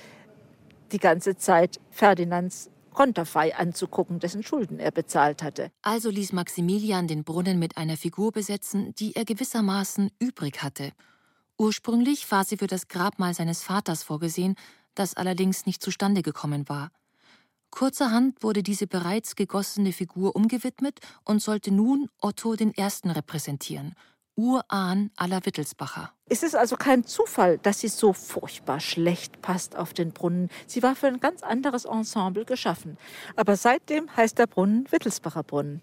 die 0.92 0.98
ganze 0.98 1.38
Zeit 1.38 1.80
Ferdinands 1.90 2.68
Konterfei 2.90 3.56
anzugucken, 3.56 4.18
dessen 4.18 4.42
Schulden 4.42 4.78
er 4.78 4.90
bezahlt 4.90 5.42
hatte. 5.42 5.70
Also 5.82 6.10
ließ 6.10 6.32
Maximilian 6.32 7.08
den 7.08 7.24
Brunnen 7.24 7.58
mit 7.58 7.76
einer 7.76 7.96
Figur 7.96 8.32
besetzen, 8.32 8.94
die 8.94 9.16
er 9.16 9.24
gewissermaßen 9.24 10.10
übrig 10.18 10.62
hatte. 10.62 10.92
Ursprünglich 11.58 12.30
war 12.30 12.44
sie 12.44 12.56
für 12.56 12.66
das 12.66 12.88
Grabmal 12.88 13.34
seines 13.34 13.62
Vaters 13.62 14.02
vorgesehen, 14.02 14.54
das 14.94 15.14
allerdings 15.14 15.66
nicht 15.66 15.82
zustande 15.82 16.22
gekommen 16.22 16.68
war. 16.68 16.90
Kurzerhand 17.70 18.42
wurde 18.42 18.62
diese 18.62 18.86
bereits 18.86 19.36
gegossene 19.36 19.92
Figur 19.92 20.34
umgewidmet 20.34 20.98
und 21.24 21.40
sollte 21.40 21.70
nun 21.70 22.08
Otto 22.20 22.54
I. 22.54 22.72
repräsentieren, 23.04 23.94
Urahn 24.40 25.10
aller 25.16 25.44
Wittelsbacher. 25.44 26.12
Es 26.24 26.42
ist 26.42 26.56
also 26.56 26.76
kein 26.76 27.04
Zufall, 27.04 27.58
dass 27.58 27.80
sie 27.80 27.88
so 27.88 28.14
furchtbar 28.14 28.80
schlecht 28.80 29.42
passt 29.42 29.76
auf 29.76 29.92
den 29.92 30.12
Brunnen. 30.12 30.48
Sie 30.66 30.82
war 30.82 30.96
für 30.96 31.08
ein 31.08 31.20
ganz 31.20 31.42
anderes 31.42 31.84
Ensemble 31.84 32.46
geschaffen. 32.46 32.96
Aber 33.36 33.56
seitdem 33.56 34.16
heißt 34.16 34.38
der 34.38 34.46
Brunnen 34.46 34.90
Wittelsbacher 34.90 35.42
Brunnen. 35.42 35.82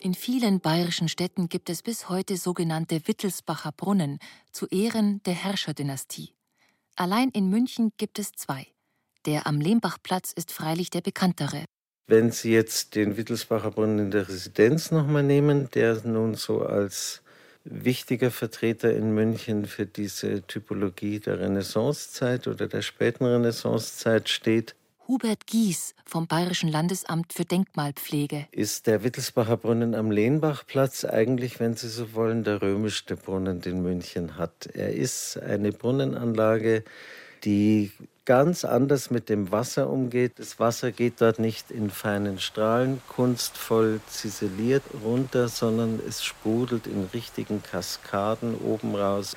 In 0.00 0.14
vielen 0.14 0.60
bayerischen 0.60 1.08
Städten 1.08 1.48
gibt 1.48 1.70
es 1.70 1.82
bis 1.82 2.10
heute 2.10 2.36
sogenannte 2.36 3.08
Wittelsbacher 3.08 3.72
Brunnen 3.72 4.18
zu 4.52 4.66
Ehren 4.66 5.22
der 5.22 5.34
Herrscherdynastie. 5.34 6.34
Allein 6.94 7.30
in 7.30 7.48
München 7.48 7.92
gibt 7.96 8.18
es 8.18 8.32
zwei. 8.32 8.66
Der 9.28 9.46
am 9.46 9.60
Lehmbachplatz 9.60 10.32
ist 10.32 10.52
freilich 10.52 10.88
der 10.88 11.02
bekanntere. 11.02 11.66
Wenn 12.06 12.30
Sie 12.30 12.50
jetzt 12.50 12.94
den 12.94 13.18
Wittelsbacher 13.18 13.72
Brunnen 13.72 13.98
in 13.98 14.10
der 14.10 14.26
Residenz 14.26 14.90
nochmal 14.90 15.22
nehmen, 15.22 15.68
der 15.74 16.00
nun 16.06 16.34
so 16.34 16.62
als 16.62 17.20
wichtiger 17.62 18.30
Vertreter 18.30 18.90
in 18.90 19.14
München 19.14 19.66
für 19.66 19.84
diese 19.84 20.46
Typologie 20.46 21.20
der 21.20 21.40
Renaissancezeit 21.40 22.48
oder 22.48 22.68
der 22.68 22.80
späten 22.80 23.26
Renaissancezeit 23.26 24.30
steht, 24.30 24.74
Hubert 25.06 25.46
Gies 25.46 25.94
vom 26.06 26.26
Bayerischen 26.26 26.70
Landesamt 26.70 27.34
für 27.34 27.44
Denkmalpflege. 27.44 28.46
ist 28.50 28.86
der 28.86 29.04
Wittelsbacher 29.04 29.58
Brunnen 29.58 29.94
am 29.94 30.10
Lehnbachplatz 30.10 31.04
eigentlich, 31.04 31.60
wenn 31.60 31.76
Sie 31.76 31.88
so 31.88 32.14
wollen, 32.14 32.44
der 32.44 32.62
römischste 32.62 33.16
Brunnen, 33.16 33.60
den 33.60 33.82
München 33.82 34.38
hat. 34.38 34.70
Er 34.72 34.94
ist 34.94 35.36
eine 35.36 35.72
Brunnenanlage, 35.72 36.82
die 37.44 37.92
ganz 38.24 38.66
anders 38.66 39.10
mit 39.10 39.30
dem 39.30 39.50
Wasser 39.50 39.88
umgeht. 39.88 40.32
Das 40.36 40.60
Wasser 40.60 40.92
geht 40.92 41.20
dort 41.22 41.38
nicht 41.38 41.70
in 41.70 41.88
feinen 41.88 42.38
Strahlen 42.38 43.00
kunstvoll 43.08 44.00
ziseliert 44.06 44.82
runter, 45.02 45.48
sondern 45.48 45.98
es 46.06 46.22
sprudelt 46.22 46.86
in 46.86 47.08
richtigen 47.14 47.62
Kaskaden 47.62 48.54
oben 48.56 48.94
raus. 48.94 49.34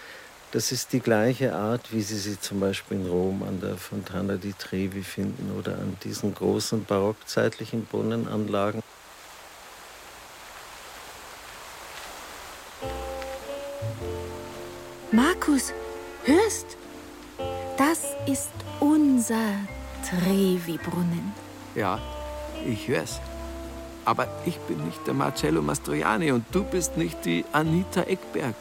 Das 0.51 0.73
ist 0.73 0.91
die 0.91 0.99
gleiche 0.99 1.55
Art, 1.55 1.93
wie 1.93 2.01
Sie 2.01 2.17
sie 2.17 2.37
zum 2.37 2.59
Beispiel 2.59 2.97
in 2.97 3.07
Rom 3.07 3.43
an 3.43 3.61
der 3.61 3.77
Fontana 3.77 4.35
di 4.35 4.51
Trevi 4.51 5.03
finden 5.03 5.57
oder 5.57 5.75
an 5.75 5.95
diesen 6.03 6.35
großen 6.35 6.83
barockzeitlichen 6.83 7.85
Brunnenanlagen. 7.85 8.83
Markus, 15.13 15.71
hörst? 16.25 16.80
Das 17.77 18.15
ist 18.27 18.51
unser 18.79 19.55
Trevi-Brunnen. 20.09 21.33
Ja, 21.75 21.99
ich 22.65 22.87
hör's. 22.87 23.19
Aber 24.03 24.27
ich 24.45 24.57
bin 24.61 24.83
nicht 24.85 25.05
der 25.05 25.13
Marcello 25.13 25.61
Mastroianni 25.61 26.31
und 26.31 26.45
du 26.51 26.63
bist 26.63 26.97
nicht 26.97 27.23
die 27.25 27.45
Anita 27.51 28.01
Eckberg. 28.03 28.55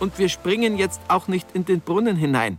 Und 0.00 0.18
wir 0.18 0.28
springen 0.28 0.78
jetzt 0.78 1.00
auch 1.08 1.28
nicht 1.28 1.48
in 1.52 1.64
den 1.64 1.80
Brunnen 1.80 2.16
hinein. 2.16 2.58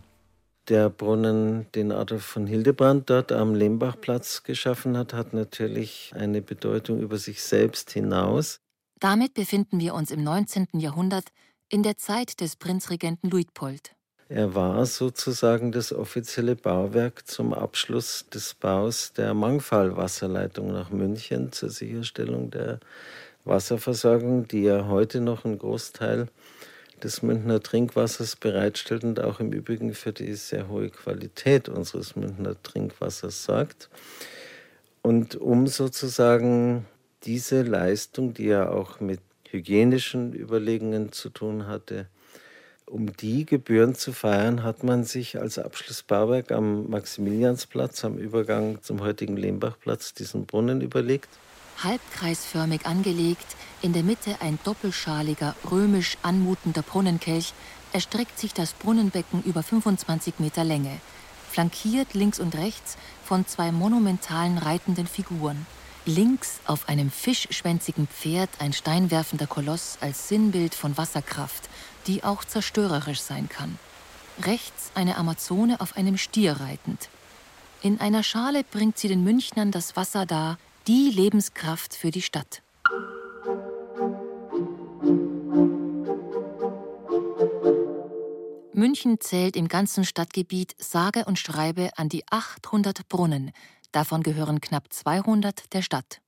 Der 0.68 0.90
Brunnen, 0.90 1.66
den 1.74 1.90
Adolf 1.90 2.24
von 2.24 2.46
Hildebrand 2.46 3.08
dort 3.08 3.32
am 3.32 3.54
Lehmbachplatz 3.54 4.42
geschaffen 4.42 4.96
hat, 4.96 5.14
hat 5.14 5.32
natürlich 5.32 6.12
eine 6.14 6.42
Bedeutung 6.42 7.00
über 7.00 7.16
sich 7.16 7.42
selbst 7.42 7.90
hinaus. 7.90 8.60
Damit 9.00 9.34
befinden 9.34 9.80
wir 9.80 9.94
uns 9.94 10.10
im 10.10 10.22
19. 10.22 10.68
Jahrhundert 10.74 11.24
in 11.70 11.82
der 11.82 11.96
Zeit 11.96 12.40
des 12.40 12.56
Prinzregenten 12.56 13.30
Luitpold. 13.30 13.96
Er 14.32 14.54
war 14.54 14.86
sozusagen 14.86 15.72
das 15.72 15.92
offizielle 15.92 16.54
Bauwerk 16.54 17.26
zum 17.26 17.52
Abschluss 17.52 18.26
des 18.32 18.54
Baus 18.54 19.12
der 19.12 19.34
Mangfall-Wasserleitung 19.34 20.72
nach 20.72 20.90
München 20.90 21.50
zur 21.50 21.68
Sicherstellung 21.68 22.48
der 22.52 22.78
Wasserversorgung, 23.44 24.46
die 24.46 24.62
ja 24.62 24.86
heute 24.86 25.20
noch 25.20 25.44
einen 25.44 25.58
Großteil 25.58 26.28
des 27.02 27.22
Münchner 27.22 27.60
Trinkwassers 27.60 28.36
bereitstellt 28.36 29.02
und 29.02 29.18
auch 29.18 29.40
im 29.40 29.52
Übrigen 29.52 29.94
für 29.94 30.12
die 30.12 30.34
sehr 30.34 30.68
hohe 30.68 30.90
Qualität 30.90 31.68
unseres 31.68 32.14
Münchner 32.14 32.54
Trinkwassers 32.62 33.42
sorgt. 33.42 33.88
Und 35.02 35.34
um 35.34 35.66
sozusagen 35.66 36.86
diese 37.24 37.62
Leistung, 37.62 38.32
die 38.32 38.46
ja 38.46 38.68
auch 38.68 39.00
mit 39.00 39.18
hygienischen 39.50 40.34
Überlegungen 40.34 41.10
zu 41.10 41.30
tun 41.30 41.66
hatte. 41.66 42.06
Um 42.90 43.16
die 43.16 43.46
Gebühren 43.46 43.94
zu 43.94 44.12
feiern, 44.12 44.64
hat 44.64 44.82
man 44.82 45.04
sich 45.04 45.38
als 45.38 45.60
Abschlussbauwerk 45.60 46.50
am 46.50 46.90
Maximiliansplatz, 46.90 48.04
am 48.04 48.18
Übergang 48.18 48.82
zum 48.82 49.00
heutigen 49.00 49.36
Lehmbachplatz, 49.36 50.12
diesen 50.12 50.44
Brunnen 50.44 50.80
überlegt. 50.80 51.28
Halbkreisförmig 51.84 52.86
angelegt, 52.86 53.46
in 53.80 53.92
der 53.92 54.02
Mitte 54.02 54.34
ein 54.40 54.58
doppelschaliger, 54.64 55.54
römisch 55.70 56.18
anmutender 56.22 56.82
Brunnenkelch, 56.82 57.54
erstreckt 57.92 58.40
sich 58.40 58.54
das 58.54 58.72
Brunnenbecken 58.72 59.44
über 59.44 59.62
25 59.62 60.40
Meter 60.40 60.64
Länge, 60.64 61.00
flankiert 61.48 62.14
links 62.14 62.40
und 62.40 62.56
rechts 62.56 62.96
von 63.24 63.46
zwei 63.46 63.70
monumentalen 63.70 64.58
reitenden 64.58 65.06
Figuren. 65.06 65.64
Links 66.06 66.58
auf 66.64 66.88
einem 66.88 67.10
fischschwänzigen 67.10 68.08
Pferd 68.08 68.48
ein 68.58 68.72
steinwerfender 68.72 69.46
Koloss 69.46 69.98
als 70.00 70.28
Sinnbild 70.28 70.74
von 70.74 70.96
Wasserkraft, 70.96 71.68
die 72.06 72.24
auch 72.24 72.44
zerstörerisch 72.44 73.20
sein 73.20 73.48
kann. 73.48 73.78
Rechts 74.42 74.90
eine 74.94 75.16
Amazone 75.16 75.80
auf 75.80 75.96
einem 75.96 76.16
Stier 76.16 76.60
reitend. 76.60 77.08
In 77.82 78.00
einer 78.00 78.22
Schale 78.22 78.64
bringt 78.64 78.98
sie 78.98 79.08
den 79.08 79.24
Münchnern 79.24 79.70
das 79.70 79.96
Wasser 79.96 80.26
dar, 80.26 80.58
die 80.86 81.10
Lebenskraft 81.10 81.94
für 81.94 82.10
die 82.10 82.22
Stadt. 82.22 82.62
München 88.72 89.20
zählt 89.20 89.56
im 89.56 89.68
ganzen 89.68 90.04
Stadtgebiet 90.04 90.74
sage 90.78 91.26
und 91.26 91.38
schreibe 91.38 91.90
an 91.96 92.08
die 92.08 92.24
800 92.30 93.08
Brunnen, 93.08 93.52
Davon 93.92 94.22
gehören 94.22 94.60
knapp 94.60 94.92
200 94.92 95.72
der 95.72 95.82
Stadt. 95.82 96.20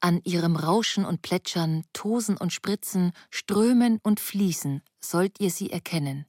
An 0.00 0.20
ihrem 0.24 0.56
Rauschen 0.56 1.04
und 1.04 1.22
Plätschern, 1.22 1.84
Tosen 1.92 2.36
und 2.36 2.52
Spritzen, 2.52 3.12
Strömen 3.30 3.98
und 4.02 4.20
Fließen 4.20 4.82
sollt 5.00 5.40
ihr 5.40 5.50
sie 5.50 5.70
erkennen. 5.70 6.26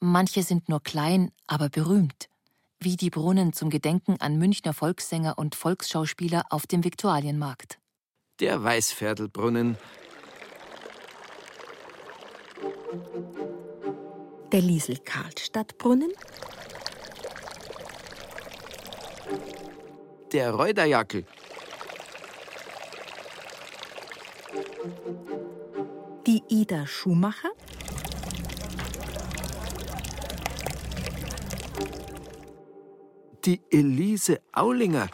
Manche 0.00 0.42
sind 0.42 0.68
nur 0.68 0.82
klein, 0.82 1.30
aber 1.46 1.68
berühmt, 1.68 2.28
wie 2.78 2.96
die 2.96 3.10
Brunnen 3.10 3.52
zum 3.52 3.68
Gedenken 3.68 4.16
an 4.20 4.38
Münchner 4.38 4.72
Volkssänger 4.72 5.38
und 5.38 5.54
Volksschauspieler 5.54 6.44
auf 6.50 6.66
dem 6.66 6.82
Viktualienmarkt. 6.82 7.78
Der 8.40 8.62
Weißviertelbrunnen. 8.64 9.76
Der 14.50 14.62
Liesel-Karlstadt-Brunnen. 14.62 16.12
der 20.32 20.52
Reuterjackel. 20.52 21.24
Die 26.26 26.42
Ida 26.48 26.86
Schumacher. 26.86 27.50
Die 33.44 33.60
Elise 33.70 34.40
Aulinger. 34.52 35.08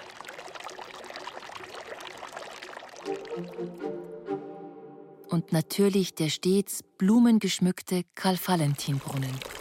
Und 5.29 5.53
natürlich 5.53 6.15
der 6.15 6.29
stets 6.29 6.83
blumengeschmückte 6.99 8.05
Karl-Valentin-Brunnen. 8.15 9.56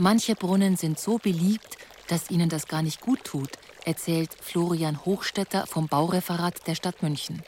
Manche 0.00 0.36
Brunnen 0.36 0.76
sind 0.76 1.00
so 1.00 1.18
beliebt, 1.18 1.76
dass 2.06 2.30
ihnen 2.30 2.48
das 2.48 2.68
gar 2.68 2.82
nicht 2.82 3.00
gut 3.00 3.24
tut, 3.24 3.50
erzählt 3.84 4.30
Florian 4.40 5.04
Hochstetter 5.04 5.66
vom 5.66 5.88
Baureferat 5.88 6.68
der 6.68 6.76
Stadt 6.76 7.02
München. 7.02 7.42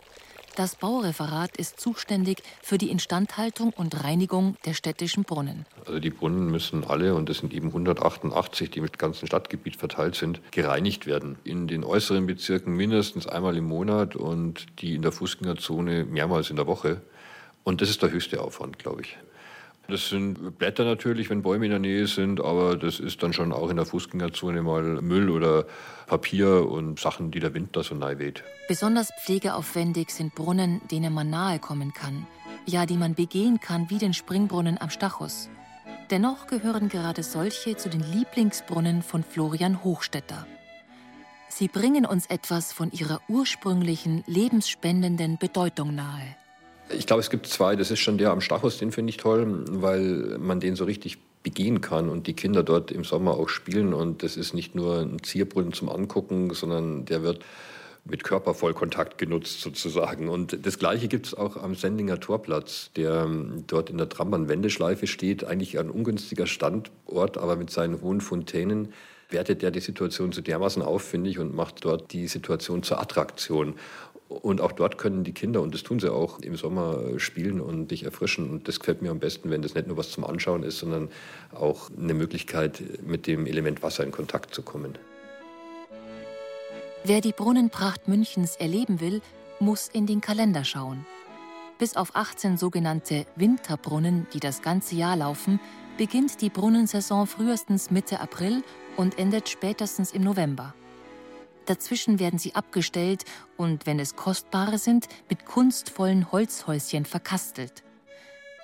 Das 0.57 0.74
Baureferat 0.74 1.57
ist 1.57 1.78
zuständig 1.78 2.42
für 2.61 2.76
die 2.76 2.90
Instandhaltung 2.90 3.70
und 3.70 4.03
Reinigung 4.03 4.57
der 4.64 4.74
städtischen 4.74 5.22
Brunnen. 5.22 5.64
Also 5.86 6.01
die 6.01 6.11
Brunnen 6.11 6.51
müssen 6.51 6.82
alle, 6.82 7.14
und 7.14 7.28
das 7.28 7.38
sind 7.38 7.55
eben 7.55 7.68
188, 7.68 8.68
die 8.68 8.80
dem 8.80 8.90
ganzen 8.98 9.28
Stadtgebiet 9.28 9.76
verteilt 9.76 10.16
sind, 10.16 10.40
gereinigt 10.51 11.07
werden. 11.07 11.38
In 11.44 11.68
den 11.68 11.84
äußeren 11.84 12.26
Bezirken 12.26 12.74
mindestens 12.74 13.28
einmal 13.28 13.57
im 13.57 13.66
Monat 13.66 14.16
und 14.16 14.66
die 14.80 14.96
in 14.96 15.03
der 15.03 15.12
Fußgängerzone 15.12 16.05
mehrmals 16.05 16.51
in 16.51 16.57
der 16.57 16.66
Woche. 16.66 17.01
Und 17.62 17.80
das 17.80 17.90
ist 17.90 18.03
der 18.03 18.11
höchste 18.11 18.42
Aufwand, 18.42 18.80
glaube 18.80 19.03
ich. 19.03 19.16
Das 19.91 20.09
sind 20.09 20.59
Blätter 20.59 20.84
natürlich, 20.84 21.30
wenn 21.30 21.43
Bäume 21.43 21.66
in 21.66 21.70
der 21.70 21.80
Nähe 21.80 22.07
sind, 22.07 22.41
aber 22.41 22.76
das 22.76 23.01
ist 23.01 23.22
dann 23.22 23.32
schon 23.32 23.53
auch 23.53 23.70
in 23.70 23.76
der 23.76 23.86
Fußgängerzone 23.86 24.62
mal 24.62 25.03
Müll 25.03 25.28
oder 25.30 25.66
Papier 26.07 26.68
und 26.68 27.01
Sachen, 27.01 27.30
die 27.30 27.41
der 27.41 27.55
Wind 27.55 27.76
da 27.76 27.82
so 27.82 27.95
nahe 27.95 28.18
weht. 28.18 28.45
Besonders 28.68 29.11
pflegeaufwendig 29.22 30.11
sind 30.11 30.34
Brunnen, 30.34 30.80
denen 30.91 31.12
man 31.12 31.28
nahe 31.28 31.59
kommen 31.59 31.93
kann. 31.93 32.26
Ja, 32.66 32.86
die 32.86 32.97
man 32.97 33.14
begehen 33.14 33.59
kann, 33.61 33.91
wie 33.91 33.99
den 33.99 34.14
Springbrunnen 34.14 34.80
am 34.80 34.91
Stachus. 34.91 35.51
Dennoch 36.11 36.47
gehören 36.47 36.88
gerade 36.88 37.22
solche 37.22 37.76
zu 37.76 37.88
den 37.88 38.01
Lieblingsbrunnen 38.01 39.03
von 39.03 39.22
Florian 39.22 39.82
Hochstetter. 39.84 40.47
Sie 41.49 41.68
bringen 41.68 42.07
uns 42.07 42.26
etwas 42.26 42.72
von 42.72 42.93
ihrer 42.93 43.20
ursprünglichen, 43.28 44.22
lebensspendenden 44.26 45.36
Bedeutung 45.38 45.95
nahe. 45.95 46.36
Ich 46.93 47.07
glaube, 47.07 47.20
es 47.20 47.30
gibt 47.30 47.47
zwei. 47.47 47.76
Das 47.76 47.91
ist 47.91 48.01
schon 48.01 48.18
der 48.18 48.30
am 48.30 48.41
Stachus, 48.41 48.78
den 48.78 48.93
finde 48.93 49.11
ich 49.11 49.16
toll, 49.16 49.64
weil 49.68 50.38
man 50.38 50.61
den 50.61 50.76
so 50.76 50.84
richtig 50.84 51.18
begehen 51.43 51.80
kann 51.80 52.09
und 52.09 52.26
die 52.26 52.34
Kinder 52.34 52.62
dort 52.62 52.91
im 52.91 53.05
Sommer 53.05 53.32
auch 53.32 53.49
spielen. 53.49 53.95
Und 53.95 54.22
das 54.22 54.36
ist 54.36 54.55
nicht 54.55 54.74
nur 54.74 54.99
ein 54.99 55.22
Zierbrunnen 55.22 55.72
zum 55.72 55.88
Angucken, 55.88 56.53
sondern 56.53 57.05
der 57.05 57.22
wird 57.22 57.45
mit 58.05 58.24
Körpervollkontakt 58.24 59.18
genutzt 59.18 59.61
sozusagen. 59.61 60.28
Und 60.28 60.64
das 60.66 60.78
Gleiche 60.78 61.09
gibt 61.09 61.26
es 61.26 61.34
auch 61.34 61.57
am 61.57 61.74
Sendinger 61.74 62.18
Torplatz, 62.18 62.91
der 62.97 63.24
ähm, 63.24 63.64
dort 63.66 63.91
in 63.91 63.99
der 63.99 64.09
Trambahn-Wendeschleife 64.09 65.07
steht. 65.07 65.45
Eigentlich 65.45 65.78
ein 65.78 65.91
ungünstiger 65.91 66.47
Standort, 66.47 67.38
aber 67.38 67.57
mit 67.57 67.70
seinen 67.70 68.01
hohen 68.01 68.20
Fontänen 68.20 68.93
wertet 69.28 69.62
der 69.62 69.70
die 69.70 69.80
Situation 69.80 70.32
so 70.32 70.41
dermaßen 70.41 70.82
auf, 70.82 71.03
finde 71.03 71.30
ich, 71.30 71.38
und 71.38 71.55
macht 71.55 71.84
dort 71.84 72.12
die 72.12 72.26
Situation 72.26 72.82
zur 72.82 73.01
Attraktion. 73.01 73.74
Und 74.30 74.60
auch 74.60 74.70
dort 74.70 74.96
können 74.96 75.24
die 75.24 75.32
Kinder, 75.32 75.60
und 75.60 75.74
das 75.74 75.82
tun 75.82 75.98
sie 75.98 76.10
auch, 76.10 76.38
im 76.38 76.56
Sommer 76.56 77.18
spielen 77.18 77.60
und 77.60 77.90
sich 77.90 78.04
erfrischen. 78.04 78.48
Und 78.48 78.68
das 78.68 78.78
gefällt 78.78 79.02
mir 79.02 79.10
am 79.10 79.18
besten, 79.18 79.50
wenn 79.50 79.60
das 79.60 79.74
nicht 79.74 79.88
nur 79.88 79.96
was 79.96 80.12
zum 80.12 80.24
Anschauen 80.24 80.62
ist, 80.62 80.78
sondern 80.78 81.08
auch 81.52 81.90
eine 81.98 82.14
Möglichkeit, 82.14 82.80
mit 83.04 83.26
dem 83.26 83.44
Element 83.46 83.82
Wasser 83.82 84.04
in 84.04 84.12
Kontakt 84.12 84.54
zu 84.54 84.62
kommen. 84.62 84.96
Wer 87.02 87.20
die 87.20 87.32
Brunnenpracht 87.32 88.06
Münchens 88.06 88.54
erleben 88.54 89.00
will, 89.00 89.20
muss 89.58 89.88
in 89.88 90.06
den 90.06 90.20
Kalender 90.20 90.62
schauen. 90.62 91.04
Bis 91.78 91.96
auf 91.96 92.14
18 92.14 92.56
sogenannte 92.56 93.26
Winterbrunnen, 93.34 94.28
die 94.32 94.40
das 94.40 94.62
ganze 94.62 94.94
Jahr 94.94 95.16
laufen, 95.16 95.58
beginnt 95.98 96.40
die 96.40 96.50
Brunnensaison 96.50 97.26
frühestens 97.26 97.90
Mitte 97.90 98.20
April 98.20 98.62
und 98.96 99.18
endet 99.18 99.48
spätestens 99.48 100.12
im 100.12 100.22
November. 100.22 100.74
Dazwischen 101.70 102.18
werden 102.18 102.40
sie 102.40 102.56
abgestellt 102.56 103.24
und, 103.56 103.86
wenn 103.86 104.00
es 104.00 104.16
kostbare 104.16 104.76
sind, 104.76 105.06
mit 105.28 105.46
kunstvollen 105.46 106.32
Holzhäuschen 106.32 107.04
verkastelt. 107.04 107.84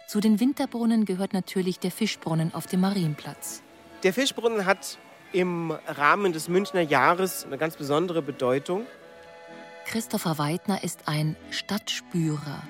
Zu 0.08 0.18
den 0.18 0.40
Winterbrunnen 0.40 1.04
gehört 1.04 1.32
natürlich 1.32 1.78
der 1.78 1.92
Fischbrunnen 1.92 2.52
auf 2.52 2.66
dem 2.66 2.80
Marienplatz. 2.80 3.62
Der 4.02 4.12
Fischbrunnen 4.12 4.66
hat 4.66 4.98
im 5.30 5.70
Rahmen 5.86 6.32
des 6.32 6.48
Münchner 6.48 6.80
Jahres 6.80 7.44
eine 7.44 7.58
ganz 7.58 7.76
besondere 7.76 8.22
Bedeutung. 8.22 8.86
Christopher 9.84 10.36
Weidner 10.38 10.82
ist 10.82 11.06
ein 11.06 11.36
Stadtspürer. 11.50 12.60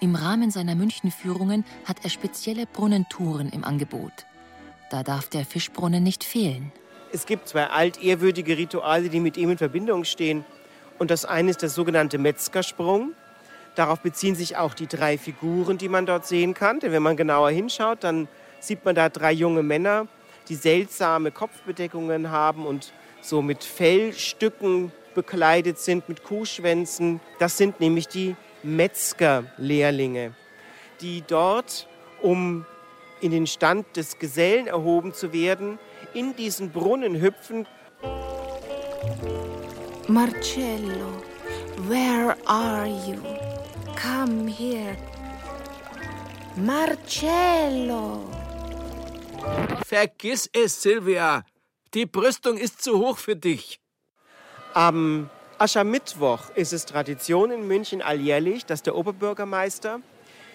Im 0.00 0.16
Rahmen 0.16 0.50
seiner 0.50 0.74
Münchenführungen 0.74 1.64
hat 1.84 1.98
er 2.02 2.10
spezielle 2.10 2.66
Brunnentouren 2.66 3.48
im 3.50 3.62
Angebot. 3.62 4.26
Da 4.90 5.04
darf 5.04 5.28
der 5.28 5.44
Fischbrunnen 5.44 6.02
nicht 6.02 6.24
fehlen. 6.24 6.72
Es 7.10 7.24
gibt 7.24 7.48
zwei 7.48 7.66
altehrwürdige 7.66 8.58
Rituale, 8.58 9.08
die 9.08 9.20
mit 9.20 9.36
ihm 9.36 9.50
in 9.50 9.58
Verbindung 9.58 10.04
stehen. 10.04 10.44
Und 10.98 11.10
das 11.10 11.24
eine 11.24 11.50
ist 11.50 11.62
der 11.62 11.70
sogenannte 11.70 12.18
Metzgersprung. 12.18 13.12
Darauf 13.76 14.00
beziehen 14.00 14.34
sich 14.34 14.56
auch 14.56 14.74
die 14.74 14.86
drei 14.86 15.16
Figuren, 15.16 15.78
die 15.78 15.88
man 15.88 16.04
dort 16.04 16.26
sehen 16.26 16.52
kann. 16.52 16.80
Denn 16.80 16.92
wenn 16.92 17.02
man 17.02 17.16
genauer 17.16 17.50
hinschaut, 17.50 18.04
dann 18.04 18.28
sieht 18.60 18.84
man 18.84 18.94
da 18.94 19.08
drei 19.08 19.32
junge 19.32 19.62
Männer, 19.62 20.06
die 20.48 20.54
seltsame 20.54 21.30
Kopfbedeckungen 21.30 22.30
haben 22.30 22.66
und 22.66 22.92
so 23.22 23.40
mit 23.40 23.64
Fellstücken 23.64 24.92
bekleidet 25.14 25.78
sind, 25.78 26.08
mit 26.08 26.24
Kuhschwänzen. 26.24 27.20
Das 27.38 27.56
sind 27.56 27.80
nämlich 27.80 28.08
die 28.08 28.36
Metzgerlehrlinge, 28.62 30.34
die 31.00 31.22
dort, 31.26 31.88
um 32.20 32.66
in 33.20 33.30
den 33.30 33.46
Stand 33.46 33.96
des 33.96 34.18
Gesellen 34.18 34.66
erhoben 34.66 35.12
zu 35.14 35.32
werden, 35.32 35.78
in 36.14 36.34
diesen 36.36 36.70
Brunnen 36.70 37.20
hüpfen. 37.20 37.66
Marcello, 40.08 41.22
where 41.88 42.36
are 42.46 42.86
you? 42.86 43.20
Come 43.94 44.48
here. 44.48 44.96
Marcello. 46.56 48.24
Vergiss 49.86 50.48
es, 50.52 50.82
Silvia. 50.82 51.44
Die 51.94 52.06
Brüstung 52.06 52.58
ist 52.58 52.82
zu 52.82 52.98
hoch 52.98 53.18
für 53.18 53.36
dich. 53.36 53.80
Am 54.74 55.30
Aschermittwoch 55.58 56.50
ist 56.54 56.72
es 56.72 56.84
Tradition 56.86 57.50
in 57.50 57.66
München 57.66 58.02
alljährlich, 58.02 58.66
dass 58.66 58.82
der 58.82 58.94
Oberbürgermeister 58.94 60.00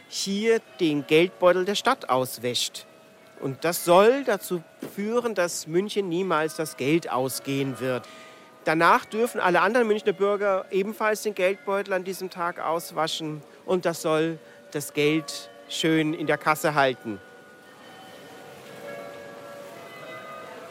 hier 0.07 0.61
den 0.79 1.05
Geldbeutel 1.07 1.65
der 1.65 1.75
Stadt 1.75 2.09
auswäscht. 2.09 2.85
Und 3.43 3.65
das 3.65 3.83
soll 3.83 4.23
dazu 4.23 4.63
führen, 4.95 5.35
dass 5.35 5.67
München 5.67 6.07
niemals 6.07 6.55
das 6.55 6.77
Geld 6.77 7.11
ausgehen 7.11 7.81
wird. 7.81 8.07
Danach 8.63 9.03
dürfen 9.03 9.41
alle 9.41 9.59
anderen 9.59 9.85
Münchner 9.85 10.13
Bürger 10.13 10.65
ebenfalls 10.71 11.23
den 11.23 11.35
Geldbeutel 11.35 11.91
an 11.91 12.05
diesem 12.05 12.29
Tag 12.29 12.61
auswaschen. 12.61 13.43
Und 13.65 13.83
das 13.83 14.01
soll 14.01 14.39
das 14.71 14.93
Geld 14.93 15.49
schön 15.67 16.13
in 16.13 16.25
der 16.25 16.37
Kasse 16.37 16.73
halten. 16.73 17.19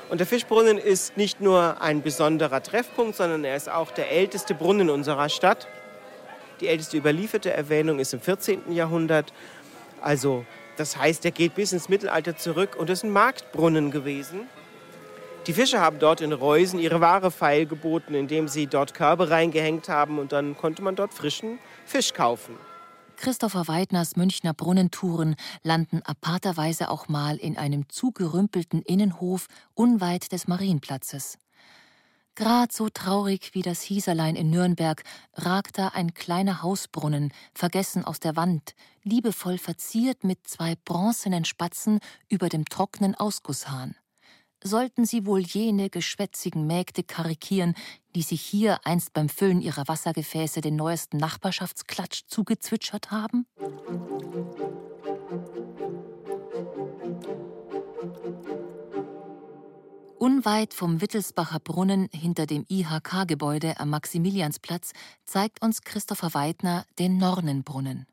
Und 0.08 0.20
der 0.20 0.26
Fischbrunnen 0.26 0.78
ist 0.78 1.18
nicht 1.18 1.42
nur 1.42 1.82
ein 1.82 2.00
besonderer 2.00 2.62
Treffpunkt, 2.62 3.16
sondern 3.16 3.44
er 3.44 3.54
ist 3.54 3.68
auch 3.70 3.90
der 3.90 4.10
älteste 4.10 4.54
Brunnen 4.54 4.88
unserer 4.88 5.28
Stadt. 5.28 5.68
Die 6.62 6.68
älteste 6.68 6.96
überlieferte 6.96 7.52
Erwähnung 7.52 7.98
ist 7.98 8.14
im 8.14 8.22
14. 8.22 8.72
Jahrhundert. 8.72 9.34
Also 10.00 10.46
das 10.82 10.96
heißt, 10.96 11.24
er 11.24 11.30
geht 11.30 11.54
bis 11.54 11.72
ins 11.72 11.88
Mittelalter 11.88 12.36
zurück 12.36 12.74
und 12.76 12.90
ist 12.90 13.04
ein 13.04 13.12
Marktbrunnen 13.12 13.92
gewesen. 13.92 14.48
Die 15.46 15.52
Fischer 15.52 15.80
haben 15.80 16.00
dort 16.00 16.20
in 16.20 16.32
Reusen 16.32 16.80
ihre 16.80 17.00
Ware 17.00 17.30
feilgeboten, 17.30 18.16
indem 18.16 18.48
sie 18.48 18.66
dort 18.66 18.92
Körbe 18.92 19.30
reingehängt 19.30 19.88
haben 19.88 20.18
und 20.18 20.32
dann 20.32 20.56
konnte 20.56 20.82
man 20.82 20.96
dort 20.96 21.14
frischen 21.14 21.60
Fisch 21.86 22.14
kaufen. 22.14 22.56
Christopher 23.14 23.68
Weidners 23.68 24.16
Münchner 24.16 24.54
Brunnentouren 24.54 25.36
landen 25.62 26.02
aparterweise 26.04 26.90
auch 26.90 27.06
mal 27.06 27.36
in 27.36 27.56
einem 27.56 27.88
zugerümpelten 27.88 28.82
Innenhof 28.82 29.46
unweit 29.74 30.32
des 30.32 30.48
Marienplatzes. 30.48 31.38
Grad 32.34 32.72
so 32.72 32.88
traurig 32.88 33.50
wie 33.52 33.62
das 33.62 33.82
Hieserlein 33.82 34.36
in 34.36 34.50
Nürnberg 34.50 35.02
ragt 35.34 35.78
da 35.78 35.88
ein 35.88 36.14
kleiner 36.14 36.62
Hausbrunnen, 36.62 37.32
vergessen 37.54 38.04
aus 38.04 38.20
der 38.20 38.36
Wand, 38.36 38.74
liebevoll 39.02 39.58
verziert 39.58 40.24
mit 40.24 40.46
zwei 40.46 40.74
bronzenen 40.84 41.44
Spatzen 41.44 42.00
über 42.28 42.48
dem 42.48 42.64
trockenen 42.64 43.14
Ausgusshahn 43.14 43.94
sollten 44.64 45.04
sie 45.04 45.26
wohl 45.26 45.40
jene 45.40 45.90
geschwätzigen 45.90 46.66
Mägde 46.66 47.02
karikieren, 47.02 47.74
die 48.14 48.22
sich 48.22 48.42
hier 48.42 48.78
einst 48.84 49.12
beim 49.12 49.28
Füllen 49.28 49.60
ihrer 49.60 49.88
Wassergefäße 49.88 50.60
den 50.60 50.76
neuesten 50.76 51.16
Nachbarschaftsklatsch 51.16 52.22
zugezwitschert 52.26 53.10
haben? 53.10 53.46
Unweit 60.22 60.72
vom 60.72 61.00
Wittelsbacher 61.00 61.58
Brunnen 61.58 62.08
hinter 62.12 62.46
dem 62.46 62.64
IHK-Gebäude 62.68 63.80
am 63.80 63.90
Maximiliansplatz 63.90 64.92
zeigt 65.24 65.60
uns 65.64 65.80
Christopher 65.82 66.32
Weidner 66.32 66.84
den 67.00 67.18
Nornenbrunnen. 67.18 68.06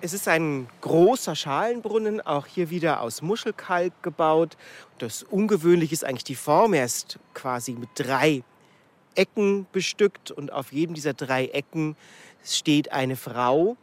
Es 0.00 0.12
ist 0.12 0.26
ein 0.26 0.66
großer 0.80 1.36
Schalenbrunnen, 1.36 2.20
auch 2.20 2.46
hier 2.46 2.68
wieder 2.70 3.00
aus 3.00 3.22
Muschelkalk 3.22 4.02
gebaut. 4.02 4.56
Das 4.98 5.22
Ungewöhnliche 5.22 5.92
ist 5.94 6.04
eigentlich 6.04 6.24
die 6.24 6.34
Form. 6.34 6.74
Er 6.74 6.84
ist 6.84 7.20
quasi 7.32 7.74
mit 7.74 7.90
drei 7.94 8.42
Ecken 9.14 9.68
bestückt 9.70 10.32
und 10.32 10.52
auf 10.52 10.72
jedem 10.72 10.96
dieser 10.96 11.14
drei 11.14 11.46
Ecken 11.46 11.94
steht 12.42 12.90
eine 12.90 13.14
Frau. 13.14 13.76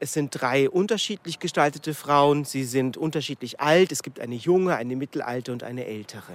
Es 0.00 0.14
sind 0.14 0.30
drei 0.32 0.68
unterschiedlich 0.68 1.38
gestaltete 1.38 1.94
Frauen. 1.94 2.44
Sie 2.44 2.64
sind 2.64 2.96
unterschiedlich 2.96 3.60
alt. 3.60 3.92
Es 3.92 4.02
gibt 4.02 4.18
eine 4.18 4.34
junge, 4.34 4.74
eine 4.74 4.96
mittelalte 4.96 5.52
und 5.52 5.62
eine 5.62 5.84
ältere. 5.84 6.32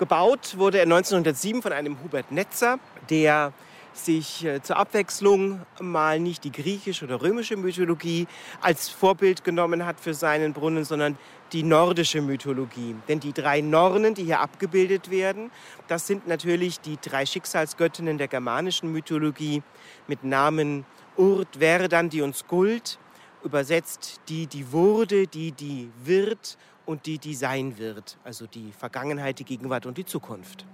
Gebaut 0.00 0.56
wurde 0.56 0.78
er 0.78 0.84
1907 0.84 1.60
von 1.60 1.74
einem 1.74 2.02
Hubert 2.02 2.32
Netzer, 2.32 2.78
der 3.10 3.52
sich 3.92 4.46
äh, 4.46 4.62
zur 4.62 4.78
Abwechslung 4.78 5.60
mal 5.78 6.18
nicht 6.18 6.42
die 6.44 6.52
griechische 6.52 7.04
oder 7.04 7.20
römische 7.20 7.58
Mythologie 7.58 8.26
als 8.62 8.88
Vorbild 8.88 9.44
genommen 9.44 9.84
hat 9.84 10.00
für 10.00 10.14
seinen 10.14 10.54
Brunnen, 10.54 10.84
sondern 10.84 11.18
die 11.52 11.62
nordische 11.62 12.22
Mythologie. 12.22 12.96
Denn 13.08 13.20
die 13.20 13.34
drei 13.34 13.60
Nornen, 13.60 14.14
die 14.14 14.24
hier 14.24 14.40
abgebildet 14.40 15.10
werden, 15.10 15.50
das 15.86 16.06
sind 16.06 16.26
natürlich 16.26 16.80
die 16.80 16.96
drei 16.98 17.26
Schicksalsgöttinnen 17.26 18.16
der 18.16 18.28
germanischen 18.28 18.90
Mythologie 18.90 19.62
mit 20.06 20.24
Namen 20.24 20.86
Urt, 21.18 21.56
Verdandi 21.58 22.22
und 22.22 22.34
Skuld, 22.34 22.98
übersetzt 23.44 24.22
die, 24.30 24.46
die 24.46 24.72
wurde, 24.72 25.26
die, 25.26 25.52
die 25.52 25.90
wird 26.02 26.56
und 26.90 27.06
die, 27.06 27.18
die 27.18 27.36
sein 27.36 27.78
wird, 27.78 28.18
also 28.24 28.48
die 28.48 28.72
Vergangenheit, 28.72 29.38
die 29.38 29.44
Gegenwart 29.44 29.86
und 29.86 29.96
die 29.96 30.04
Zukunft. 30.04 30.66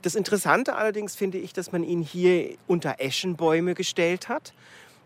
Das 0.00 0.14
Interessante 0.14 0.74
allerdings 0.74 1.14
finde 1.14 1.36
ich, 1.36 1.52
dass 1.52 1.70
man 1.70 1.84
ihn 1.84 2.00
hier 2.00 2.56
unter 2.66 2.94
Eschenbäume 2.98 3.74
gestellt 3.74 4.30
hat. 4.30 4.54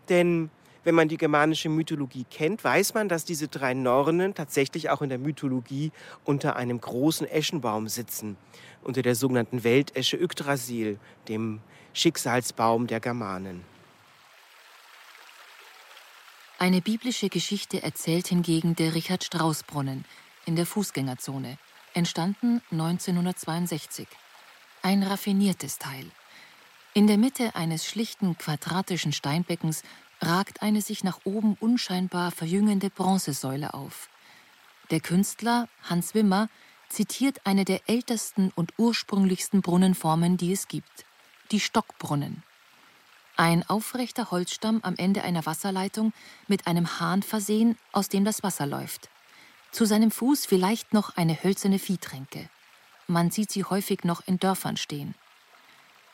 Denn 0.07 0.49
wenn 0.85 0.95
man 0.95 1.09
die 1.09 1.17
germanische 1.17 1.67
Mythologie 1.67 2.25
kennt, 2.31 2.63
weiß 2.63 2.93
man, 2.93 3.09
dass 3.09 3.25
diese 3.25 3.49
drei 3.49 3.73
Nornen 3.73 4.33
tatsächlich 4.33 4.89
auch 4.89 5.01
in 5.01 5.09
der 5.09 5.17
Mythologie 5.17 5.91
unter 6.23 6.55
einem 6.55 6.79
großen 6.79 7.27
Eschenbaum 7.27 7.89
sitzen, 7.89 8.37
unter 8.81 9.01
der 9.01 9.15
sogenannten 9.15 9.65
Weltesche 9.65 10.15
Yggdrasil, 10.15 10.99
dem 11.27 11.59
Schicksalsbaum 11.91 12.87
der 12.87 13.01
Germanen. 13.01 13.65
Eine 16.57 16.79
biblische 16.79 17.27
Geschichte 17.27 17.83
erzählt 17.83 18.27
hingegen 18.27 18.77
der 18.77 18.95
Richard 18.95 19.25
Strauss 19.25 19.63
Brunnen 19.63 20.05
in 20.45 20.55
der 20.55 20.65
Fußgängerzone, 20.65 21.57
entstanden 21.93 22.61
1962 22.71 24.07
ein 24.85 25.01
raffiniertes 25.01 25.79
Teil. 25.79 26.05
In 26.93 27.07
der 27.07 27.17
Mitte 27.17 27.55
eines 27.55 27.87
schlichten 27.87 28.37
quadratischen 28.37 29.13
Steinbeckens 29.13 29.81
ragt 30.21 30.61
eine 30.61 30.81
sich 30.83 31.03
nach 31.03 31.21
oben 31.23 31.55
unscheinbar 31.59 32.29
verjüngende 32.29 32.91
Bronzesäule 32.91 33.73
auf. 33.73 34.09
Der 34.91 34.99
Künstler 34.99 35.67
Hans 35.89 36.13
Wimmer 36.13 36.49
zitiert 36.87 37.47
eine 37.47 37.65
der 37.65 37.89
ältesten 37.89 38.51
und 38.55 38.73
ursprünglichsten 38.77 39.63
Brunnenformen, 39.63 40.37
die 40.37 40.53
es 40.53 40.67
gibt, 40.67 41.05
die 41.49 41.59
Stockbrunnen. 41.59 42.43
Ein 43.37 43.67
aufrechter 43.67 44.29
Holzstamm 44.29 44.81
am 44.83 44.95
Ende 44.97 45.23
einer 45.23 45.47
Wasserleitung 45.47 46.13
mit 46.47 46.67
einem 46.67 46.99
Hahn 46.99 47.23
versehen, 47.23 47.75
aus 47.91 48.07
dem 48.07 48.23
das 48.23 48.43
Wasser 48.43 48.67
läuft. 48.67 49.09
Zu 49.75 49.83
seinem 49.83 50.09
Fuß 50.09 50.45
vielleicht 50.45 50.93
noch 50.93 51.17
eine 51.17 51.43
hölzerne 51.43 51.79
Viehtränke. 51.79 52.49
Man 53.07 53.29
sieht 53.29 53.51
sie 53.51 53.65
häufig 53.65 54.05
noch 54.05 54.25
in 54.25 54.39
Dörfern 54.39 54.77
stehen. 54.77 55.15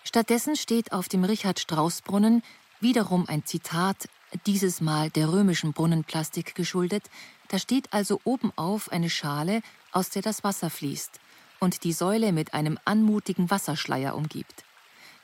Stattdessen 0.04 0.56
steht 0.56 0.92
auf 0.94 1.10
dem 1.10 1.24
Richard-Strauss-Brunnen 1.24 2.42
wiederum 2.80 3.28
ein 3.28 3.46
Zitat, 3.46 4.10
dieses 4.48 4.82
Mal 4.82 5.12
der 5.12 5.32
römischen 5.32 5.74
Brunnenplastik 5.74 6.56
geschuldet. 6.56 7.04
Da 7.50 7.60
steht 7.60 7.94
also 7.94 8.20
obenauf 8.24 8.92
eine 8.92 9.12
Schale, 9.12 9.62
aus 9.92 10.10
der 10.10 10.24
das 10.24 10.44
Wasser 10.44 10.72
fließt 10.72 11.20
und 11.60 11.84
die 11.84 11.94
Säule 11.94 12.32
mit 12.32 12.56
einem 12.56 12.80
anmutigen 12.84 13.52
Wasserschleier 13.52 14.16
umgibt. 14.16 14.64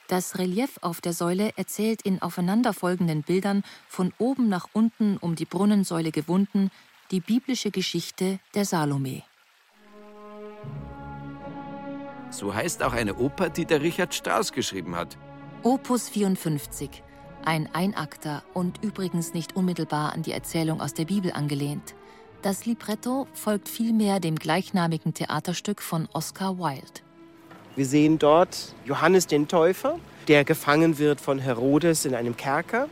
Das 0.10 0.38
Relief 0.38 0.78
auf 0.82 1.02
der 1.02 1.14
Säule 1.14 1.58
erzählt 1.58 2.04
in 2.04 2.22
aufeinanderfolgenden 2.22 3.24
Bildern 3.24 3.64
von 3.88 4.14
oben 4.20 4.48
nach 4.48 4.68
unten 4.74 5.18
um 5.18 5.36
die 5.36 5.46
Brunnensäule 5.46 6.12
gewunden 6.12 6.70
die 7.12 7.20
biblische 7.22 7.72
Geschichte 7.72 8.40
der 8.54 8.66
Salome. 8.66 9.24
So 12.30 12.54
heißt 12.54 12.84
auch 12.84 12.94
eine 12.94 13.16
Oper, 13.16 13.50
die 13.50 13.66
der 13.66 13.82
Richard 13.82 14.14
Strauss 14.14 14.52
geschrieben 14.52 14.96
hat. 14.96 15.18
Opus 15.64 16.10
54, 16.10 17.02
ein 17.46 17.70
Einakter 17.74 18.44
und 18.54 18.84
übrigens 18.84 19.34
nicht 19.34 19.56
unmittelbar 19.56 20.14
an 20.14 20.24
die 20.24 20.34
Erzählung 20.34 20.82
aus 20.82 20.94
der 20.94 21.06
Bibel 21.06 21.32
angelehnt. 21.32 21.96
Das 22.42 22.66
Libretto 22.66 23.28
folgt 23.34 23.70
vielmehr 23.70 24.20
dem 24.20 24.36
gleichnamigen 24.36 25.14
Theaterstück 25.14 25.82
von 25.82 26.08
Oscar 26.14 26.60
Wilde. 26.60 27.02
Wir 27.76 27.86
sehen 27.86 28.20
dort 28.20 28.76
Johannes 28.86 29.28
den 29.28 29.48
Täufer, 29.48 30.00
der 30.28 30.44
gefangen 30.44 30.98
wird 30.98 31.22
von 31.22 31.40
Herodes 31.40 32.06
in 32.06 32.14
einem 32.16 32.36
Kerker. 32.36 32.90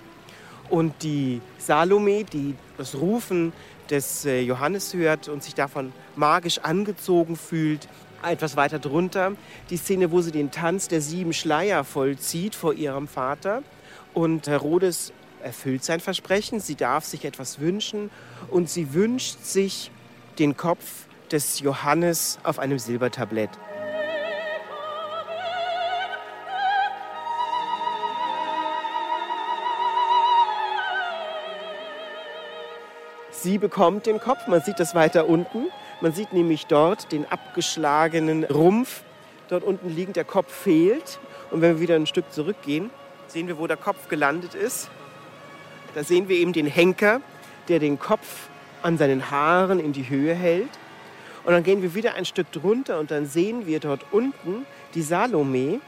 Und 0.69 1.03
die 1.03 1.41
Salome, 1.57 2.23
die 2.23 2.55
das 2.77 2.95
Rufen 2.95 3.53
des 3.89 4.25
äh, 4.25 4.41
Johannes 4.41 4.93
hört 4.93 5.27
und 5.27 5.43
sich 5.43 5.55
davon 5.55 5.93
magisch 6.15 6.59
angezogen 6.59 7.35
fühlt. 7.35 7.87
Etwas 8.23 8.55
weiter 8.55 8.79
drunter 8.79 9.33
die 9.69 9.77
Szene, 9.77 10.11
wo 10.11 10.21
sie 10.21 10.31
den 10.31 10.51
Tanz 10.51 10.87
der 10.87 11.01
sieben 11.01 11.33
Schleier 11.33 11.83
vollzieht 11.83 12.55
vor 12.55 12.73
ihrem 12.73 13.07
Vater. 13.07 13.61
Und 14.13 14.47
Herodes 14.47 15.13
erfüllt 15.43 15.83
sein 15.83 15.99
Versprechen, 15.99 16.59
sie 16.59 16.75
darf 16.75 17.05
sich 17.05 17.25
etwas 17.25 17.59
wünschen 17.59 18.09
und 18.49 18.69
sie 18.69 18.93
wünscht 18.93 19.43
sich 19.43 19.91
den 20.39 20.57
Kopf 20.57 21.05
des 21.31 21.59
Johannes 21.59 22.39
auf 22.43 22.59
einem 22.59 22.79
Silbertablett. 22.79 23.51
Sie 33.45 33.59
bekommt 33.59 34.07
den 34.07 34.19
Kopf, 34.19 34.47
man 34.47 34.61
sieht 34.61 34.79
das 34.79 34.95
weiter 34.95 35.29
unten. 35.29 35.67
Man 36.01 36.11
sieht 36.11 36.33
nämlich 36.33 36.65
dort 36.65 37.11
den 37.11 37.31
abgeschlagenen 37.31 38.43
Rumpf. 38.43 39.03
Dort 39.49 39.63
unten 39.63 39.87
liegend 39.87 40.15
der 40.15 40.23
Kopf 40.23 40.51
fehlt. 40.51 41.19
Und 41.51 41.61
wenn 41.61 41.75
wir 41.75 41.79
wieder 41.79 41.93
ein 41.93 42.07
Stück 42.07 42.33
zurückgehen, 42.33 42.89
sehen 43.27 43.47
wir, 43.47 43.59
wo 43.59 43.67
der 43.67 43.77
Kopf 43.77 44.07
gelandet 44.07 44.55
ist. 44.55 44.89
Da 45.93 46.03
sehen 46.03 46.27
wir 46.27 46.37
eben 46.37 46.53
den 46.53 46.65
Henker, 46.65 47.21
der 47.67 47.77
den 47.77 47.99
Kopf 47.99 48.47
an 48.81 48.97
seinen 48.97 49.29
Haaren 49.29 49.79
in 49.79 49.93
die 49.93 50.09
Höhe 50.09 50.33
hält. 50.33 50.71
Und 51.43 51.53
dann 51.53 51.61
gehen 51.61 51.83
wir 51.83 51.93
wieder 51.93 52.15
ein 52.15 52.25
Stück 52.25 52.51
drunter 52.51 52.97
und 52.97 53.11
dann 53.11 53.27
sehen 53.27 53.67
wir 53.67 53.79
dort 53.79 54.11
unten 54.11 54.65
die 54.95 55.03
Salome, 55.03 55.81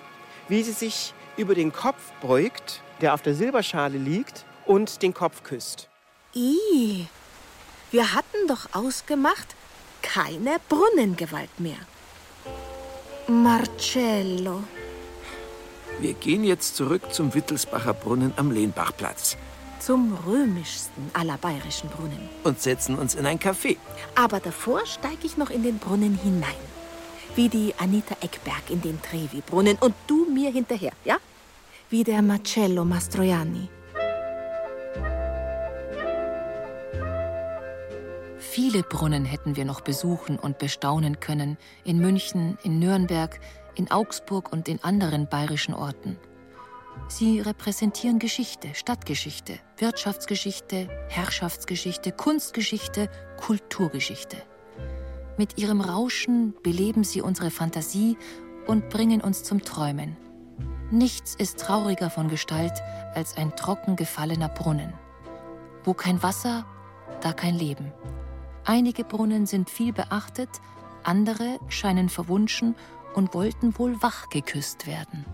wie 0.48 0.62
sie 0.62 0.74
sich 0.74 1.16
über 1.38 1.56
den 1.56 1.74
Kopf 1.74 2.12
beugt, 2.22 2.84
der 3.02 3.16
auf 3.16 3.24
der 3.24 3.34
Silberschale 3.34 3.98
liegt, 3.98 4.46
und 4.68 5.02
den 5.02 5.16
Kopf 5.16 5.42
küsst. 5.42 5.90
I, 6.36 7.08
wir 7.92 8.14
hatten 8.14 8.48
doch 8.48 8.68
ausgemacht, 8.74 9.56
keine 10.02 10.58
Brunnengewalt 10.70 11.60
mehr. 11.60 11.78
Marcello. 13.28 14.64
Wir 16.00 16.14
gehen 16.14 16.44
jetzt 16.44 16.76
zurück 16.76 17.14
zum 17.14 17.34
Wittelsbacher 17.34 17.94
Brunnen 17.94 18.34
am 18.38 18.52
Lehnbachplatz. 18.52 19.36
Zum 19.80 20.18
römischsten 20.26 21.10
aller 21.14 21.38
bayerischen 21.38 21.90
Brunnen. 21.90 22.30
Und 22.44 22.62
setzen 22.62 22.98
uns 22.98 23.16
in 23.16 23.26
ein 23.26 23.40
Café. 23.40 23.78
Aber 24.16 24.40
davor 24.40 24.86
steige 24.86 25.26
ich 25.26 25.38
noch 25.38 25.50
in 25.50 25.64
den 25.64 25.80
Brunnen 25.80 26.16
hinein. 26.16 26.56
Wie 27.36 27.50
die 27.50 27.74
Anita 27.78 28.16
Eckberg 28.22 28.70
in 28.70 28.82
den 28.82 29.02
Trevi-Brunnen. 29.02 29.78
Und 29.80 29.96
du 30.08 30.26
mir 30.26 30.52
hinterher, 30.52 30.94
ja? 31.04 31.18
Wie 31.90 32.04
der 32.04 32.22
Marcello 32.22 32.84
Mastroianni. 32.84 33.70
Viele 38.58 38.82
Brunnen 38.82 39.24
hätten 39.24 39.56
wir 39.56 39.66
noch 39.66 39.82
besuchen 39.82 40.40
und 40.40 40.58
bestaunen 40.58 41.20
können, 41.20 41.60
in 41.84 42.00
München, 42.00 42.58
in 42.64 42.80
Nürnberg, 42.80 43.40
in 43.76 43.92
Augsburg 43.92 44.52
und 44.52 44.68
in 44.68 44.84
anderen 44.84 45.30
bayerischen 45.30 45.76
Orten. 45.76 46.18
Sie 47.08 47.40
repräsentieren 47.40 48.18
Geschichte, 48.18 48.70
Stadtgeschichte, 48.74 49.60
Wirtschaftsgeschichte, 49.78 50.90
Herrschaftsgeschichte, 51.08 52.12
Kunstgeschichte, 52.12 53.12
Kulturgeschichte. 53.40 54.38
Mit 55.38 55.60
ihrem 55.60 55.80
Rauschen 55.80 56.56
beleben 56.64 57.04
sie 57.04 57.22
unsere 57.22 57.52
Fantasie 57.52 58.18
und 58.66 58.90
bringen 58.90 59.22
uns 59.22 59.44
zum 59.44 59.62
Träumen. 59.62 60.18
Nichts 60.90 61.36
ist 61.36 61.60
trauriger 61.60 62.10
von 62.10 62.28
Gestalt 62.28 62.74
als 63.14 63.38
ein 63.38 63.56
trocken 63.56 63.96
gefallener 63.96 64.50
Brunnen. 64.50 64.94
Wo 65.84 65.94
kein 65.94 66.24
Wasser, 66.24 66.66
da 67.22 67.34
kein 67.34 67.54
Leben. 67.54 67.94
Einige 68.70 69.06
Brunnen 69.06 69.46
sind 69.46 69.70
viel 69.70 69.94
beachtet, 69.94 70.50
andere 71.02 71.58
scheinen 71.70 72.10
verwunschen 72.10 72.76
und 73.16 73.34
wollten 73.34 73.80
wohl 73.80 74.02
wach 74.02 74.28
geküsst 74.30 74.88
werden. 74.88 75.26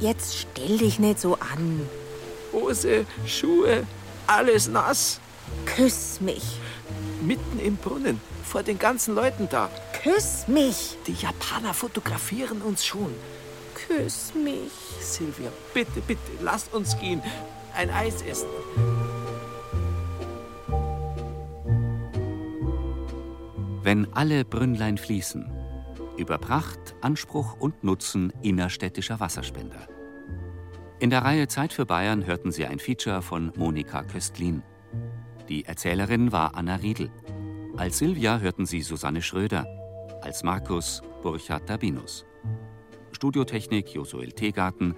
Jetzt 0.00 0.38
stell 0.38 0.78
dich 0.78 0.98
nicht 0.98 1.20
so 1.20 1.34
an. 1.34 1.86
Hose, 2.54 3.04
Schuhe, 3.26 3.86
alles 4.26 4.66
nass. 4.66 5.20
Küss 5.66 6.22
mich. 6.22 6.58
Mitten 7.20 7.60
im 7.60 7.76
Brunnen, 7.76 8.18
vor 8.42 8.62
den 8.62 8.78
ganzen 8.78 9.14
Leuten 9.14 9.46
da. 9.50 9.68
Küss 10.02 10.48
mich. 10.48 10.96
Die 11.06 11.12
Japaner 11.12 11.74
fotografieren 11.74 12.62
uns 12.62 12.86
schon. 12.86 13.14
Küss 13.74 14.32
mich. 14.34 14.72
Silvia, 15.02 15.50
bitte, 15.74 16.00
bitte, 16.00 16.32
lass 16.40 16.68
uns 16.68 16.98
gehen. 16.98 17.22
Ein 17.76 17.90
Eis 17.90 18.22
essen. 18.22 18.48
Wenn 23.82 24.12
alle 24.12 24.44
Brünnlein 24.44 24.98
fließen. 24.98 25.50
Über 26.18 26.36
Pracht, 26.36 26.94
Anspruch 27.00 27.58
und 27.58 27.82
Nutzen 27.82 28.30
innerstädtischer 28.42 29.20
Wasserspender. 29.20 29.88
In 30.98 31.08
der 31.08 31.22
Reihe 31.22 31.48
Zeit 31.48 31.72
für 31.72 31.86
Bayern 31.86 32.26
hörten 32.26 32.52
Sie 32.52 32.66
ein 32.66 32.78
Feature 32.78 33.22
von 33.22 33.52
Monika 33.56 34.02
Köstlin. 34.02 34.62
Die 35.48 35.64
Erzählerin 35.64 36.30
war 36.30 36.56
Anna 36.56 36.76
Riedl. 36.76 37.10
Als 37.78 37.96
Silvia 37.96 38.38
hörten 38.38 38.66
Sie 38.66 38.82
Susanne 38.82 39.22
Schröder. 39.22 39.66
Als 40.20 40.42
Markus 40.42 41.00
Burchard 41.22 41.70
Dabinus. 41.70 42.26
Studiotechnik 43.12 43.94
Josuel 43.94 44.32
Tegarten. 44.32 44.94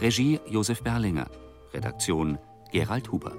Regie 0.00 0.40
Josef 0.50 0.82
Berlinger. 0.82 1.30
Redaktion 1.72 2.38
Gerald 2.72 3.12
Huber. 3.12 3.36